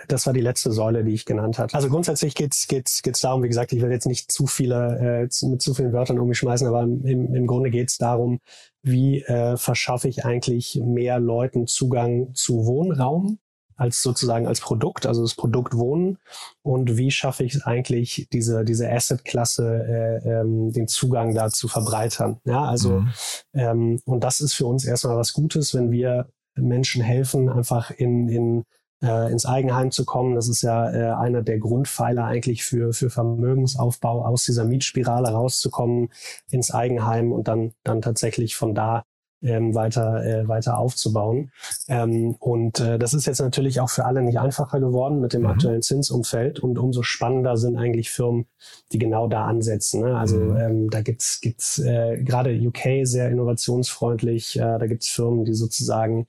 das 0.09 0.27
war 0.27 0.33
die 0.33 0.40
letzte 0.40 0.72
Säule, 0.72 1.05
die 1.05 1.14
ich 1.14 1.25
genannt 1.25 1.59
habe. 1.59 1.72
Also 1.75 1.88
grundsätzlich 1.88 2.35
geht's 2.35 2.66
geht's 2.68 3.03
geht's 3.03 3.20
darum, 3.20 3.42
wie 3.42 3.48
gesagt, 3.48 3.72
ich 3.72 3.81
will 3.81 3.90
jetzt 3.90 4.07
nicht 4.07 4.31
zu 4.31 4.46
viele, 4.46 5.29
äh, 5.33 5.46
mit 5.46 5.62
zu 5.62 5.75
vielen 5.75 5.92
Wörtern 5.92 6.18
um 6.18 6.29
mich 6.29 6.38
schmeißen, 6.38 6.66
aber 6.66 6.83
im, 6.83 7.35
im 7.35 7.46
Grunde 7.46 7.70
geht's 7.70 7.98
darum, 7.98 8.40
wie 8.83 9.22
äh, 9.22 9.57
verschaffe 9.57 10.09
ich 10.09 10.25
eigentlich 10.25 10.81
mehr 10.85 11.18
Leuten 11.18 11.66
Zugang 11.66 12.35
zu 12.35 12.66
Wohnraum 12.66 13.38
als 13.83 14.01
sozusagen 14.01 14.47
als 14.47 14.61
Produkt, 14.61 15.07
also 15.07 15.23
das 15.23 15.35
Produkt 15.35 15.77
Wohnen 15.77 16.18
und 16.62 16.97
wie 16.97 17.11
schaffe 17.11 17.42
ich 17.42 17.57
es 17.57 17.62
eigentlich, 17.64 18.29
diese, 18.33 18.64
diese 18.64 18.88
Asset-Klasse, 18.88 20.21
äh, 20.25 20.29
ähm, 20.40 20.73
den 20.73 20.87
Zugang 20.87 21.35
da 21.35 21.51
zu 21.51 21.66
verbreitern. 21.66 22.38
Ja, 22.45 22.62
also 22.64 23.01
mhm. 23.01 23.12
ähm, 23.55 24.01
und 24.05 24.23
das 24.23 24.40
ist 24.40 24.55
für 24.55 24.66
uns 24.66 24.85
erstmal 24.85 25.16
was 25.16 25.33
Gutes, 25.33 25.75
wenn 25.75 25.90
wir 25.90 26.29
Menschen 26.55 27.03
helfen, 27.03 27.49
einfach 27.49 27.90
in, 27.90 28.29
in 28.29 28.64
äh, 29.03 29.33
ins 29.33 29.47
Eigenheim 29.47 29.90
zu 29.90 30.05
kommen. 30.05 30.37
Das 30.37 30.49
ist 30.49 30.62
ja 30.62 30.90
äh, 30.90 31.12
einer 31.14 31.42
der 31.42 31.59
Grundpfeiler 31.59 32.25
eigentlich 32.25 32.62
für, 32.62 32.92
für 32.92 33.11
Vermögensaufbau, 33.11 34.25
aus 34.25 34.45
dieser 34.45 34.64
Mietspirale 34.64 35.31
rauszukommen 35.31 36.11
ins 36.51 36.71
Eigenheim 36.71 37.33
und 37.33 37.49
dann, 37.49 37.73
dann 37.83 38.01
tatsächlich 38.01 38.55
von 38.55 38.75
da 38.75 39.03
ähm, 39.42 39.74
weiter, 39.74 40.24
äh, 40.24 40.48
weiter 40.48 40.78
aufzubauen. 40.78 41.50
Ähm, 41.88 42.37
und 42.38 42.81
äh, 42.81 42.98
das 42.98 43.14
ist 43.14 43.26
jetzt 43.26 43.40
natürlich 43.40 43.81
auch 43.81 43.90
für 43.90 44.05
alle 44.05 44.22
nicht 44.22 44.38
einfacher 44.38 44.81
geworden 44.81 45.20
mit 45.20 45.33
dem 45.33 45.42
mhm. 45.42 45.48
aktuellen 45.48 45.83
Zinsumfeld 45.83 46.61
und 46.61 46.78
umso 46.78 47.02
spannender 47.02 47.57
sind 47.57 47.76
eigentlich 47.76 48.11
Firmen, 48.11 48.46
die 48.92 48.98
genau 48.98 49.28
da 49.28 49.46
ansetzen. 49.46 50.02
Ne? 50.02 50.16
Also 50.16 50.38
mhm. 50.38 50.57
ähm, 50.57 50.90
da 50.90 51.02
gibt's 51.02 51.40
gibt's 51.40 51.78
äh, 51.78 52.22
gerade 52.22 52.52
UK 52.52 53.05
sehr 53.07 53.31
innovationsfreundlich. 53.31 54.59
Äh, 54.59 54.78
da 54.78 54.87
gibt's 54.87 55.09
Firmen, 55.09 55.44
die 55.44 55.55
sozusagen 55.55 56.26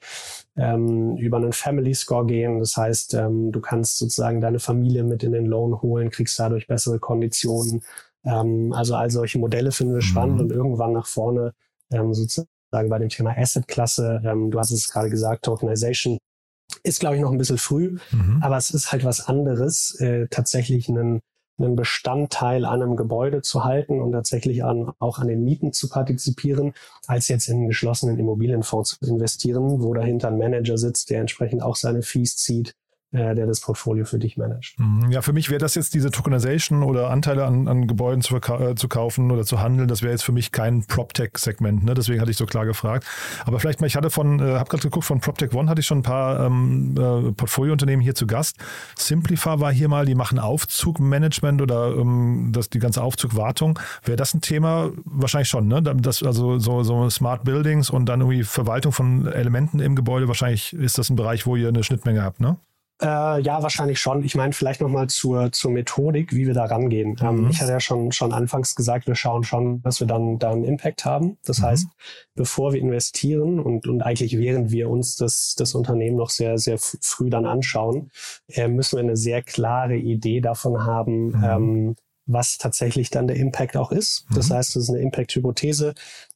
ähm, 0.55 1.17
über 1.17 1.37
einen 1.37 1.53
Family 1.53 1.93
Score 1.93 2.25
gehen. 2.25 2.59
Das 2.59 2.75
heißt, 2.77 3.13
ähm, 3.13 3.51
du 3.51 3.61
kannst 3.61 3.97
sozusagen 3.97 4.41
deine 4.41 4.59
Familie 4.59 5.03
mit 5.03 5.23
in 5.23 5.31
den 5.31 5.45
Loan 5.45 5.81
holen, 5.81 6.09
kriegst 6.09 6.39
dadurch 6.39 6.67
bessere 6.67 6.99
Konditionen. 6.99 7.83
Ähm, 8.25 8.73
also 8.73 8.95
all 8.95 9.09
solche 9.09 9.39
Modelle 9.39 9.71
finden 9.71 9.93
wir 9.93 10.01
spannend 10.01 10.35
mhm. 10.35 10.41
und 10.41 10.51
irgendwann 10.51 10.93
nach 10.93 11.07
vorne 11.07 11.53
ähm, 11.91 12.13
sozusagen 12.13 12.49
sagen, 12.73 12.89
bei 12.89 12.99
dem 12.99 13.09
Thema 13.09 13.37
Asset-Klasse, 13.37 14.21
ähm, 14.25 14.51
du 14.51 14.57
hattest 14.59 14.73
es 14.73 14.89
gerade 14.89 15.09
gesagt, 15.09 15.45
Tokenization 15.45 16.17
ist, 16.83 16.99
glaube 16.99 17.15
ich, 17.15 17.21
noch 17.21 17.31
ein 17.31 17.37
bisschen 17.37 17.59
früh, 17.59 17.97
mhm. 18.11 18.39
aber 18.41 18.57
es 18.57 18.71
ist 18.71 18.91
halt 18.91 19.05
was 19.05 19.27
anderes, 19.27 19.95
äh, 19.99 20.27
tatsächlich 20.29 20.89
einen, 20.89 21.19
einen 21.59 21.75
Bestandteil 21.75 22.65
an 22.65 22.81
einem 22.81 22.95
Gebäude 22.95 23.43
zu 23.43 23.63
halten 23.63 24.01
und 24.01 24.11
tatsächlich 24.11 24.63
an, 24.63 24.91
auch 24.97 25.19
an 25.19 25.27
den 25.27 25.43
Mieten 25.43 25.71
zu 25.71 25.87
partizipieren, 25.87 26.73
als 27.05 27.27
jetzt 27.27 27.47
in 27.47 27.57
einen 27.57 27.67
geschlossenen 27.67 28.17
Immobilienfonds 28.17 28.97
zu 28.99 29.05
investieren, 29.05 29.83
wo 29.83 29.93
dahinter 29.93 30.29
ein 30.29 30.39
Manager 30.39 30.77
sitzt, 30.77 31.11
der 31.11 31.21
entsprechend 31.21 31.61
auch 31.61 31.75
seine 31.75 32.01
Fees 32.01 32.37
zieht 32.37 32.73
der 33.13 33.45
das 33.45 33.61
Portfolio 33.61 34.05
für 34.05 34.17
dich 34.17 34.37
managt. 34.37 34.79
Mhm. 34.79 35.11
Ja, 35.11 35.21
für 35.21 35.33
mich 35.33 35.49
wäre 35.49 35.59
das 35.59 35.75
jetzt 35.75 35.93
diese 35.93 36.09
Tokenization 36.11 36.83
oder 36.83 37.09
Anteile 37.09 37.45
an, 37.45 37.67
an 37.67 37.87
Gebäuden 37.87 38.21
zu, 38.21 38.35
äh, 38.37 38.75
zu 38.75 38.87
kaufen 38.87 39.31
oder 39.31 39.43
zu 39.43 39.61
handeln, 39.61 39.87
das 39.87 40.01
wäre 40.01 40.11
jetzt 40.11 40.23
für 40.23 40.31
mich 40.31 40.51
kein 40.51 40.83
PropTech-Segment. 40.85 41.83
Ne? 41.83 41.93
Deswegen 41.93 42.21
hatte 42.21 42.31
ich 42.31 42.37
so 42.37 42.45
klar 42.45 42.65
gefragt. 42.65 43.05
Aber 43.45 43.59
vielleicht 43.59 43.81
mal, 43.81 43.87
ich 43.87 43.95
hatte 43.95 44.09
von, 44.09 44.39
äh, 44.39 44.55
habe 44.55 44.69
gerade 44.69 44.83
geguckt, 44.83 45.05
von 45.05 45.19
PropTech 45.19 45.53
One 45.53 45.69
hatte 45.69 45.81
ich 45.81 45.87
schon 45.87 45.99
ein 45.99 46.03
paar 46.03 46.45
ähm, 46.45 46.95
äh, 46.97 47.31
Portfoliounternehmen 47.31 48.01
hier 48.01 48.15
zu 48.15 48.25
Gast. 48.25 48.57
Simplify 48.97 49.59
war 49.59 49.71
hier 49.71 49.89
mal, 49.89 50.05
die 50.05 50.15
machen 50.15 50.39
Aufzugmanagement 50.39 51.61
oder 51.61 51.95
ähm, 51.95 52.49
das, 52.51 52.69
die 52.69 52.79
ganze 52.79 53.03
Aufzugwartung. 53.03 53.79
Wäre 54.03 54.17
das 54.17 54.33
ein 54.33 54.41
Thema? 54.41 54.89
Wahrscheinlich 55.05 55.49
schon, 55.49 55.67
ne? 55.67 55.81
Das, 55.81 56.23
also 56.23 56.57
so, 56.59 56.83
so 56.83 57.09
Smart 57.09 57.43
Buildings 57.43 57.89
und 57.89 58.07
dann 58.07 58.21
irgendwie 58.21 58.43
Verwaltung 58.43 58.91
von 58.91 59.27
Elementen 59.27 59.79
im 59.79 59.95
Gebäude, 59.95 60.27
wahrscheinlich 60.27 60.73
ist 60.73 60.97
das 60.97 61.09
ein 61.09 61.15
Bereich, 61.15 61.45
wo 61.45 61.55
ihr 61.55 61.67
eine 61.67 61.83
Schnittmenge 61.83 62.23
habt, 62.23 62.39
ne? 62.39 62.57
Äh, 63.03 63.41
ja, 63.41 63.61
wahrscheinlich 63.61 63.99
schon. 63.99 64.23
Ich 64.23 64.35
meine, 64.35 64.53
vielleicht 64.53 64.79
nochmal 64.79 65.07
zur, 65.07 65.51
zur 65.51 65.71
Methodik, 65.71 66.33
wie 66.33 66.47
wir 66.47 66.53
da 66.53 66.65
rangehen. 66.65 67.17
Ähm, 67.21 67.35
mhm. 67.35 67.43
Ähm, 67.43 67.49
ich 67.51 67.61
hatte 67.61 67.71
ja 67.71 67.79
schon, 67.79 68.11
schon 68.11 68.31
anfangs 68.31 68.75
gesagt, 68.75 69.07
wir 69.07 69.15
schauen 69.15 69.43
schon, 69.43 69.81
dass 69.81 69.99
wir 69.99 70.07
dann 70.07 70.39
da 70.39 70.51
einen 70.51 70.63
Impact 70.63 71.03
haben. 71.03 71.37
Das 71.45 71.59
mhm. 71.59 71.63
heißt, 71.63 71.87
bevor 72.35 72.73
wir 72.73 72.79
investieren 72.79 73.59
und, 73.59 73.87
und 73.87 74.01
eigentlich 74.03 74.37
während 74.37 74.71
wir 74.71 74.89
uns 74.89 75.17
das, 75.17 75.55
das 75.57 75.75
Unternehmen 75.75 76.15
noch 76.15 76.29
sehr, 76.29 76.57
sehr 76.57 76.77
früh 76.77 77.29
dann 77.29 77.45
anschauen, 77.45 78.09
äh, 78.47 78.67
müssen 78.67 78.97
wir 78.97 79.03
eine 79.03 79.17
sehr 79.17 79.41
klare 79.43 79.97
Idee 79.97 80.39
davon 80.39 80.85
haben, 80.85 81.27
mhm. 81.27 81.43
ähm, 81.43 81.95
was 82.25 82.57
tatsächlich 82.57 83.09
dann 83.09 83.27
der 83.27 83.35
Impact 83.35 83.75
auch 83.75 83.91
ist. 83.91 84.25
Das 84.33 84.49
mhm. 84.49 84.53
heißt, 84.55 84.75
es 84.75 84.83
ist 84.83 84.89
eine 84.89 84.99
Impact-Hypothese, 84.99 85.93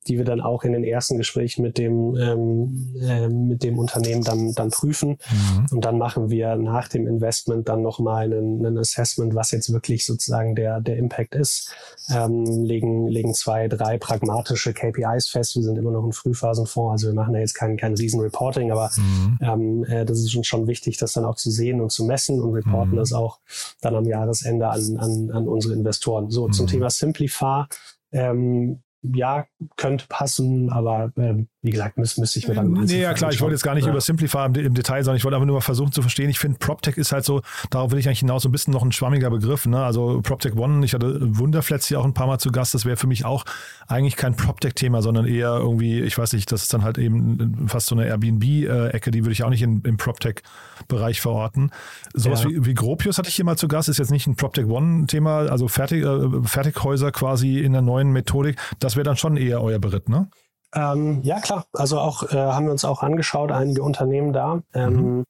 die 0.07 0.17
wir 0.17 0.25
dann 0.25 0.41
auch 0.41 0.63
in 0.63 0.71
den 0.71 0.83
ersten 0.83 1.17
Gesprächen 1.17 1.61
mit 1.61 1.77
dem, 1.77 2.15
ähm, 2.15 2.95
äh, 3.01 3.27
mit 3.27 3.63
dem 3.63 3.77
Unternehmen 3.77 4.23
dann, 4.23 4.53
dann 4.53 4.69
prüfen. 4.69 5.09
Mhm. 5.09 5.67
Und 5.71 5.85
dann 5.85 5.97
machen 5.97 6.29
wir 6.29 6.55
nach 6.55 6.87
dem 6.87 7.07
Investment 7.07 7.67
dann 7.67 7.81
nochmal 7.81 8.25
einen, 8.25 8.65
einen 8.65 8.77
Assessment, 8.77 9.35
was 9.35 9.51
jetzt 9.51 9.71
wirklich 9.71 10.05
sozusagen 10.05 10.55
der, 10.55 10.81
der 10.81 10.97
Impact 10.97 11.35
ist. 11.35 11.71
Ähm, 12.09 12.45
legen, 12.63 13.07
legen 13.07 13.33
zwei, 13.33 13.67
drei 13.67 13.97
pragmatische 13.97 14.73
KPIs 14.73 15.27
fest. 15.27 15.55
Wir 15.55 15.63
sind 15.63 15.77
immer 15.77 15.91
noch 15.91 16.05
ein 16.05 16.13
Frühphasenfonds, 16.13 16.91
also 16.91 17.07
wir 17.07 17.13
machen 17.13 17.33
da 17.33 17.39
jetzt 17.39 17.53
kein, 17.53 17.77
kein 17.77 17.95
Riesen-Reporting, 17.95 18.71
aber 18.71 18.89
mhm. 18.95 19.39
ähm, 19.41 19.83
äh, 19.85 20.05
das 20.05 20.19
ist 20.19 20.35
uns 20.35 20.47
schon 20.47 20.67
wichtig, 20.67 20.97
das 20.97 21.13
dann 21.13 21.25
auch 21.25 21.35
zu 21.35 21.51
sehen 21.51 21.81
und 21.81 21.91
zu 21.91 22.05
messen 22.05 22.41
und 22.41 22.53
reporten 22.53 22.93
mhm. 22.93 22.97
das 22.97 23.13
auch 23.13 23.39
dann 23.81 23.95
am 23.95 24.05
Jahresende 24.05 24.69
an, 24.69 24.97
an, 24.97 25.31
an 25.31 25.47
unsere 25.47 25.73
Investoren. 25.73 26.29
So, 26.29 26.47
zum 26.49 26.65
mhm. 26.65 26.69
Thema 26.69 26.89
Simplify. 26.89 27.65
Ähm, 28.11 28.81
ja, 29.15 29.45
könnte 29.75 30.05
passen, 30.09 30.69
aber 30.71 31.11
ähm, 31.17 31.47
wie 31.63 31.71
gesagt, 31.71 31.97
müsste, 31.97 32.21
müsste 32.21 32.37
ich 32.37 32.47
mir 32.47 32.53
dann. 32.53 32.71
Nee, 32.71 33.01
ja 33.01 33.13
klar, 33.13 33.31
ich 33.31 33.41
wollte 33.41 33.55
jetzt 33.55 33.63
gar 33.63 33.73
nicht 33.73 33.85
ja. 33.85 33.91
über 33.91 33.99
Simplify 33.99 34.45
im, 34.45 34.53
im, 34.53 34.73
Detail, 34.75 35.03
sondern 35.03 35.17
ich 35.17 35.23
wollte 35.23 35.37
einfach 35.37 35.47
nur 35.47 35.55
mal 35.55 35.61
versuchen 35.61 35.91
zu 35.91 36.03
verstehen. 36.03 36.29
Ich 36.29 36.37
finde, 36.37 36.59
PropTech 36.59 36.97
ist 36.97 37.11
halt 37.11 37.25
so, 37.25 37.41
darauf 37.71 37.91
will 37.91 37.97
ich 37.97 38.07
eigentlich 38.07 38.19
hinaus, 38.19 38.43
so 38.43 38.49
ein 38.49 38.51
bisschen 38.51 38.73
noch 38.73 38.83
ein 38.83 38.91
schwammiger 38.91 39.31
Begriff. 39.31 39.65
Ne? 39.65 39.83
Also 39.83 40.21
PropTech 40.21 40.55
One, 40.55 40.85
ich 40.85 40.93
hatte 40.93 41.17
Wunderflats 41.19 41.87
hier 41.87 41.99
auch 41.99 42.05
ein 42.05 42.13
paar 42.13 42.27
Mal 42.27 42.37
zu 42.37 42.51
Gast, 42.51 42.75
das 42.75 42.85
wäre 42.85 42.95
für 42.95 43.07
mich 43.07 43.25
auch 43.25 43.43
eigentlich 43.87 44.15
kein 44.15 44.35
PropTech-Thema, 44.35 45.01
sondern 45.01 45.25
eher 45.25 45.55
irgendwie, 45.55 46.01
ich 46.01 46.15
weiß 46.15 46.33
nicht, 46.33 46.51
das 46.51 46.61
ist 46.61 46.73
dann 46.73 46.83
halt 46.83 46.99
eben 46.99 47.67
fast 47.67 47.87
so 47.87 47.95
eine 47.95 48.05
Airbnb-Ecke, 48.05 49.09
die 49.09 49.23
würde 49.23 49.31
ich 49.31 49.43
auch 49.43 49.49
nicht 49.49 49.63
in, 49.63 49.81
im 49.81 49.97
PropTech-Bereich 49.97 51.21
verorten. 51.21 51.71
Sowas 52.13 52.43
ja. 52.43 52.49
wie, 52.49 52.65
wie 52.67 52.73
Gropius 52.75 53.17
hatte 53.17 53.29
ich 53.29 53.35
hier 53.35 53.45
mal 53.45 53.57
zu 53.57 53.67
Gast, 53.67 53.89
ist 53.89 53.97
jetzt 53.97 54.11
nicht 54.11 54.27
ein 54.27 54.35
PropTech 54.35 54.67
One-Thema, 54.67 55.47
also 55.49 55.67
Fertig, 55.67 56.03
äh, 56.03 56.43
Fertighäuser 56.43 57.11
quasi 57.11 57.59
in 57.59 57.73
der 57.73 57.81
neuen 57.81 58.11
Methodik. 58.11 58.57
Das 58.79 58.95
wäre 58.95 59.03
dann 59.03 59.17
schon 59.17 59.37
eher 59.37 59.63
euer 59.63 59.79
Beritt, 59.79 60.07
ne? 60.07 60.29
Ähm, 60.73 61.21
ja, 61.23 61.39
klar. 61.39 61.65
Also 61.73 61.99
auch 61.99 62.31
äh, 62.31 62.35
haben 62.35 62.65
wir 62.65 62.71
uns 62.71 62.85
auch 62.85 63.03
angeschaut, 63.03 63.51
einige 63.51 63.83
Unternehmen 63.83 64.33
da. 64.33 64.63
Ähm, 64.73 64.93
mhm. 64.93 65.23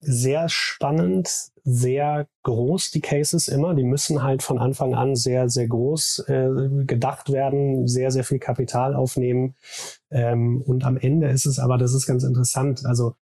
Sehr 0.00 0.48
spannend, 0.48 1.50
sehr 1.64 2.28
groß 2.44 2.92
die 2.92 3.00
Cases 3.00 3.48
immer. 3.48 3.74
Die 3.74 3.82
müssen 3.82 4.22
halt 4.22 4.42
von 4.42 4.58
Anfang 4.58 4.94
an 4.94 5.16
sehr, 5.16 5.48
sehr 5.48 5.66
groß 5.66 6.20
äh, 6.28 6.48
gedacht 6.84 7.32
werden, 7.32 7.88
sehr, 7.88 8.10
sehr 8.10 8.22
viel 8.22 8.38
Kapital 8.38 8.94
aufnehmen. 8.94 9.56
Ähm, 10.10 10.62
und 10.62 10.84
am 10.84 10.96
Ende 10.96 11.28
ist 11.28 11.46
es 11.46 11.58
aber, 11.58 11.78
das 11.78 11.92
ist 11.92 12.06
ganz 12.06 12.22
interessant. 12.22 12.86
Also 12.86 13.14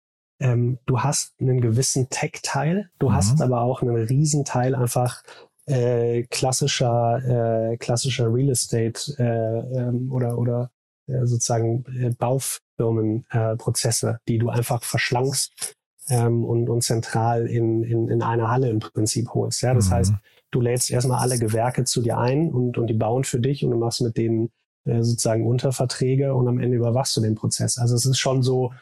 ähm, 0.40 0.78
du 0.86 1.00
hast 1.00 1.34
einen 1.40 1.60
gewissen 1.60 2.08
Tech-Teil, 2.10 2.90
du 2.98 3.10
mhm. 3.10 3.14
hast 3.14 3.40
aber 3.40 3.60
auch 3.60 3.82
einen 3.82 3.94
Riesenteil 3.94 4.74
einfach 4.74 5.22
äh, 5.66 6.24
klassischer, 6.24 7.70
äh, 7.70 7.76
klassischer 7.76 8.32
Real 8.32 8.50
Estate 8.50 9.14
äh, 9.18 9.78
ähm, 9.78 10.10
oder, 10.10 10.36
oder 10.38 10.70
sozusagen 11.06 11.84
äh, 11.98 12.10
Baufirmenprozesse, 12.10 14.10
äh, 14.10 14.14
die 14.28 14.38
du 14.38 14.48
einfach 14.48 14.82
verschlankst 14.82 15.74
ähm, 16.08 16.44
und, 16.44 16.68
und 16.68 16.82
zentral 16.82 17.46
in, 17.46 17.82
in, 17.82 18.08
in 18.08 18.22
einer 18.22 18.50
Halle 18.50 18.68
im 18.68 18.80
Prinzip 18.80 19.30
holst. 19.34 19.62
Ja? 19.62 19.74
Das 19.74 19.88
mhm. 19.88 19.94
heißt, 19.94 20.12
du 20.50 20.60
lädst 20.60 20.90
erstmal 20.90 21.20
alle 21.20 21.38
Gewerke 21.38 21.84
zu 21.84 22.02
dir 22.02 22.18
ein 22.18 22.50
und, 22.50 22.78
und 22.78 22.86
die 22.86 22.94
bauen 22.94 23.24
für 23.24 23.40
dich 23.40 23.64
und 23.64 23.70
du 23.70 23.76
machst 23.76 24.00
mit 24.00 24.16
denen 24.16 24.50
äh, 24.84 25.02
sozusagen 25.02 25.46
Unterverträge 25.46 26.34
und 26.34 26.48
am 26.48 26.58
Ende 26.58 26.76
überwachst 26.76 27.16
du 27.16 27.20
den 27.20 27.34
Prozess. 27.34 27.78
Also 27.78 27.94
es 27.94 28.06
ist 28.06 28.18
schon 28.18 28.42
so 28.42 28.72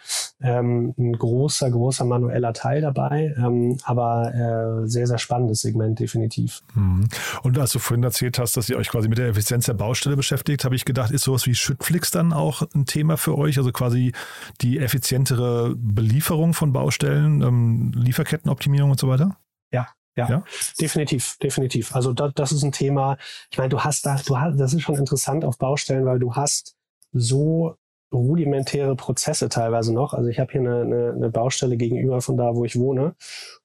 ähm, 0.42 0.94
ein 0.98 1.12
großer, 1.12 1.70
großer 1.70 2.04
manueller 2.04 2.52
Teil 2.52 2.80
dabei, 2.80 3.34
ähm, 3.36 3.78
aber 3.84 4.34
äh, 4.34 4.88
sehr, 4.88 5.06
sehr 5.06 5.18
spannendes 5.18 5.60
Segment 5.60 5.98
definitiv. 5.98 6.62
Mhm. 6.74 7.08
Und 7.42 7.58
als 7.58 7.72
du 7.72 7.78
vorhin 7.78 8.04
erzählt 8.04 8.38
hast, 8.38 8.56
dass 8.56 8.68
ihr 8.68 8.76
euch 8.76 8.88
quasi 8.88 9.08
mit 9.08 9.18
der 9.18 9.28
Effizienz 9.28 9.66
der 9.66 9.74
Baustelle 9.74 10.16
beschäftigt, 10.16 10.64
habe 10.64 10.74
ich 10.74 10.84
gedacht, 10.84 11.10
ist 11.10 11.24
sowas 11.24 11.46
wie 11.46 11.54
Schüttflix 11.54 12.10
dann 12.10 12.32
auch 12.32 12.62
ein 12.74 12.86
Thema 12.86 13.16
für 13.16 13.36
euch? 13.36 13.58
Also 13.58 13.72
quasi 13.72 14.12
die 14.60 14.78
effizientere 14.78 15.74
Belieferung 15.76 16.54
von 16.54 16.72
Baustellen, 16.72 17.42
ähm, 17.42 17.92
Lieferkettenoptimierung 17.94 18.92
und 18.92 19.00
so 19.00 19.08
weiter? 19.08 19.36
Ja, 19.72 19.88
ja, 20.16 20.28
ja, 20.28 20.44
definitiv, 20.80 21.36
definitiv. 21.38 21.94
Also 21.94 22.12
da, 22.12 22.28
das 22.28 22.52
ist 22.52 22.62
ein 22.62 22.72
Thema. 22.72 23.16
Ich 23.50 23.58
meine, 23.58 23.68
du 23.68 23.80
hast 23.80 24.06
da, 24.06 24.16
du 24.26 24.38
hast, 24.38 24.58
das 24.58 24.72
ist 24.72 24.82
schon 24.82 24.96
interessant 24.96 25.44
auf 25.44 25.58
Baustellen, 25.58 26.06
weil 26.06 26.18
du 26.18 26.34
hast 26.34 26.76
so 27.12 27.76
rudimentäre 28.12 28.96
Prozesse 28.96 29.48
teilweise 29.48 29.94
noch. 29.94 30.14
Also 30.14 30.28
ich 30.28 30.40
habe 30.40 30.52
hier 30.52 30.60
eine, 30.60 30.80
eine, 30.80 31.12
eine 31.12 31.30
Baustelle 31.30 31.76
gegenüber 31.76 32.20
von 32.20 32.36
da, 32.36 32.54
wo 32.54 32.64
ich 32.64 32.78
wohne, 32.78 33.14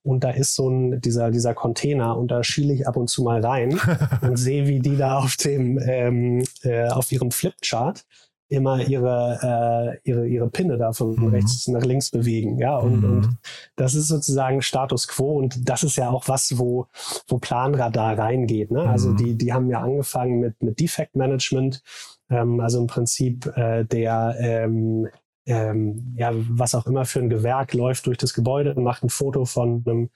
und 0.03 0.23
da 0.23 0.29
ist 0.29 0.55
so 0.55 0.69
ein 0.69 1.01
dieser 1.01 1.31
dieser 1.31 1.53
Container 1.53 2.17
und 2.17 2.29
da 2.29 2.43
schiele 2.43 2.73
ich 2.73 2.88
ab 2.88 2.95
und 2.95 3.10
zu 3.10 3.23
mal 3.23 3.43
rein 3.43 3.79
und 4.21 4.38
sehe, 4.38 4.67
wie 4.67 4.79
die 4.79 4.97
da 4.97 5.19
auf 5.19 5.36
dem 5.38 5.79
ähm, 5.79 6.43
äh, 6.63 6.88
auf 6.89 7.12
ihrem 7.12 7.31
Flipchart 7.31 8.05
immer 8.47 8.79
ihre, 8.88 9.97
äh, 10.03 10.10
ihre, 10.10 10.27
ihre 10.27 10.49
Pinne 10.49 10.77
da 10.77 10.93
von 10.93 11.15
mhm. 11.15 11.29
rechts 11.29 11.67
nach 11.67 11.81
links 11.81 12.12
bewegen. 12.12 12.60
Ja, 12.60 12.77
und, 12.77 13.01
mhm. 13.01 13.05
und 13.05 13.38
das 13.75 13.95
ist 13.95 14.08
sozusagen 14.08 14.62
Status 14.62 15.08
quo 15.08 15.38
und 15.38 15.67
das 15.67 15.84
ist 15.84 15.95
ja 15.95 16.10
auch 16.10 16.27
was, 16.27 16.58
wo, 16.58 16.88
wo 17.27 17.39
Planradar 17.39 18.17
reingeht. 18.17 18.71
Ne? 18.71 18.81
Also 18.81 19.10
mhm. 19.10 19.17
die, 19.17 19.38
die 19.38 19.53
haben 19.53 19.69
ja 19.69 19.81
angefangen 19.81 20.39
mit, 20.39 20.62
mit 20.62 20.79
Defect 20.79 21.15
Management, 21.15 21.81
ähm, 22.29 22.59
also 22.59 22.79
im 22.79 22.88
Prinzip 22.88 23.45
äh, 23.55 23.85
der 23.85 24.35
ähm, 24.39 25.07
ähm, 25.45 26.15
ja, 26.17 26.31
was 26.33 26.73
auch 26.73 26.88
immer 26.88 27.05
für 27.05 27.19
ein 27.19 27.29
Gewerk 27.29 27.73
läuft 27.73 28.07
durch 28.07 28.17
das 28.17 28.33
Gebäude 28.33 28.73
und 28.73 28.83
macht 28.83 29.03
ein 29.03 29.09
Foto 29.09 29.45
von 29.45 29.83
einem 29.85 30.09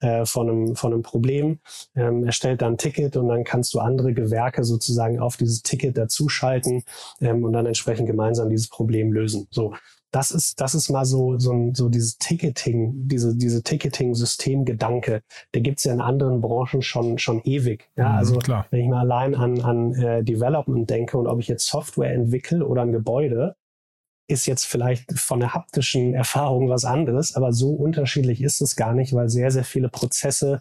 äh, 0.00 0.26
von, 0.26 0.50
einem, 0.50 0.76
von 0.76 0.92
einem 0.92 1.02
Problem, 1.02 1.58
ähm, 1.94 2.24
erstellt 2.24 2.60
dann 2.60 2.74
ein 2.74 2.78
Ticket 2.78 3.16
und 3.16 3.28
dann 3.28 3.44
kannst 3.44 3.72
du 3.72 3.80
andere 3.80 4.12
Gewerke 4.12 4.62
sozusagen 4.62 5.20
auf 5.20 5.38
dieses 5.38 5.62
Ticket 5.62 5.96
dazuschalten 5.96 6.84
ähm, 7.22 7.44
und 7.44 7.54
dann 7.54 7.64
entsprechend 7.64 8.06
gemeinsam 8.06 8.50
dieses 8.50 8.68
Problem 8.68 9.10
lösen. 9.10 9.48
So, 9.50 9.74
das 10.16 10.30
ist, 10.30 10.62
das 10.62 10.74
ist 10.74 10.88
mal 10.88 11.04
so, 11.04 11.36
so, 11.38 11.70
so 11.74 11.90
dieses 11.90 12.16
Ticketing, 12.16 13.06
diese, 13.06 13.36
diese 13.36 13.62
Ticketing-Systemgedanke. 13.62 15.20
Der 15.52 15.60
gibt's 15.60 15.84
ja 15.84 15.92
in 15.92 16.00
anderen 16.00 16.40
Branchen 16.40 16.80
schon, 16.80 17.18
schon 17.18 17.42
ewig. 17.44 17.90
Ja, 17.96 18.08
mhm, 18.08 18.16
also 18.16 18.38
klar. 18.38 18.66
wenn 18.70 18.80
ich 18.80 18.88
mal 18.88 19.00
allein 19.00 19.34
an, 19.34 19.60
an 19.60 19.92
äh, 19.92 20.24
Development 20.24 20.88
denke 20.88 21.18
und 21.18 21.26
ob 21.26 21.38
ich 21.40 21.48
jetzt 21.48 21.66
Software 21.66 22.14
entwickle 22.14 22.66
oder 22.66 22.80
ein 22.80 22.92
Gebäude, 22.92 23.56
ist 24.28 24.46
jetzt 24.46 24.64
vielleicht 24.64 25.18
von 25.18 25.40
der 25.40 25.54
haptischen 25.54 26.14
Erfahrung 26.14 26.68
was 26.68 26.84
anderes, 26.84 27.36
aber 27.36 27.52
so 27.52 27.70
unterschiedlich 27.70 28.42
ist 28.42 28.60
es 28.60 28.74
gar 28.74 28.92
nicht, 28.92 29.14
weil 29.14 29.28
sehr, 29.28 29.50
sehr 29.50 29.64
viele 29.64 29.88
Prozesse 29.88 30.60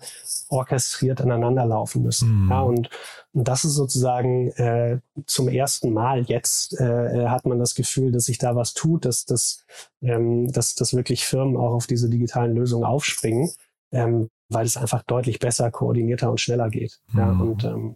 orchestriert 0.49 1.21
aneinander 1.21 1.65
laufen 1.65 2.04
müssen. 2.04 2.43
Mhm. 2.43 2.49
Ja, 2.51 2.62
und, 2.62 2.89
und 3.34 3.47
das 3.47 3.65
ist 3.65 3.73
sozusagen 3.73 4.49
äh, 4.51 4.99
zum 5.25 5.47
ersten 5.47 5.93
Mal 5.93 6.21
jetzt 6.23 6.80
äh, 6.80 7.28
hat 7.28 7.45
man 7.45 7.58
das 7.58 7.73
Gefühl, 7.73 8.12
dass 8.12 8.25
sich 8.25 8.38
da 8.38 8.56
was 8.56 8.73
tut, 8.73 9.06
dass, 9.06 9.25
dass, 9.25 9.65
ähm, 10.01 10.51
dass, 10.51 10.75
dass 10.75 10.95
wirklich 10.95 11.25
Firmen 11.25 11.58
auch 11.58 11.73
auf 11.73 11.88
diese 11.88 12.10
digitalen 12.10 12.56
Lösungen 12.56 12.86
aufspringen, 12.86 13.49
ähm, 13.91 14.30
weil 14.49 14.65
es 14.67 14.78
einfach 14.78 15.01
deutlich 15.04 15.39
besser, 15.39 15.71
koordinierter 15.71 16.30
und 16.30 16.39
schneller 16.39 16.69
geht. 16.69 16.99
Mhm. 17.12 17.19
Ja, 17.19 17.30
und 17.32 17.63
ähm, 17.63 17.95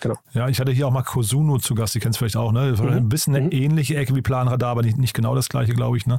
Genau. 0.00 0.16
Ja, 0.32 0.48
ich 0.48 0.60
hatte 0.60 0.72
hier 0.72 0.86
auch 0.86 0.92
mal 0.92 1.02
Kosuno 1.02 1.58
zu 1.58 1.74
Gast, 1.74 1.94
die 1.94 2.00
kennst 2.00 2.18
du 2.18 2.20
vielleicht 2.20 2.36
auch, 2.36 2.52
ne? 2.52 2.74
Mhm. 2.78 2.88
Ein 2.88 3.08
bisschen 3.08 3.34
eine 3.34 3.46
mhm. 3.46 3.52
ähnliche 3.52 3.96
Ecke 3.96 4.14
wie 4.14 4.22
Planradar, 4.22 4.70
aber 4.70 4.82
nicht, 4.82 4.98
nicht 4.98 5.14
genau 5.14 5.34
das 5.34 5.48
gleiche, 5.48 5.72
glaube 5.72 5.96
ich. 5.96 6.06
Ne? 6.06 6.18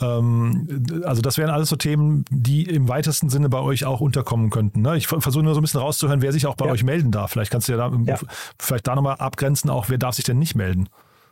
Ähm, 0.00 0.84
also 1.04 1.22
das 1.22 1.38
wären 1.38 1.50
alles 1.50 1.68
so 1.68 1.76
Themen, 1.76 2.24
die 2.30 2.62
im 2.62 2.88
weitesten 2.88 3.28
Sinne 3.30 3.48
bei 3.48 3.60
euch 3.60 3.84
auch 3.84 4.00
unterkommen 4.00 4.50
könnten. 4.50 4.82
Ne? 4.82 4.96
Ich 4.96 5.06
versuche 5.06 5.42
nur 5.42 5.54
so 5.54 5.60
ein 5.60 5.62
bisschen 5.62 5.80
rauszuhören, 5.80 6.22
wer 6.22 6.32
sich 6.32 6.46
auch 6.46 6.56
bei 6.56 6.66
ja. 6.66 6.72
euch 6.72 6.84
melden 6.84 7.10
darf. 7.10 7.32
Vielleicht 7.32 7.50
kannst 7.50 7.68
du 7.68 7.72
ja 7.72 7.88
da 7.88 7.96
ja. 8.04 8.18
vielleicht 8.58 8.86
da 8.86 8.94
nochmal 8.94 9.16
abgrenzen, 9.16 9.70
auch 9.70 9.88
wer 9.88 9.98
darf 9.98 10.14
sich 10.14 10.24
denn 10.24 10.38
nicht 10.38 10.54
melden? 10.54 10.88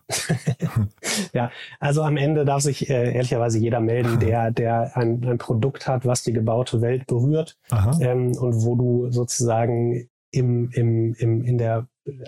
ja, 1.32 1.50
also 1.80 2.02
am 2.02 2.16
Ende 2.16 2.44
darf 2.44 2.62
sich 2.62 2.88
äh, 2.90 3.14
ehrlicherweise 3.14 3.58
jeder 3.58 3.80
melden, 3.80 4.18
der, 4.20 4.50
der 4.50 4.96
ein, 4.96 5.24
ein 5.24 5.38
Produkt 5.38 5.86
hat, 5.86 6.04
was 6.04 6.22
die 6.22 6.32
gebaute 6.32 6.80
Welt 6.80 7.06
berührt 7.06 7.56
ähm, 8.00 8.32
und 8.32 8.64
wo 8.64 8.74
du 8.74 9.10
sozusagen 9.10 10.08
im, 10.32 10.70
im, 10.72 11.14
im, 11.14 11.44
in 11.44 11.58
der 11.58 11.86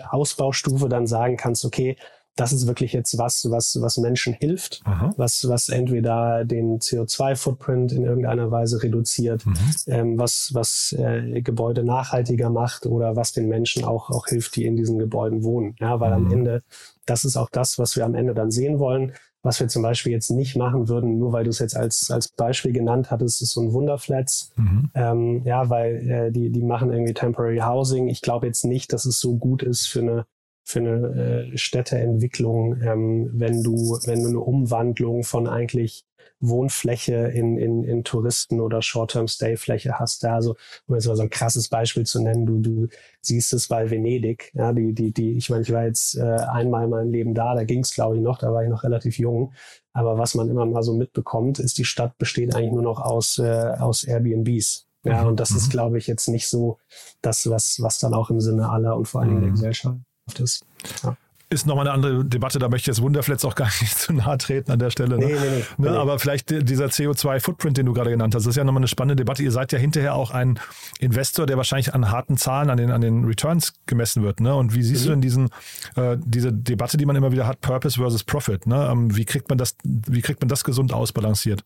Ausbaustufe 0.09 0.87
dann 0.87 1.07
sagen 1.07 1.35
kannst, 1.35 1.65
okay, 1.65 1.97
das 2.37 2.51
ist 2.51 2.67
wirklich 2.67 2.91
jetzt 2.91 3.17
was, 3.17 3.47
was, 3.49 3.77
was 3.79 3.97
Menschen 3.97 4.33
hilft, 4.33 4.81
was, 5.15 5.47
was 5.47 5.69
entweder 5.69 6.43
den 6.43 6.79
CO2-Footprint 6.79 7.93
in 7.93 8.03
irgendeiner 8.03 8.51
Weise 8.51 8.83
reduziert, 8.83 9.45
mhm. 9.45 9.55
ähm, 9.87 10.19
was, 10.19 10.51
was 10.53 10.93
äh, 10.97 11.41
Gebäude 11.41 11.85
nachhaltiger 11.85 12.49
macht 12.49 12.85
oder 12.85 13.15
was 13.15 13.31
den 13.31 13.47
Menschen 13.47 13.85
auch, 13.85 14.09
auch 14.09 14.27
hilft, 14.27 14.57
die 14.57 14.65
in 14.65 14.75
diesen 14.75 14.99
Gebäuden 14.99 15.43
wohnen. 15.43 15.75
Ja, 15.79 16.01
weil 16.01 16.17
mhm. 16.17 16.25
am 16.25 16.31
Ende, 16.31 16.63
das 17.05 17.23
ist 17.23 17.37
auch 17.37 17.49
das, 17.49 17.79
was 17.79 17.95
wir 17.95 18.03
am 18.03 18.15
Ende 18.15 18.33
dann 18.33 18.51
sehen 18.51 18.79
wollen 18.79 19.13
Was 19.45 19.59
wir 19.59 19.67
zum 19.67 19.83
Beispiel 19.83 20.11
jetzt 20.11 20.31
nicht 20.31 20.55
machen 20.55 20.87
würden, 20.87 21.19
nur 21.19 21.31
weil 21.31 21.43
du 21.43 21.51
es 21.51 21.59
jetzt 21.59 21.77
als, 21.77 22.09
als 22.09 22.29
Beispiel 22.29 22.73
genannt 22.73 23.11
hattest, 23.11 23.43
ist 23.43 23.51
so 23.51 23.61
ein 23.61 23.73
Wunderflats. 23.73 24.51
Mhm. 24.55 24.89
Ähm, 24.95 25.41
ja, 25.45 25.69
weil 25.69 26.09
äh, 26.09 26.31
die, 26.31 26.49
die 26.49 26.63
machen 26.63 26.91
irgendwie 26.91 27.13
Temporary 27.13 27.59
Housing. 27.59 28.07
Ich 28.07 28.23
glaube 28.23 28.47
jetzt 28.47 28.65
nicht, 28.65 28.91
dass 28.91 29.05
es 29.05 29.19
so 29.19 29.37
gut 29.37 29.61
ist 29.61 29.85
für 29.85 29.99
eine 29.99 30.25
für 30.65 30.79
eine 30.79 31.51
äh, 31.53 31.57
Städteentwicklung, 31.57 32.81
ähm, 32.81 33.29
wenn 33.33 33.61
du, 33.61 33.99
wenn 34.05 34.23
du 34.23 34.29
eine 34.29 34.39
Umwandlung 34.39 35.23
von 35.23 35.47
eigentlich 35.47 36.05
Wohnfläche 36.39 37.13
in, 37.13 37.57
in, 37.57 37.83
in 37.83 38.03
Touristen- 38.03 38.59
oder 38.59 38.81
Short-Term-Stay-Fläche 38.81 39.99
hast. 39.99 40.23
Ja, 40.23 40.35
also, 40.35 40.55
um 40.87 40.95
jetzt 40.95 41.07
mal 41.07 41.15
so 41.15 41.21
ein 41.21 41.29
krasses 41.29 41.69
Beispiel 41.69 42.05
zu 42.05 42.21
nennen, 42.21 42.45
du, 42.45 42.59
du 42.59 42.87
siehst 43.21 43.53
es 43.53 43.67
bei 43.67 43.89
Venedig, 43.89 44.51
ja, 44.53 44.73
die, 44.73 44.93
die, 44.93 45.13
die, 45.13 45.37
ich 45.37 45.49
meine, 45.49 45.61
ich 45.61 45.71
war 45.71 45.85
jetzt 45.85 46.17
äh, 46.17 46.23
einmal 46.23 46.85
in 46.85 46.89
meinem 46.89 47.11
Leben 47.11 47.33
da, 47.35 47.55
da 47.55 47.63
ging 47.63 47.81
es, 47.81 47.93
glaube 47.93 48.17
ich, 48.17 48.21
noch, 48.21 48.39
da 48.39 48.51
war 48.51 48.63
ich 48.63 48.69
noch 48.69 48.83
relativ 48.83 49.19
jung. 49.19 49.53
Aber 49.93 50.17
was 50.17 50.35
man 50.35 50.49
immer 50.49 50.65
mal 50.65 50.83
so 50.83 50.93
mitbekommt, 50.93 51.59
ist, 51.59 51.77
die 51.77 51.85
Stadt 51.85 52.17
besteht 52.17 52.55
eigentlich 52.55 52.73
nur 52.73 52.81
noch 52.81 52.99
aus, 52.99 53.37
äh, 53.37 53.75
aus 53.79 54.03
Airbnbs. 54.03 54.87
Ja, 55.03 55.21
mhm. 55.21 55.29
und 55.29 55.39
das 55.39 55.51
ist, 55.51 55.67
mhm. 55.67 55.71
glaube 55.71 55.97
ich, 55.99 56.07
jetzt 56.07 56.27
nicht 56.27 56.49
so 56.49 56.79
das, 57.21 57.47
was, 57.49 57.77
was 57.79 57.99
dann 57.99 58.15
auch 58.15 58.31
im 58.31 58.41
Sinne 58.41 58.69
aller 58.69 58.97
und 58.97 59.07
vor 59.07 59.21
allen 59.21 59.29
Dingen 59.29 59.41
der 59.41 59.49
mhm. 59.51 59.55
Gesellschaft 59.55 59.99
ist. 60.39 60.65
Ja 61.03 61.17
ist 61.49 61.67
nochmal 61.67 61.87
eine 61.87 61.93
andere 61.93 62.25
Debatte, 62.25 62.57
da 62.59 62.69
möchte 62.69 62.89
ich 62.89 62.97
jetzt 62.97 63.03
Wunderflats 63.03 63.45
auch 63.45 63.55
gar 63.55 63.67
nicht 63.81 63.97
zu 63.97 64.13
nahe 64.13 64.37
treten 64.37 64.71
an 64.71 64.79
der 64.79 64.89
Stelle. 64.89 65.17
Ne? 65.17 65.25
Nee, 65.25 65.33
nee, 65.33 65.63
nee, 65.77 65.89
ne? 65.89 65.97
Aber 65.97 66.17
vielleicht 66.19 66.49
dieser 66.49 66.85
CO2-Footprint, 66.85 67.77
den 67.77 67.85
du 67.85 67.93
gerade 67.93 68.09
genannt 68.09 68.33
hast, 68.33 68.43
das 68.43 68.51
ist 68.51 68.57
ja 68.57 68.63
nochmal 68.63 68.81
eine 68.81 68.87
spannende 68.87 69.15
Debatte. 69.15 69.43
Ihr 69.43 69.51
seid 69.51 69.71
ja 69.71 69.77
hinterher 69.77 70.15
auch 70.15 70.31
ein 70.31 70.59
Investor, 70.99 71.45
der 71.45 71.57
wahrscheinlich 71.57 71.93
an 71.93 72.11
harten 72.11 72.37
Zahlen, 72.37 72.69
an 72.69 72.77
den, 72.77 72.91
an 72.91 73.01
den 73.01 73.25
Returns 73.25 73.73
gemessen 73.85 74.23
wird. 74.23 74.39
Ne? 74.39 74.55
Und 74.55 74.73
wie 74.73 74.81
siehst 74.81 75.03
mhm. 75.03 75.05
du 75.05 75.11
denn 75.11 75.21
diesen, 75.21 75.49
äh, 75.95 76.17
diese 76.19 76.51
Debatte, 76.51 76.97
die 76.97 77.05
man 77.05 77.15
immer 77.15 77.31
wieder 77.31 77.47
hat, 77.47 77.61
Purpose 77.61 77.99
versus 77.99 78.23
Profit? 78.23 78.65
Ne? 78.65 78.89
Ähm, 78.91 79.15
wie, 79.15 79.25
kriegt 79.25 79.49
man 79.49 79.57
das, 79.57 79.75
wie 79.83 80.21
kriegt 80.21 80.41
man 80.41 80.49
das 80.49 80.63
gesund 80.63 80.93
ausbalanciert? 80.93 81.63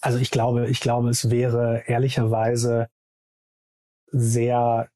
Also 0.00 0.18
ich 0.18 0.30
glaube, 0.30 0.66
ich 0.66 0.80
glaube, 0.80 1.10
es 1.10 1.30
wäre 1.30 1.84
ehrlicherweise 1.86 2.88
sehr 4.10 4.88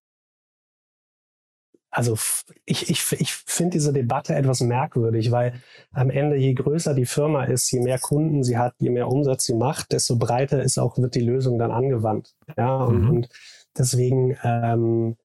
also 1.90 2.16
ich, 2.64 2.88
ich, 2.88 3.12
ich 3.12 3.32
finde 3.32 3.72
diese 3.72 3.92
Debatte 3.92 4.34
etwas 4.34 4.60
merkwürdig, 4.60 5.30
weil 5.30 5.54
am 5.92 6.10
Ende, 6.10 6.36
je 6.36 6.54
größer 6.54 6.94
die 6.94 7.06
Firma 7.06 7.44
ist, 7.44 7.70
je 7.72 7.80
mehr 7.80 7.98
Kunden 7.98 8.44
sie 8.44 8.58
hat, 8.58 8.74
je 8.78 8.90
mehr 8.90 9.08
Umsatz 9.08 9.44
sie 9.44 9.54
macht, 9.54 9.92
desto 9.92 10.16
breiter 10.16 10.62
ist 10.62 10.78
auch, 10.78 10.98
wird 10.98 11.14
die 11.14 11.20
Lösung 11.20 11.58
dann 11.58 11.72
angewandt. 11.72 12.34
Ja, 12.56 12.76
und, 12.76 13.02
mhm. 13.02 13.10
und 13.10 13.28
deswegen, 13.76 14.36
ähm, 14.44 15.16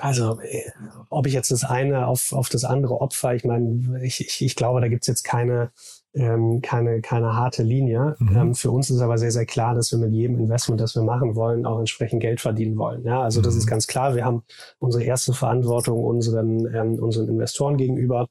also 0.00 0.40
äh, 0.40 0.70
ob 1.08 1.26
ich 1.26 1.34
jetzt 1.34 1.50
das 1.50 1.64
eine 1.64 2.06
auf, 2.06 2.32
auf 2.32 2.48
das 2.48 2.64
andere 2.64 3.00
opfer, 3.00 3.34
ich 3.34 3.44
meine, 3.44 4.00
ich, 4.02 4.20
ich, 4.20 4.44
ich 4.44 4.56
glaube, 4.56 4.80
da 4.80 4.88
gibt's 4.88 5.06
jetzt 5.06 5.22
keine 5.22 5.70
ähm, 6.14 6.60
keine, 6.60 7.00
keine 7.00 7.34
harte 7.34 7.62
Linie. 7.62 8.16
Mhm. 8.18 8.36
Ähm, 8.36 8.54
für 8.54 8.70
uns 8.70 8.90
ist 8.90 9.00
aber 9.00 9.18
sehr, 9.18 9.30
sehr 9.30 9.46
klar, 9.46 9.74
dass 9.74 9.92
wir 9.92 9.98
mit 9.98 10.12
jedem 10.12 10.38
Investment, 10.38 10.80
das 10.80 10.94
wir 10.94 11.02
machen 11.02 11.36
wollen, 11.36 11.66
auch 11.66 11.78
entsprechend 11.78 12.20
Geld 12.20 12.40
verdienen 12.40 12.76
wollen. 12.76 13.04
Ja, 13.04 13.22
also 13.22 13.40
mhm. 13.40 13.44
das 13.44 13.54
ist 13.54 13.66
ganz 13.66 13.86
klar. 13.86 14.14
Wir 14.14 14.24
haben 14.24 14.42
unsere 14.78 15.04
erste 15.04 15.32
Verantwortung 15.32 16.02
unseren, 16.02 16.66
ähm, 16.74 16.94
unseren 16.98 17.28
Investoren 17.28 17.76
gegenüber. 17.76 18.28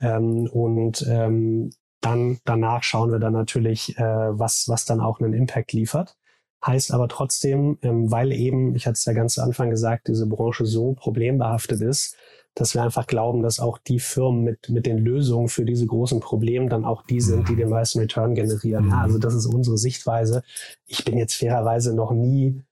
Ähm, 0.00 0.48
und 0.52 1.06
ähm, 1.08 1.70
dann 2.00 2.38
danach 2.44 2.82
schauen 2.82 3.12
wir 3.12 3.18
dann 3.18 3.32
natürlich, 3.32 3.96
äh, 3.96 4.02
was, 4.02 4.68
was 4.68 4.84
dann 4.84 5.00
auch 5.00 5.20
einen 5.20 5.32
Impact 5.32 5.72
liefert. 5.72 6.16
Heißt 6.64 6.92
aber 6.92 7.08
trotzdem, 7.08 7.78
ähm, 7.82 8.10
weil 8.10 8.32
eben, 8.32 8.74
ich 8.74 8.86
hatte 8.86 8.94
es 8.94 9.04
ja 9.04 9.12
ganz 9.12 9.34
zu 9.34 9.42
Anfang 9.42 9.70
gesagt, 9.70 10.08
diese 10.08 10.26
Branche 10.26 10.66
so 10.66 10.92
problembehaftet 10.92 11.80
ist, 11.80 12.16
dass 12.54 12.74
wir 12.74 12.82
einfach 12.82 13.06
glauben, 13.06 13.42
dass 13.42 13.60
auch 13.60 13.78
die 13.78 13.98
Firmen 14.00 14.44
mit, 14.44 14.68
mit 14.68 14.86
den 14.86 14.98
Lösungen 14.98 15.48
für 15.48 15.64
diese 15.64 15.86
großen 15.86 16.20
Probleme 16.20 16.68
dann 16.68 16.84
auch 16.84 17.02
die 17.02 17.20
sind, 17.20 17.48
die 17.48 17.56
den 17.56 17.70
meisten 17.70 18.00
Return 18.00 18.34
generieren. 18.34 18.90
Ja, 18.90 19.00
also 19.00 19.18
das 19.18 19.34
ist 19.34 19.46
unsere 19.46 19.78
Sichtweise. 19.78 20.42
Ich 20.86 21.04
bin 21.04 21.16
jetzt 21.16 21.34
fairerweise 21.34 21.94
noch 21.94 22.12
nie 22.12 22.62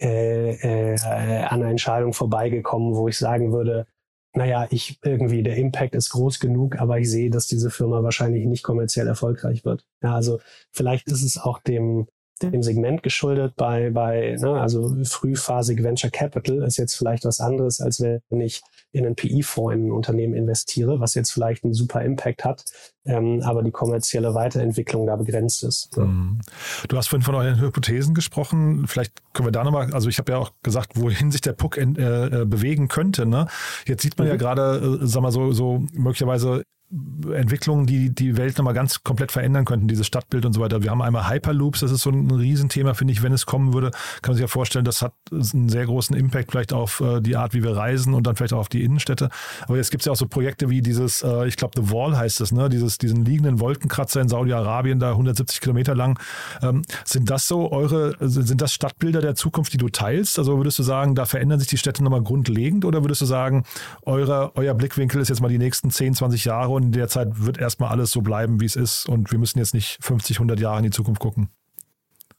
äh, 0.00 0.54
äh, 0.54 0.96
an 0.96 1.60
einer 1.60 1.70
Entscheidung 1.70 2.12
vorbeigekommen, 2.12 2.94
wo 2.94 3.08
ich 3.08 3.18
sagen 3.18 3.52
würde, 3.52 3.86
naja, 4.34 4.66
ich 4.70 4.98
irgendwie, 5.02 5.42
der 5.42 5.56
Impact 5.56 5.94
ist 5.94 6.10
groß 6.10 6.38
genug, 6.38 6.78
aber 6.78 6.98
ich 6.98 7.10
sehe, 7.10 7.30
dass 7.30 7.46
diese 7.46 7.70
Firma 7.70 8.02
wahrscheinlich 8.02 8.46
nicht 8.46 8.62
kommerziell 8.62 9.06
erfolgreich 9.06 9.64
wird. 9.64 9.84
Ja, 10.02 10.14
also 10.14 10.38
vielleicht 10.70 11.08
ist 11.08 11.22
es 11.22 11.38
auch 11.38 11.58
dem, 11.60 12.06
dem 12.42 12.62
Segment 12.62 13.02
geschuldet 13.02 13.54
bei, 13.56 13.90
bei 13.90 14.36
ne, 14.38 14.60
also 14.60 14.94
frühphasig 15.04 15.82
Venture 15.82 16.10
Capital 16.10 16.62
ist 16.62 16.76
jetzt 16.76 16.94
vielleicht 16.94 17.24
was 17.24 17.40
anderes, 17.40 17.80
als 17.80 18.00
wenn 18.00 18.40
ich 18.40 18.62
in 18.92 19.04
einen 19.04 19.14
PI-Fonds 19.16 19.74
in 19.74 19.86
ein 19.86 19.92
Unternehmen 19.92 20.34
investiere, 20.34 21.00
was 21.00 21.14
jetzt 21.14 21.30
vielleicht 21.30 21.64
einen 21.64 21.74
super 21.74 22.02
Impact 22.02 22.44
hat, 22.44 22.64
ähm, 23.04 23.42
aber 23.44 23.62
die 23.62 23.70
kommerzielle 23.70 24.34
Weiterentwicklung 24.34 25.06
da 25.06 25.16
begrenzt 25.16 25.62
ist. 25.62 25.90
Ja. 25.96 26.04
Mhm. 26.04 26.40
Du 26.88 26.96
hast 26.96 27.08
vorhin 27.08 27.24
von 27.24 27.34
euren 27.34 27.60
Hypothesen 27.60 28.14
gesprochen. 28.14 28.86
Vielleicht 28.86 29.12
können 29.34 29.46
wir 29.46 29.52
da 29.52 29.64
nochmal, 29.64 29.92
also 29.92 30.08
ich 30.08 30.18
habe 30.18 30.32
ja 30.32 30.38
auch 30.38 30.52
gesagt, 30.62 30.92
wohin 30.94 31.30
sich 31.30 31.40
der 31.40 31.52
Puck 31.52 31.76
äh, 31.76 31.82
äh, 31.82 32.44
bewegen 32.46 32.88
könnte. 32.88 33.26
Ne? 33.26 33.46
Jetzt 33.86 34.02
sieht 34.02 34.16
man 34.18 34.26
mhm. 34.26 34.32
ja 34.32 34.36
gerade, 34.36 34.98
äh, 35.02 35.06
sag 35.06 35.22
mal 35.22 35.32
so, 35.32 35.52
so 35.52 35.82
möglicherweise 35.92 36.62
Entwicklungen, 36.90 37.84
die 37.86 38.14
die 38.14 38.38
Welt 38.38 38.56
nochmal 38.56 38.72
ganz 38.72 39.02
komplett 39.04 39.30
verändern 39.30 39.66
könnten, 39.66 39.88
dieses 39.88 40.06
Stadtbild 40.06 40.46
und 40.46 40.54
so 40.54 40.60
weiter. 40.60 40.82
Wir 40.82 40.90
haben 40.90 41.02
einmal 41.02 41.28
Hyperloops, 41.28 41.80
das 41.80 41.90
ist 41.90 42.00
so 42.00 42.10
ein 42.10 42.30
Riesenthema, 42.30 42.94
finde 42.94 43.12
ich, 43.12 43.22
wenn 43.22 43.32
es 43.32 43.44
kommen 43.44 43.74
würde, 43.74 43.90
kann 44.22 44.32
man 44.32 44.34
sich 44.34 44.42
ja 44.42 44.48
vorstellen, 44.48 44.86
das 44.86 45.02
hat 45.02 45.12
einen 45.30 45.68
sehr 45.68 45.84
großen 45.84 46.16
Impact 46.16 46.50
vielleicht 46.52 46.72
auf 46.72 47.00
äh, 47.00 47.20
die 47.20 47.36
Art, 47.36 47.52
wie 47.52 47.62
wir 47.62 47.76
reisen 47.76 48.14
und 48.14 48.26
dann 48.26 48.36
vielleicht 48.36 48.54
auch 48.54 48.60
auf 48.60 48.68
die 48.70 48.82
Innenstädte. 48.84 49.28
Aber 49.66 49.76
jetzt 49.76 49.90
gibt 49.90 50.00
es 50.00 50.06
ja 50.06 50.12
auch 50.12 50.16
so 50.16 50.26
Projekte 50.26 50.70
wie 50.70 50.80
dieses, 50.80 51.20
äh, 51.20 51.46
ich 51.46 51.56
glaube, 51.56 51.78
The 51.78 51.92
Wall 51.92 52.16
heißt 52.16 52.40
es, 52.40 52.52
ne? 52.52 52.70
dieses, 52.70 52.96
diesen 52.96 53.22
liegenden 53.26 53.60
Wolkenkratzer 53.60 54.22
in 54.22 54.28
Saudi-Arabien, 54.28 54.98
da 54.98 55.10
170 55.10 55.60
Kilometer 55.60 55.94
lang. 55.94 56.18
Ähm, 56.62 56.82
sind 57.04 57.28
das 57.28 57.46
so 57.46 57.70
eure, 57.70 58.16
sind 58.20 58.62
das 58.62 58.72
Stadtbilder 58.72 59.20
der 59.20 59.34
Zukunft, 59.34 59.74
die 59.74 59.78
du 59.78 59.90
teilst? 59.90 60.38
Also 60.38 60.56
würdest 60.56 60.78
du 60.78 60.82
sagen, 60.82 61.14
da 61.14 61.26
verändern 61.26 61.58
sich 61.58 61.68
die 61.68 61.76
Städte 61.76 62.02
nochmal 62.02 62.22
grundlegend 62.22 62.86
oder 62.86 63.02
würdest 63.02 63.20
du 63.20 63.26
sagen, 63.26 63.64
eure, 64.06 64.52
euer 64.54 64.72
Blickwinkel 64.72 65.20
ist 65.20 65.28
jetzt 65.28 65.42
mal 65.42 65.48
die 65.48 65.58
nächsten 65.58 65.90
10, 65.90 66.14
20 66.14 66.46
Jahre 66.46 66.77
und 66.78 66.84
in 66.84 66.92
der 66.92 67.08
Zeit 67.08 67.44
wird 67.44 67.58
erstmal 67.58 67.90
alles 67.90 68.12
so 68.12 68.22
bleiben, 68.22 68.60
wie 68.60 68.64
es 68.64 68.76
ist 68.76 69.08
und 69.08 69.32
wir 69.32 69.38
müssen 69.38 69.58
jetzt 69.58 69.74
nicht 69.74 69.98
50, 70.00 70.36
100 70.36 70.60
Jahre 70.60 70.78
in 70.78 70.84
die 70.84 70.90
Zukunft 70.90 71.20
gucken? 71.20 71.48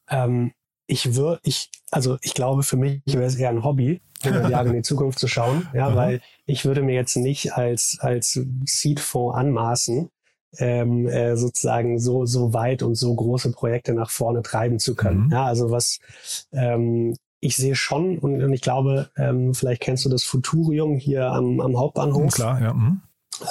Ähm, 0.09 0.53
ich 0.87 1.13
würde, 1.15 1.41
ich, 1.43 1.69
also 1.91 2.17
ich 2.21 2.33
glaube, 2.33 2.63
für 2.63 2.77
mich 2.77 3.01
wäre 3.05 3.25
es 3.25 3.35
eher 3.35 3.49
ein 3.49 3.65
Hobby, 3.65 4.01
100 4.23 4.49
Jahre 4.49 4.69
in 4.69 4.75
die 4.75 4.81
Zukunft 4.81 5.19
zu 5.19 5.27
schauen, 5.27 5.67
ja, 5.73 5.89
mhm. 5.89 5.95
weil 5.95 6.21
ich 6.45 6.63
würde 6.63 6.81
mir 6.81 6.95
jetzt 6.95 7.17
nicht 7.17 7.53
als, 7.53 7.97
als 7.99 8.39
Seed-Fonds 8.65 9.37
anmaßen, 9.37 10.09
ähm, 10.57 11.07
äh, 11.07 11.35
sozusagen 11.35 11.99
so, 11.99 12.25
so 12.25 12.53
weit 12.53 12.81
und 12.81 12.95
so 12.95 13.13
große 13.13 13.51
Projekte 13.51 13.93
nach 13.93 14.09
vorne 14.09 14.41
treiben 14.41 14.79
zu 14.79 14.95
können. 14.95 15.25
Mhm. 15.25 15.31
Ja, 15.31 15.43
also 15.43 15.69
was 15.69 15.99
ähm, 16.53 17.13
ich 17.41 17.57
sehe 17.57 17.75
schon 17.75 18.17
und, 18.17 18.41
und 18.41 18.53
ich 18.53 18.61
glaube, 18.61 19.09
ähm, 19.17 19.53
vielleicht 19.53 19.81
kennst 19.81 20.05
du 20.05 20.09
das 20.09 20.23
Futurium 20.23 20.95
hier 20.95 21.29
am, 21.29 21.59
am 21.59 21.77
Hauptbahnhof. 21.77 22.33
Klar, 22.33 22.61
ja. 22.61 22.73
Mhm. 22.73 23.01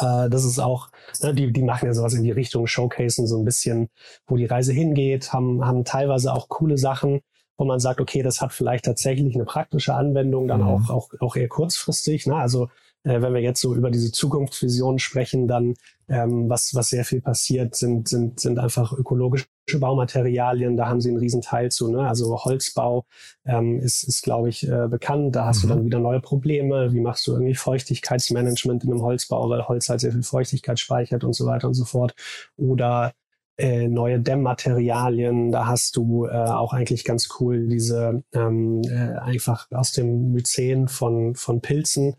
Äh, 0.00 0.28
das 0.28 0.44
ist 0.44 0.58
auch, 0.58 0.88
ne, 1.22 1.34
die, 1.34 1.52
die 1.52 1.62
machen 1.62 1.86
ja 1.86 1.94
sowas 1.94 2.14
in 2.14 2.22
die 2.22 2.30
Richtung, 2.30 2.66
showcasen 2.66 3.26
so 3.26 3.38
ein 3.38 3.44
bisschen, 3.44 3.88
wo 4.26 4.36
die 4.36 4.46
Reise 4.46 4.72
hingeht, 4.72 5.32
haben, 5.32 5.64
haben 5.64 5.84
teilweise 5.84 6.32
auch 6.32 6.48
coole 6.48 6.78
Sachen, 6.78 7.20
wo 7.56 7.64
man 7.64 7.80
sagt, 7.80 8.00
okay, 8.00 8.22
das 8.22 8.40
hat 8.40 8.52
vielleicht 8.52 8.84
tatsächlich 8.84 9.34
eine 9.34 9.44
praktische 9.44 9.94
Anwendung, 9.94 10.48
dann 10.48 10.60
mhm. 10.60 10.68
auch, 10.68 10.90
auch, 10.90 11.10
auch 11.20 11.36
eher 11.36 11.48
kurzfristig. 11.48 12.26
Ne? 12.26 12.36
Also 12.36 12.68
äh, 13.04 13.20
wenn 13.20 13.34
wir 13.34 13.40
jetzt 13.40 13.60
so 13.60 13.74
über 13.74 13.90
diese 13.90 14.12
Zukunftsvisionen 14.12 14.98
sprechen, 14.98 15.48
dann 15.48 15.74
ähm, 16.08 16.48
was, 16.48 16.74
was 16.74 16.88
sehr 16.88 17.04
viel 17.04 17.20
passiert, 17.20 17.74
sind, 17.74 18.08
sind, 18.08 18.40
sind 18.40 18.58
einfach 18.58 18.92
ökologische 18.92 19.46
Baumaterialien. 19.76 20.76
Da 20.76 20.88
haben 20.88 21.00
sie 21.00 21.10
einen 21.10 21.18
riesen 21.18 21.42
Teil 21.42 21.70
zu. 21.70 21.90
Ne? 21.90 22.08
Also 22.08 22.36
Holzbau 22.44 23.04
ähm, 23.44 23.78
ist, 23.78 24.02
ist 24.04 24.22
glaube 24.22 24.48
ich, 24.48 24.66
äh, 24.66 24.88
bekannt. 24.88 25.36
Da 25.36 25.44
hast 25.44 25.62
mhm. 25.64 25.68
du 25.68 25.74
dann 25.74 25.84
wieder 25.84 25.98
neue 25.98 26.20
Probleme. 26.20 26.92
Wie 26.92 27.00
machst 27.00 27.26
du 27.26 27.32
irgendwie 27.32 27.54
Feuchtigkeitsmanagement 27.54 28.84
in 28.84 28.90
einem 28.90 29.02
Holzbau, 29.02 29.48
weil 29.50 29.68
Holz 29.68 29.88
halt 29.88 30.00
sehr 30.00 30.12
viel 30.12 30.22
Feuchtigkeit 30.22 30.78
speichert 30.80 31.24
und 31.24 31.34
so 31.34 31.46
weiter 31.46 31.68
und 31.68 31.74
so 31.74 31.84
fort. 31.84 32.14
Oder 32.56 33.12
äh, 33.58 33.88
neue 33.88 34.20
Dämmmaterialien. 34.20 35.50
Da 35.50 35.66
hast 35.66 35.96
du 35.96 36.26
äh, 36.26 36.30
auch 36.30 36.72
eigentlich 36.72 37.04
ganz 37.04 37.28
cool 37.40 37.66
diese 37.68 38.22
ähm, 38.32 38.82
äh, 38.84 39.18
einfach 39.18 39.66
aus 39.72 39.92
dem 39.92 40.32
Myzen 40.32 40.88
von, 40.88 41.34
von 41.34 41.60
Pilzen. 41.60 42.14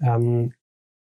Ähm, 0.00 0.52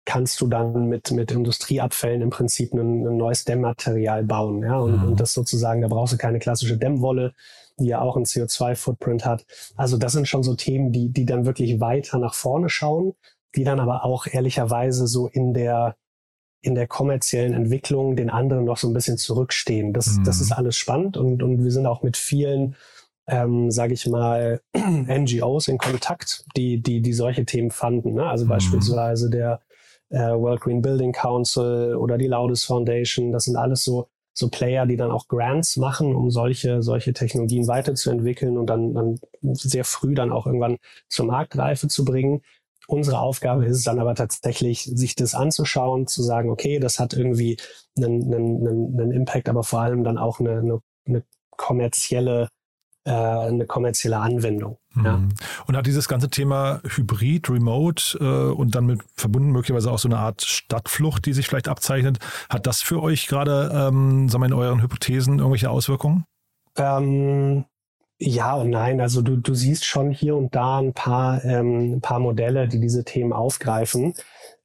kannst 0.07 0.39
du 0.39 0.47
dann 0.47 0.87
mit, 0.87 1.11
mit 1.11 1.31
Industrieabfällen 1.31 2.21
im 2.21 2.29
Prinzip 2.29 2.73
ein, 2.73 3.05
ein 3.05 3.17
neues 3.17 3.43
Dämmmaterial 3.43 4.23
bauen. 4.23 4.63
Ja? 4.63 4.79
Und, 4.79 5.01
mhm. 5.01 5.07
und 5.09 5.19
das 5.19 5.33
sozusagen, 5.33 5.81
da 5.81 5.89
brauchst 5.89 6.13
du 6.13 6.17
keine 6.17 6.39
klassische 6.39 6.77
Dämmwolle, 6.77 7.33
die 7.77 7.87
ja 7.87 7.99
auch 7.99 8.15
einen 8.15 8.25
CO2-Footprint 8.25 9.25
hat. 9.25 9.45
Also 9.75 9.97
das 9.97 10.13
sind 10.13 10.25
schon 10.25 10.43
so 10.43 10.55
Themen, 10.55 10.93
die, 10.93 11.09
die 11.09 11.25
dann 11.25 11.45
wirklich 11.45 11.81
weiter 11.81 12.19
nach 12.19 12.33
vorne 12.33 12.69
schauen, 12.69 13.15
die 13.55 13.65
dann 13.65 13.81
aber 13.81 14.05
auch 14.05 14.27
ehrlicherweise 14.27 15.07
so 15.07 15.27
in 15.27 15.53
der 15.53 15.97
in 16.61 16.73
der 16.73 16.87
kommerziellen 16.87 17.53
Entwicklung 17.53 18.15
den 18.15 18.29
anderen 18.29 18.65
noch 18.65 18.77
so 18.77 18.87
ein 18.87 18.93
bisschen 18.93 19.17
zurückstehen. 19.17 19.93
Das, 19.93 20.07
mhm. 20.07 20.23
das 20.23 20.41
ist 20.41 20.51
alles 20.51 20.75
spannend 20.75 21.15
und, 21.15 21.43
und 21.43 21.63
wir 21.63 21.71
sind 21.71 21.85
auch 21.85 22.01
mit 22.01 22.17
vielen, 22.17 22.75
ähm, 23.27 23.69
sage 23.71 23.93
ich 23.93 24.07
mal, 24.07 24.61
NGOs 24.73 25.67
in 25.67 25.77
Kontakt, 25.77 26.45
die, 26.55 26.81
die, 26.81 27.01
die 27.01 27.13
solche 27.13 27.45
Themen 27.45 27.71
fanden. 27.71 28.15
Ne? 28.15 28.25
Also 28.25 28.45
mhm. 28.45 28.49
beispielsweise 28.49 29.29
der 29.29 29.61
äh, 30.09 30.17
World 30.17 30.61
Green 30.61 30.81
Building 30.81 31.11
Council 31.11 31.95
oder 31.95 32.17
die 32.17 32.27
Laudes 32.27 32.63
Foundation. 32.63 33.31
Das 33.31 33.45
sind 33.45 33.55
alles 33.55 33.83
so, 33.83 34.07
so 34.33 34.49
Player, 34.49 34.85
die 34.85 34.97
dann 34.97 35.11
auch 35.11 35.27
Grants 35.27 35.77
machen, 35.77 36.15
um 36.15 36.29
solche, 36.29 36.81
solche 36.81 37.13
Technologien 37.13 37.67
weiterzuentwickeln 37.67 38.57
und 38.57 38.67
dann, 38.67 38.93
dann 38.93 39.19
sehr 39.41 39.83
früh 39.83 40.13
dann 40.13 40.31
auch 40.31 40.45
irgendwann 40.45 40.77
zur 41.09 41.25
Marktreife 41.25 41.87
zu 41.87 42.05
bringen. 42.05 42.41
Unsere 42.87 43.19
Aufgabe 43.19 43.65
ist 43.65 43.77
es 43.77 43.83
dann 43.83 43.99
aber 43.99 44.15
tatsächlich, 44.15 44.83
sich 44.83 45.15
das 45.15 45.35
anzuschauen, 45.35 46.07
zu 46.07 46.23
sagen, 46.23 46.49
okay, 46.49 46.79
das 46.79 46.99
hat 46.99 47.13
irgendwie 47.13 47.57
einen, 47.97 48.33
einen, 48.33 48.99
einen 48.99 49.11
Impact, 49.11 49.49
aber 49.49 49.63
vor 49.63 49.81
allem 49.81 50.05
dann 50.05 50.17
auch 50.17 50.39
eine, 50.39 50.59
eine, 50.59 50.79
eine 51.05 51.23
kommerzielle 51.57 52.47
eine 53.11 53.65
kommerzielle 53.65 54.17
Anwendung. 54.17 54.77
Mhm. 54.93 55.05
Ja. 55.05 55.21
Und 55.67 55.77
hat 55.77 55.85
dieses 55.85 56.07
ganze 56.07 56.29
Thema 56.29 56.81
Hybrid, 56.83 57.49
Remote 57.49 58.17
äh, 58.19 58.53
und 58.53 58.75
dann 58.75 58.85
mit 58.85 59.01
verbunden 59.15 59.51
möglicherweise 59.51 59.91
auch 59.91 59.99
so 59.99 60.07
eine 60.07 60.17
Art 60.17 60.41
Stadtflucht, 60.41 61.25
die 61.25 61.33
sich 61.33 61.47
vielleicht 61.47 61.67
abzeichnet, 61.67 62.19
hat 62.49 62.67
das 62.67 62.81
für 62.81 63.01
euch 63.01 63.27
gerade, 63.27 63.71
ähm, 63.73 64.29
sagen 64.29 64.41
wir 64.41 64.47
in 64.47 64.53
euren 64.53 64.81
Hypothesen 64.81 65.39
irgendwelche 65.39 65.69
Auswirkungen? 65.69 66.25
Ähm, 66.75 67.65
ja 68.19 68.55
und 68.55 68.71
nein. 68.71 68.99
Also 69.01 69.21
du, 69.21 69.37
du 69.37 69.53
siehst 69.53 69.85
schon 69.85 70.11
hier 70.11 70.35
und 70.35 70.55
da 70.55 70.79
ein 70.79 70.93
paar, 70.93 71.43
ähm, 71.45 71.93
ein 71.95 72.01
paar 72.01 72.19
Modelle, 72.19 72.67
die 72.67 72.79
diese 72.79 73.03
Themen 73.03 73.33
aufgreifen. 73.33 74.13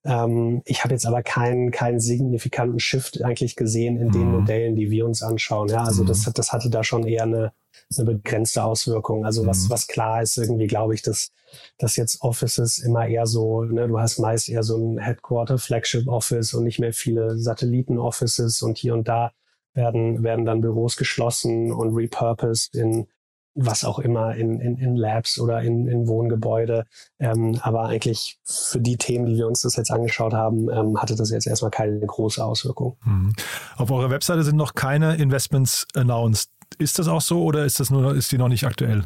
Ähm, 0.04 0.62
ich 0.64 0.84
habe 0.84 0.94
jetzt 0.94 1.06
aber 1.06 1.22
keinen, 1.22 1.70
keinen 1.70 2.00
signifikanten 2.00 2.80
Shift 2.80 3.22
eigentlich 3.22 3.56
gesehen 3.56 4.00
in 4.00 4.10
den 4.10 4.26
mhm. 4.26 4.40
Modellen, 4.40 4.74
die 4.74 4.90
wir 4.90 5.06
uns 5.06 5.22
anschauen. 5.22 5.68
Ja, 5.68 5.84
also 5.84 6.02
mhm. 6.02 6.08
das, 6.08 6.24
das 6.32 6.52
hatte 6.52 6.70
da 6.70 6.82
schon 6.82 7.06
eher 7.06 7.24
eine, 7.24 7.52
eine 7.98 8.12
begrenzte 8.12 8.64
Auswirkung. 8.64 9.24
Also 9.24 9.46
was, 9.46 9.64
mhm. 9.64 9.70
was 9.70 9.86
klar 9.86 10.22
ist, 10.22 10.36
irgendwie 10.36 10.66
glaube 10.66 10.94
ich, 10.94 11.02
dass, 11.02 11.32
dass 11.78 11.96
jetzt 11.96 12.22
Offices 12.22 12.78
immer 12.78 13.06
eher 13.06 13.26
so, 13.26 13.62
ne, 13.62 13.88
du 13.88 13.98
hast 13.98 14.18
meist 14.18 14.48
eher 14.48 14.62
so 14.62 14.76
ein 14.76 14.98
Headquarter, 14.98 15.58
Flagship 15.58 16.08
Office 16.08 16.54
und 16.54 16.64
nicht 16.64 16.78
mehr 16.78 16.92
viele 16.92 17.38
Satelliten-Offices 17.38 18.62
und 18.62 18.78
hier 18.78 18.94
und 18.94 19.08
da 19.08 19.32
werden, 19.74 20.22
werden 20.22 20.44
dann 20.44 20.60
Büros 20.60 20.96
geschlossen 20.96 21.72
und 21.72 21.94
repurposed 21.94 22.74
in 22.74 23.06
was 23.54 23.84
auch 23.84 23.98
immer 23.98 24.34
in, 24.34 24.60
in, 24.60 24.78
in 24.78 24.96
Labs 24.96 25.38
oder 25.38 25.62
in, 25.62 25.86
in 25.86 26.06
Wohngebäude. 26.08 26.86
Ähm, 27.18 27.58
aber 27.62 27.84
eigentlich 27.84 28.38
für 28.44 28.80
die 28.80 28.96
Themen, 28.96 29.26
die 29.26 29.36
wir 29.36 29.46
uns 29.46 29.62
das 29.62 29.76
jetzt 29.76 29.90
angeschaut 29.90 30.32
haben, 30.32 30.70
ähm, 30.70 31.00
hatte 31.00 31.16
das 31.16 31.30
jetzt 31.30 31.46
erstmal 31.46 31.70
keine 31.70 32.00
große 32.00 32.42
Auswirkung. 32.42 32.96
Mhm. 33.04 33.34
Auf 33.76 33.90
eurer 33.90 34.10
Webseite 34.10 34.42
sind 34.42 34.56
noch 34.56 34.74
keine 34.74 35.16
Investments 35.16 35.86
announced. 35.94 36.50
Ist 36.78 36.98
das 36.98 37.08
auch 37.08 37.20
so 37.20 37.42
oder 37.42 37.64
ist 37.64 37.80
das 37.80 37.90
nur, 37.90 38.14
ist 38.14 38.32
die 38.32 38.38
noch 38.38 38.48
nicht 38.48 38.64
aktuell? 38.64 39.04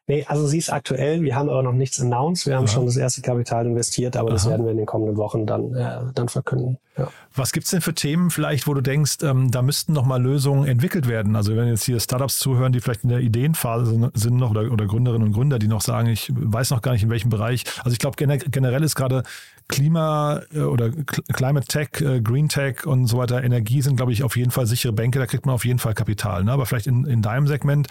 Nee, 0.09 0.25
also 0.25 0.47
sie 0.47 0.59
ist 0.59 0.71
aktuell. 0.71 1.21
Wir 1.21 1.35
haben 1.35 1.49
aber 1.49 1.61
noch 1.61 1.73
nichts 1.73 1.99
announced. 1.99 2.47
Wir 2.47 2.55
haben 2.55 2.63
Aha. 2.63 2.71
schon 2.71 2.85
das 2.85 2.95
erste 2.95 3.21
Kapital 3.21 3.65
investiert, 3.65 4.15
aber 4.15 4.29
Aha. 4.29 4.35
das 4.35 4.49
werden 4.49 4.65
wir 4.65 4.71
in 4.71 4.77
den 4.77 4.85
kommenden 4.85 5.17
Wochen 5.17 5.45
dann, 5.45 5.75
äh, 5.75 5.99
dann 6.15 6.29
verkünden. 6.29 6.77
Ja. 6.97 7.09
Was 7.35 7.51
gibt's 7.51 7.71
denn 7.71 7.81
für 7.81 7.93
Themen 7.93 8.29
vielleicht, 8.29 8.67
wo 8.67 8.73
du 8.73 8.79
denkst, 8.79 9.17
ähm, 9.23 9.51
da 9.51 9.61
müssten 9.61 9.91
noch 9.91 10.05
mal 10.05 10.21
Lösungen 10.21 10.65
entwickelt 10.65 11.09
werden? 11.09 11.35
Also 11.35 11.57
wenn 11.57 11.67
jetzt 11.67 11.83
hier 11.83 11.99
Startups 11.99 12.39
zuhören, 12.39 12.71
die 12.71 12.79
vielleicht 12.79 13.03
in 13.03 13.09
der 13.09 13.19
Ideenphase 13.19 14.09
sind 14.13 14.37
noch 14.37 14.51
oder, 14.51 14.71
oder 14.71 14.85
Gründerinnen 14.85 15.27
und 15.27 15.33
Gründer, 15.33 15.59
die 15.59 15.67
noch 15.67 15.81
sagen, 15.81 16.07
ich 16.07 16.31
weiß 16.33 16.71
noch 16.71 16.81
gar 16.81 16.93
nicht 16.93 17.03
in 17.03 17.09
welchem 17.09 17.29
Bereich. 17.29 17.65
Also 17.79 17.91
ich 17.91 17.99
glaube 17.99 18.15
generell 18.15 18.83
ist 18.83 18.95
gerade 18.95 19.23
Klima 19.67 20.41
äh, 20.53 20.59
oder 20.59 20.91
Climate 21.33 21.67
Tech, 21.67 21.89
äh, 22.01 22.21
Green 22.21 22.49
Tech 22.49 22.85
und 22.85 23.07
so 23.07 23.17
weiter, 23.17 23.43
Energie 23.43 23.81
sind, 23.81 23.97
glaube 23.97 24.13
ich, 24.13 24.23
auf 24.23 24.37
jeden 24.37 24.51
Fall 24.51 24.65
sichere 24.65 24.93
Bänke, 24.93 25.19
da 25.19 25.25
kriegt 25.25 25.45
man 25.45 25.55
auf 25.55 25.65
jeden 25.65 25.79
Fall 25.79 25.93
Kapital. 25.93 26.43
Ne? 26.43 26.51
Aber 26.51 26.65
vielleicht 26.65 26.87
in, 26.87 27.05
in 27.05 27.21
deinem 27.21 27.47
Segment, 27.47 27.87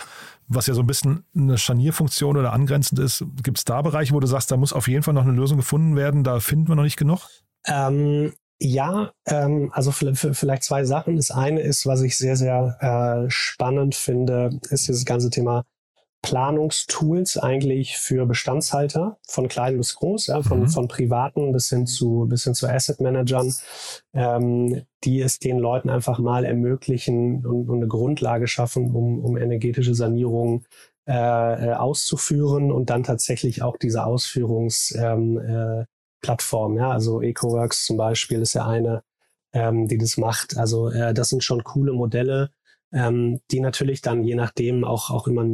was 0.48 0.66
ja 0.66 0.74
so 0.74 0.80
ein 0.80 0.86
bisschen 0.86 1.24
eine 1.36 1.58
Scharnierfunktion 1.58 2.36
oder 2.36 2.52
angrenzend 2.52 2.98
ist, 2.98 3.24
gibt 3.42 3.58
es 3.58 3.64
da 3.64 3.82
Bereiche, 3.82 4.14
wo 4.14 4.20
du 4.20 4.26
sagst, 4.26 4.50
da 4.50 4.56
muss 4.56 4.72
auf 4.72 4.88
jeden 4.88 5.02
Fall 5.02 5.14
noch 5.14 5.24
eine 5.24 5.32
Lösung 5.32 5.58
gefunden 5.58 5.96
werden, 5.96 6.24
da 6.24 6.40
finden 6.40 6.68
wir 6.68 6.76
noch 6.76 6.82
nicht 6.82 6.98
genug? 6.98 7.28
Ähm, 7.66 8.32
ja, 8.58 9.12
ähm, 9.26 9.70
also 9.74 9.92
vielleicht 9.92 10.64
zwei 10.64 10.84
Sachen. 10.84 11.16
Das 11.16 11.30
eine 11.30 11.60
ist, 11.60 11.86
was 11.86 12.00
ich 12.00 12.16
sehr, 12.16 12.36
sehr 12.36 12.78
äh, 12.80 13.30
spannend 13.30 13.94
finde, 13.94 14.58
ist 14.70 14.88
dieses 14.88 15.04
ganze 15.04 15.28
Thema 15.28 15.64
Planungstools 16.26 17.38
eigentlich 17.38 17.98
für 17.98 18.26
Bestandshalter 18.26 19.16
von 19.28 19.46
klein 19.46 19.76
bis 19.76 19.94
groß, 19.94 20.26
ja, 20.26 20.42
von, 20.42 20.62
mhm. 20.62 20.68
von 20.68 20.88
privaten 20.88 21.52
bis 21.52 21.68
hin 21.68 21.86
zu 21.86 22.26
bis 22.28 22.42
hin 22.42 22.54
zu 22.54 22.68
Asset 22.68 23.00
Managern, 23.00 23.54
ähm, 24.12 24.82
die 25.04 25.20
es 25.20 25.38
den 25.38 25.58
Leuten 25.58 25.88
einfach 25.88 26.18
mal 26.18 26.44
ermöglichen 26.44 27.46
und, 27.46 27.70
und 27.70 27.76
eine 27.76 27.86
Grundlage 27.86 28.48
schaffen, 28.48 28.92
um, 28.92 29.24
um 29.24 29.36
energetische 29.36 29.94
Sanierung 29.94 30.64
äh, 31.06 31.12
äh 31.12 31.74
auszuführen 31.74 32.72
und 32.72 32.90
dann 32.90 33.04
tatsächlich 33.04 33.62
auch 33.62 33.76
diese 33.76 34.04
Ausführungsplattform, 34.04 35.38
ähm, 35.38 35.82
äh, 35.82 35.84
Plattform, 36.22 36.76
ja, 36.76 36.90
also 36.90 37.22
EcoWorks 37.22 37.84
zum 37.84 37.98
Beispiel 37.98 38.40
ist 38.40 38.54
ja 38.54 38.66
eine, 38.66 39.04
ähm, 39.52 39.86
die 39.86 39.98
das 39.98 40.16
macht. 40.16 40.56
Also 40.56 40.88
äh, 40.88 41.14
das 41.14 41.28
sind 41.28 41.44
schon 41.44 41.62
coole 41.62 41.92
Modelle 41.92 42.50
ähm, 42.92 43.40
die 43.50 43.60
natürlich 43.60 44.00
dann 44.00 44.22
je 44.22 44.34
nachdem 44.34 44.84
auch, 44.84 45.10
auch 45.10 45.26
immer 45.26 45.44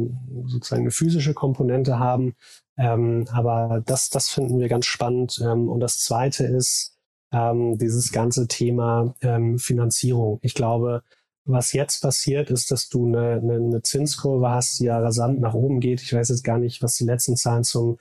sozusagen 0.45 0.83
eine 0.83 0.91
physische 0.91 1.33
Komponente 1.33 1.99
haben. 1.99 2.35
Ähm, 2.77 3.25
aber 3.31 3.81
das, 3.85 4.09
das 4.09 4.29
finden 4.29 4.59
wir 4.59 4.67
ganz 4.67 4.85
spannend. 4.85 5.41
Ähm, 5.43 5.69
und 5.69 5.79
das 5.79 5.99
Zweite 5.99 6.45
ist 6.45 6.97
ähm, 7.31 7.77
dieses 7.77 8.11
ganze 8.11 8.47
Thema 8.47 9.15
ähm, 9.21 9.59
Finanzierung. 9.59 10.39
Ich 10.41 10.53
glaube, 10.53 11.03
was 11.45 11.73
jetzt 11.73 12.01
passiert, 12.01 12.49
ist, 12.49 12.71
dass 12.71 12.87
du 12.89 13.07
eine, 13.07 13.33
eine, 13.33 13.55
eine 13.55 13.81
Zinskurve 13.81 14.49
hast, 14.49 14.79
die 14.79 14.85
ja 14.85 14.99
rasant 14.99 15.41
nach 15.41 15.53
oben 15.53 15.79
geht. 15.79 16.01
Ich 16.01 16.13
weiß 16.13 16.29
jetzt 16.29 16.43
gar 16.43 16.57
nicht, 16.57 16.81
was 16.81 16.95
die 16.95 17.05
letzten 17.05 17.35
Zahlen 17.35 17.63
zum 17.63 17.97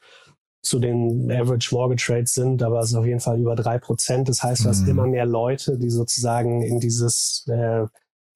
zu 0.64 0.78
den 0.78 1.28
Average 1.30 1.74
Mortgage 1.74 2.06
Rates 2.08 2.34
sind, 2.34 2.62
aber 2.62 2.78
es 2.78 2.90
ist 2.90 2.94
auf 2.94 3.04
jeden 3.04 3.18
Fall 3.18 3.40
über 3.40 3.56
drei 3.56 3.78
Prozent. 3.78 4.28
Das 4.28 4.44
heißt, 4.44 4.64
du 4.64 4.68
hast 4.68 4.82
mhm. 4.82 4.90
immer 4.90 5.06
mehr 5.08 5.26
Leute, 5.26 5.76
die 5.76 5.90
sozusagen 5.90 6.62
in 6.62 6.78
dieses 6.78 7.44
äh, 7.48 7.86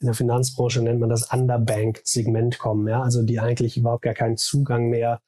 in 0.01 0.07
der 0.07 0.15
Finanzbranche 0.15 0.83
nennt 0.83 1.01
man 1.01 1.09
das 1.09 1.33
Underbank-Segment 1.33 2.59
kommen, 2.59 2.87
ja, 2.89 3.03
also 3.03 3.23
die 3.23 3.41
eigentlich 3.41 3.77
überhaupt 3.77 4.03
gar 4.03 4.15
keinen 4.15 4.37
Zugang 4.37 4.89
mehr 4.89 5.21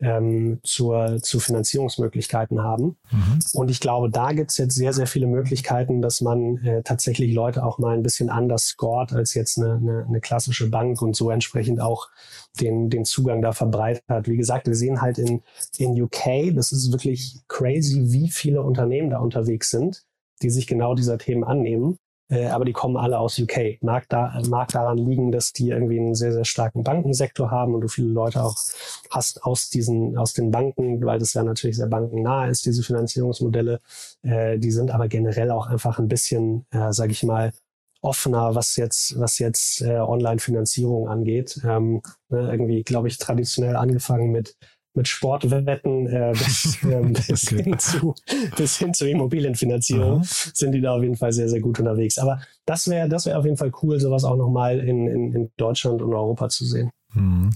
ähm, 0.00 0.60
zur, 0.62 1.22
zu 1.22 1.40
Finanzierungsmöglichkeiten 1.40 2.62
haben. 2.62 2.98
Mhm. 3.10 3.38
Und 3.54 3.70
ich 3.70 3.80
glaube, 3.80 4.10
da 4.10 4.32
gibt's 4.32 4.58
jetzt 4.58 4.74
sehr, 4.74 4.92
sehr 4.92 5.06
viele 5.06 5.26
Möglichkeiten, 5.26 6.02
dass 6.02 6.20
man 6.20 6.58
äh, 6.58 6.82
tatsächlich 6.82 7.32
Leute 7.32 7.64
auch 7.64 7.78
mal 7.78 7.94
ein 7.94 8.02
bisschen 8.02 8.28
anders 8.28 8.64
scoret 8.64 9.12
als 9.12 9.34
jetzt 9.34 9.58
eine, 9.58 9.74
eine, 9.74 10.04
eine 10.06 10.20
klassische 10.20 10.68
Bank 10.68 11.00
und 11.00 11.16
so 11.16 11.30
entsprechend 11.30 11.80
auch 11.80 12.08
den, 12.60 12.90
den 12.90 13.04
Zugang 13.04 13.40
da 13.40 13.52
verbreitet 13.52 14.04
hat. 14.08 14.28
Wie 14.28 14.36
gesagt, 14.36 14.66
wir 14.66 14.74
sehen 14.74 15.00
halt 15.00 15.18
in, 15.18 15.42
in 15.78 16.00
UK, 16.00 16.54
das 16.54 16.72
ist 16.72 16.92
wirklich 16.92 17.38
crazy, 17.48 18.12
wie 18.12 18.28
viele 18.28 18.62
Unternehmen 18.62 19.10
da 19.10 19.18
unterwegs 19.18 19.70
sind, 19.70 20.04
die 20.42 20.50
sich 20.50 20.66
genau 20.66 20.94
dieser 20.94 21.16
Themen 21.16 21.44
annehmen. 21.44 21.98
Äh, 22.28 22.46
aber 22.46 22.64
die 22.64 22.72
kommen 22.72 22.96
alle 22.96 23.18
aus 23.18 23.38
UK. 23.38 23.82
Mag, 23.82 24.08
da, 24.08 24.40
mag 24.48 24.68
daran 24.68 24.98
liegen, 24.98 25.30
dass 25.30 25.52
die 25.52 25.70
irgendwie 25.70 25.98
einen 25.98 26.14
sehr, 26.14 26.32
sehr 26.32 26.44
starken 26.44 26.82
Bankensektor 26.82 27.50
haben 27.50 27.74
und 27.74 27.82
du 27.82 27.88
viele 27.88 28.08
Leute 28.08 28.42
auch 28.42 28.56
hast 29.10 29.44
aus 29.44 29.70
diesen, 29.70 30.16
aus 30.18 30.32
den 30.32 30.50
Banken, 30.50 31.04
weil 31.04 31.18
das 31.18 31.34
ja 31.34 31.42
natürlich 31.42 31.76
sehr 31.76 31.86
bankennah 31.86 32.48
ist, 32.48 32.66
diese 32.66 32.82
Finanzierungsmodelle. 32.82 33.80
Äh, 34.22 34.58
die 34.58 34.72
sind 34.72 34.90
aber 34.90 35.08
generell 35.08 35.50
auch 35.50 35.68
einfach 35.68 35.98
ein 35.98 36.08
bisschen, 36.08 36.66
äh, 36.70 36.92
sage 36.92 37.12
ich 37.12 37.22
mal, 37.22 37.52
offener, 38.00 38.54
was 38.54 38.76
jetzt, 38.76 39.18
was 39.18 39.38
jetzt 39.38 39.82
äh, 39.82 39.98
Online-Finanzierung 39.98 41.08
angeht. 41.08 41.60
Ähm, 41.64 42.02
ne, 42.28 42.50
irgendwie, 42.50 42.82
glaube 42.82 43.08
ich, 43.08 43.18
traditionell 43.18 43.76
angefangen 43.76 44.30
mit 44.32 44.56
mit 44.96 45.08
Sportwetten 45.08 46.06
äh, 46.06 46.32
bis, 46.32 46.78
ähm, 46.82 47.12
bis, 47.12 47.52
okay. 47.52 47.62
hin 47.62 47.78
zu, 47.78 48.14
bis 48.56 48.78
hin 48.78 48.94
zur 48.94 49.08
Immobilienfinanzierung 49.08 50.20
Aha. 50.20 50.50
sind 50.54 50.72
die 50.72 50.80
da 50.80 50.94
auf 50.94 51.02
jeden 51.02 51.16
Fall 51.16 51.32
sehr, 51.32 51.48
sehr 51.48 51.60
gut 51.60 51.78
unterwegs. 51.78 52.18
Aber 52.18 52.40
das 52.64 52.88
wäre 52.88 53.08
das 53.08 53.26
wäre 53.26 53.38
auf 53.38 53.44
jeden 53.44 53.56
Fall 53.56 53.72
cool, 53.82 54.00
sowas 54.00 54.24
auch 54.24 54.36
nochmal 54.36 54.80
in, 54.80 55.06
in, 55.06 55.32
in 55.32 55.50
Deutschland 55.56 56.02
und 56.02 56.12
Europa 56.12 56.48
zu 56.48 56.64
sehen. 56.64 56.90
Mhm. 57.14 57.50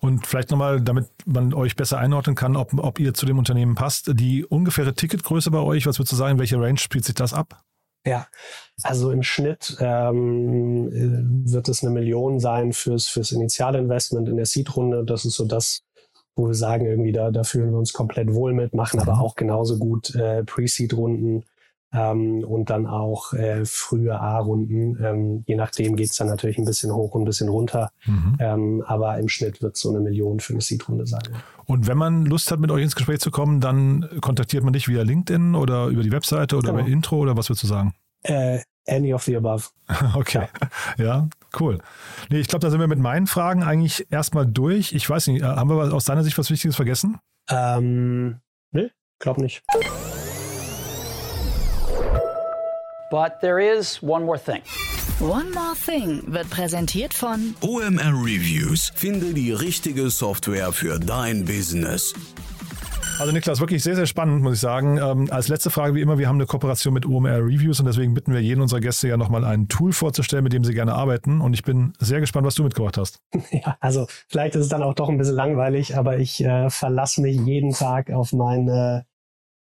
Und 0.00 0.26
vielleicht 0.26 0.50
nochmal, 0.50 0.80
damit 0.80 1.06
man 1.24 1.54
euch 1.54 1.76
besser 1.76 1.98
einordnen 1.98 2.34
kann, 2.34 2.56
ob, 2.56 2.74
ob 2.76 2.98
ihr 2.98 3.14
zu 3.14 3.26
dem 3.26 3.38
Unternehmen 3.38 3.74
passt, 3.74 4.10
die 4.14 4.44
ungefähre 4.44 4.94
Ticketgröße 4.94 5.50
bei 5.50 5.60
euch, 5.60 5.86
was 5.86 5.98
würdest 5.98 6.12
du 6.12 6.16
sagen, 6.16 6.38
welche 6.38 6.60
Range 6.60 6.78
spielt 6.78 7.04
sich 7.04 7.14
das 7.14 7.32
ab? 7.32 7.62
Ja, 8.06 8.26
also 8.82 9.10
im 9.12 9.22
Schnitt 9.22 9.78
ähm, 9.80 10.90
wird 11.46 11.70
es 11.70 11.82
eine 11.82 11.90
Million 11.90 12.38
sein 12.38 12.74
fürs, 12.74 13.06
fürs 13.06 13.32
Initialinvestment 13.32 14.28
in 14.28 14.36
der 14.36 14.44
Seed-Runde. 14.44 15.04
Das 15.04 15.24
ist 15.24 15.36
so 15.36 15.46
das, 15.46 15.82
wo 16.36 16.48
wir 16.48 16.54
sagen, 16.54 16.86
irgendwie 16.86 17.12
da, 17.12 17.30
da 17.30 17.44
fühlen 17.44 17.70
wir 17.70 17.78
uns 17.78 17.92
komplett 17.92 18.32
wohl 18.34 18.52
mit, 18.52 18.74
machen 18.74 19.00
aber 19.00 19.14
mhm. 19.14 19.20
auch 19.20 19.36
genauso 19.36 19.78
gut 19.78 20.14
äh, 20.14 20.42
Pre-Seed-Runden 20.44 21.44
ähm, 21.92 22.44
und 22.44 22.70
dann 22.70 22.86
auch 22.86 23.32
äh, 23.34 23.64
frühe 23.64 24.18
A-Runden. 24.18 25.02
Ähm, 25.02 25.44
je 25.46 25.54
nachdem 25.54 25.96
geht's 25.96 26.16
dann 26.16 26.26
natürlich 26.26 26.58
ein 26.58 26.64
bisschen 26.64 26.92
hoch 26.92 27.14
und 27.14 27.22
ein 27.22 27.26
bisschen 27.26 27.48
runter. 27.48 27.90
Mhm. 28.04 28.36
Ähm, 28.40 28.84
aber 28.86 29.18
im 29.18 29.28
Schnitt 29.28 29.62
wird 29.62 29.76
so 29.76 29.90
eine 29.90 30.00
Million 30.00 30.40
für 30.40 30.54
eine 30.54 30.60
Seed-Runde 30.60 31.06
sein. 31.06 31.22
Und 31.66 31.86
wenn 31.86 31.96
man 31.96 32.26
Lust 32.26 32.50
hat, 32.50 32.58
mit 32.58 32.70
euch 32.70 32.82
ins 32.82 32.96
Gespräch 32.96 33.20
zu 33.20 33.30
kommen, 33.30 33.60
dann 33.60 34.08
kontaktiert 34.20 34.64
man 34.64 34.72
dich 34.72 34.88
via 34.88 35.02
LinkedIn 35.02 35.54
oder 35.54 35.86
über 35.86 36.02
die 36.02 36.12
Webseite 36.12 36.56
oder 36.56 36.72
genau. 36.72 36.82
über 36.82 36.92
Intro 36.92 37.18
oder 37.18 37.36
was 37.36 37.48
würdest 37.48 37.62
du 37.62 37.68
sagen? 37.68 37.94
Äh, 38.22 38.58
any 38.88 39.14
of 39.14 39.22
the 39.22 39.36
above. 39.36 39.68
Okay. 40.14 40.48
Ja, 40.98 41.04
ja 41.04 41.28
cool. 41.60 41.78
Nee, 42.30 42.40
ich 42.40 42.48
glaube, 42.48 42.60
da 42.60 42.70
sind 42.70 42.80
wir 42.80 42.86
mit 42.86 42.98
meinen 42.98 43.26
Fragen 43.26 43.62
eigentlich 43.62 44.06
erstmal 44.10 44.46
durch. 44.46 44.92
Ich 44.92 45.08
weiß 45.08 45.28
nicht, 45.28 45.42
äh, 45.42 45.46
haben 45.46 45.68
wir 45.68 45.92
aus 45.92 46.04
deiner 46.04 46.24
Sicht 46.24 46.36
was 46.38 46.50
Wichtiges 46.50 46.76
vergessen? 46.76 47.18
Ähm, 47.50 48.40
nee, 48.72 48.90
glaub 49.18 49.38
nicht. 49.38 49.62
But 53.10 53.40
there 53.40 53.60
is 53.60 54.02
one 54.02 54.24
more 54.24 54.38
thing. 54.38 54.62
One 55.20 55.50
More 55.52 55.74
Thing 55.76 56.22
wird 56.26 56.50
präsentiert 56.50 57.14
von 57.14 57.54
OMR 57.60 58.12
Reviews. 58.24 58.90
Finde 58.96 59.32
die 59.32 59.52
richtige 59.52 60.10
Software 60.10 60.72
für 60.72 60.98
dein 60.98 61.44
Business. 61.44 62.12
Also 63.24 63.32
Niklas, 63.32 63.58
wirklich 63.58 63.82
sehr, 63.82 63.96
sehr 63.96 64.04
spannend, 64.04 64.42
muss 64.42 64.52
ich 64.52 64.60
sagen. 64.60 64.98
Ähm, 64.98 65.28
als 65.30 65.48
letzte 65.48 65.70
Frage 65.70 65.94
wie 65.94 66.02
immer, 66.02 66.18
wir 66.18 66.28
haben 66.28 66.36
eine 66.36 66.44
Kooperation 66.44 66.92
mit 66.92 67.06
OMR 67.06 67.38
Reviews 67.38 67.80
und 67.80 67.86
deswegen 67.86 68.12
bitten 68.12 68.34
wir 68.34 68.42
jeden 68.42 68.60
unserer 68.60 68.80
Gäste 68.80 69.08
ja 69.08 69.16
nochmal 69.16 69.46
ein 69.46 69.66
Tool 69.68 69.94
vorzustellen, 69.94 70.44
mit 70.44 70.52
dem 70.52 70.62
sie 70.62 70.74
gerne 70.74 70.92
arbeiten. 70.92 71.40
Und 71.40 71.54
ich 71.54 71.62
bin 71.62 71.94
sehr 71.98 72.20
gespannt, 72.20 72.46
was 72.46 72.54
du 72.54 72.64
mitgebracht 72.64 72.98
hast. 72.98 73.22
Ja, 73.50 73.78
also 73.80 74.06
vielleicht 74.28 74.56
ist 74.56 74.64
es 74.64 74.68
dann 74.68 74.82
auch 74.82 74.92
doch 74.92 75.08
ein 75.08 75.16
bisschen 75.16 75.36
langweilig, 75.36 75.96
aber 75.96 76.18
ich 76.18 76.44
äh, 76.44 76.68
verlasse 76.68 77.22
mich 77.22 77.40
jeden 77.40 77.70
Tag 77.72 78.10
auf 78.10 78.34
meine, 78.34 79.06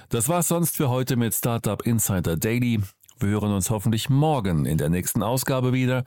Das 0.09 0.29
war's 0.29 0.49
sonst 0.49 0.77
für 0.77 0.89
heute 0.89 1.15
mit 1.15 1.33
Startup 1.33 1.81
Insider 1.87 2.37
Daily. 2.37 2.83
Wir 3.21 3.29
hören 3.29 3.53
uns 3.53 3.71
hoffentlich 3.71 4.11
morgen 4.11 4.67
in 4.67 4.79
der 4.79 4.89
nächsten 4.89 5.23
Ausgabe 5.23 5.73
wieder. 5.73 6.03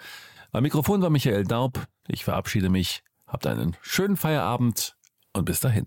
Am 0.52 0.64
Mikrofon 0.64 1.02
war 1.02 1.10
Michael 1.10 1.46
Daub. 1.46 1.88
Ich 2.10 2.26
verabschiede 2.26 2.68
mich. 2.68 3.04
Habt 3.26 3.48
einen 3.48 3.78
schönen 3.82 4.18
Feierabend 4.18 4.98
und 5.32 5.46
bis 5.46 5.62
dahin. 5.62 5.86